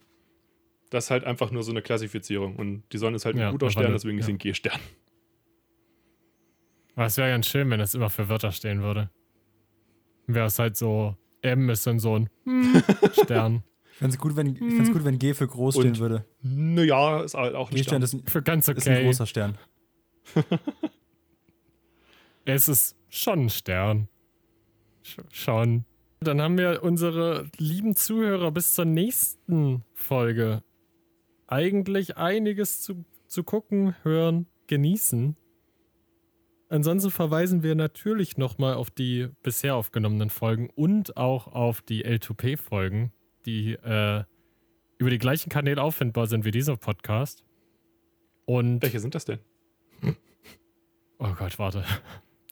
Das 0.90 1.04
ist 1.06 1.10
halt 1.10 1.24
einfach 1.24 1.50
nur 1.50 1.62
so 1.62 1.70
eine 1.70 1.82
Klassifizierung. 1.82 2.56
Und 2.56 2.82
die 2.92 2.98
Sonne 2.98 3.16
ist 3.16 3.24
halt 3.24 3.36
ein 3.36 3.40
Ja, 3.40 3.50
guter 3.50 3.70
Stern, 3.70 3.92
deswegen 3.92 4.18
ist 4.18 4.26
sie 4.26 4.32
ja. 4.32 4.36
ein 4.36 4.38
G-Stern. 4.38 4.80
Aber 6.94 7.06
es 7.06 7.16
wäre 7.16 7.30
ganz 7.30 7.46
schön, 7.46 7.70
wenn 7.70 7.78
das 7.78 7.94
immer 7.94 8.10
für 8.10 8.28
Wörter 8.28 8.50
stehen 8.52 8.82
würde. 8.82 9.10
wäre 10.26 10.46
es 10.46 10.58
halt 10.58 10.76
so, 10.76 11.16
M 11.42 11.70
ist 11.70 11.86
dann 11.86 11.98
so 12.00 12.16
ein 12.18 12.28
hm, 12.44 12.82
Stern. 13.24 13.62
Ich 13.92 13.98
fände 13.98 14.14
es 14.14 14.18
gut, 14.20 14.36
wenn, 14.36 14.46
ich 14.48 14.58
find's 14.58 14.92
gut, 14.92 15.04
wenn 15.04 15.18
G 15.18 15.34
für 15.34 15.46
groß 15.46 15.76
Und 15.76 15.82
stehen 15.82 15.98
würde. 15.98 16.24
Naja, 16.42 17.22
ist 17.22 17.34
halt 17.34 17.54
auch 17.54 17.70
ein 17.70 17.74
G-Stern 17.76 18.00
Stern. 18.00 18.02
ist, 18.02 18.14
ein- 18.14 18.26
Für 18.26 18.42
ganz 18.42 18.66
ist 18.68 18.86
ein 18.88 18.94
okay. 18.96 19.04
großer 19.04 19.26
Stern. 19.26 19.58
Es 22.44 22.66
ist 22.68 22.96
schon 23.10 23.44
ein 23.46 23.50
Stern. 23.50 24.08
Sch 25.02 25.18
schon. 25.30 25.84
Dann 26.20 26.40
haben 26.40 26.56
wir 26.58 26.82
unsere 26.82 27.50
lieben 27.58 27.94
Zuhörer 27.94 28.50
bis 28.50 28.74
zur 28.74 28.86
nächsten 28.86 29.84
Folge 29.94 30.62
eigentlich 31.48 32.16
einiges 32.16 32.82
zu, 32.82 33.04
zu 33.26 33.42
gucken, 33.42 33.94
hören, 34.02 34.46
genießen. 34.68 35.36
Ansonsten 36.68 37.10
verweisen 37.10 37.62
wir 37.62 37.74
natürlich 37.74 38.36
nochmal 38.36 38.74
auf 38.74 38.90
die 38.90 39.28
bisher 39.42 39.74
aufgenommenen 39.74 40.28
Folgen 40.30 40.68
und 40.76 41.16
auch 41.16 41.46
auf 41.48 41.80
die 41.80 42.04
L2P-Folgen, 42.04 43.12
die 43.46 43.72
äh, 43.72 44.24
über 44.98 45.10
die 45.10 45.18
gleichen 45.18 45.48
Kanäle 45.48 45.82
auffindbar 45.82 46.26
sind 46.26 46.44
wie 46.44 46.50
dieser 46.50 46.76
Podcast. 46.76 47.42
Und 48.44 48.82
Welche 48.82 49.00
sind 49.00 49.14
das 49.14 49.24
denn? 49.24 49.40
Oh 51.20 51.34
Gott, 51.36 51.58
warte. 51.58 51.82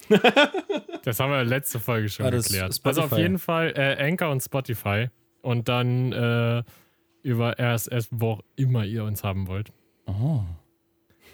das 1.05 1.21
haben 1.21 1.31
wir 1.31 1.45
letzte 1.45 1.79
Folge 1.79 2.09
schon 2.09 2.27
Ah, 2.27 2.33
das 2.33 2.47
geklärt. 2.49 2.71
ist 2.71 2.85
Also 2.85 3.03
auf 3.03 3.17
jeden 3.17 3.39
Fall 3.39 3.73
äh, 3.77 3.97
Anchor 4.03 4.31
und 4.31 4.41
Spotify. 4.43 5.09
Und 5.41 5.69
dann 5.69 6.11
äh, 6.13 6.65
über 7.27 7.59
RSS, 7.59 8.09
wo 8.13 8.31
auch 8.31 8.41
immer 8.55 8.85
ihr 8.85 9.03
uns 9.03 9.25
haben 9.25 9.49
wollt. 9.49 9.73
Oh. 10.07 10.43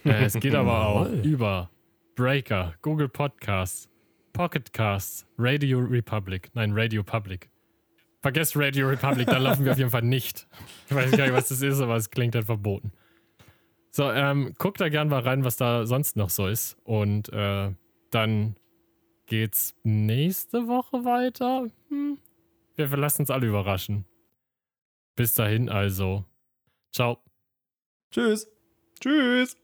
Äh, 0.04 0.24
es 0.24 0.32
geht 0.40 0.54
aber 0.54 0.86
auch 0.86 1.10
über 1.22 1.70
Breaker, 2.16 2.74
Google 2.80 3.10
Podcasts, 3.10 3.90
Pocket 4.32 4.72
Casts, 4.72 5.26
Radio 5.36 5.80
Republic. 5.80 6.48
Nein, 6.54 6.72
Radio 6.72 7.02
Public. 7.02 7.50
Vergesst 8.22 8.56
Radio 8.56 8.88
Republic, 8.88 9.26
da 9.26 9.36
laufen 9.36 9.66
wir 9.66 9.72
auf 9.72 9.78
jeden 9.78 9.90
Fall 9.90 10.02
nicht. 10.02 10.46
Ich 10.88 10.94
weiß 10.94 11.10
gar 11.10 11.24
nicht, 11.24 11.34
was 11.34 11.48
das 11.48 11.60
ist, 11.60 11.80
aber 11.80 11.96
es 11.96 12.10
klingt 12.10 12.34
halt 12.34 12.46
verboten. 12.46 12.92
So, 13.90 14.10
ähm, 14.10 14.54
guckt 14.56 14.80
da 14.80 14.88
gern 14.88 15.08
mal 15.08 15.20
rein, 15.20 15.44
was 15.44 15.58
da 15.58 15.84
sonst 15.84 16.16
noch 16.16 16.30
so 16.30 16.46
ist. 16.46 16.78
Und 16.84 17.30
äh, 17.34 17.70
dann 18.10 18.56
geht's 19.26 19.74
nächste 19.82 20.68
Woche 20.68 21.04
weiter. 21.04 21.68
Hm. 21.88 22.16
Wir 22.76 22.86
lassen 22.96 23.22
uns 23.22 23.30
alle 23.30 23.46
überraschen. 23.46 24.06
Bis 25.16 25.34
dahin 25.34 25.68
also. 25.68 26.24
Ciao. 26.92 27.22
Tschüss. 28.10 28.46
Tschüss. 29.00 29.56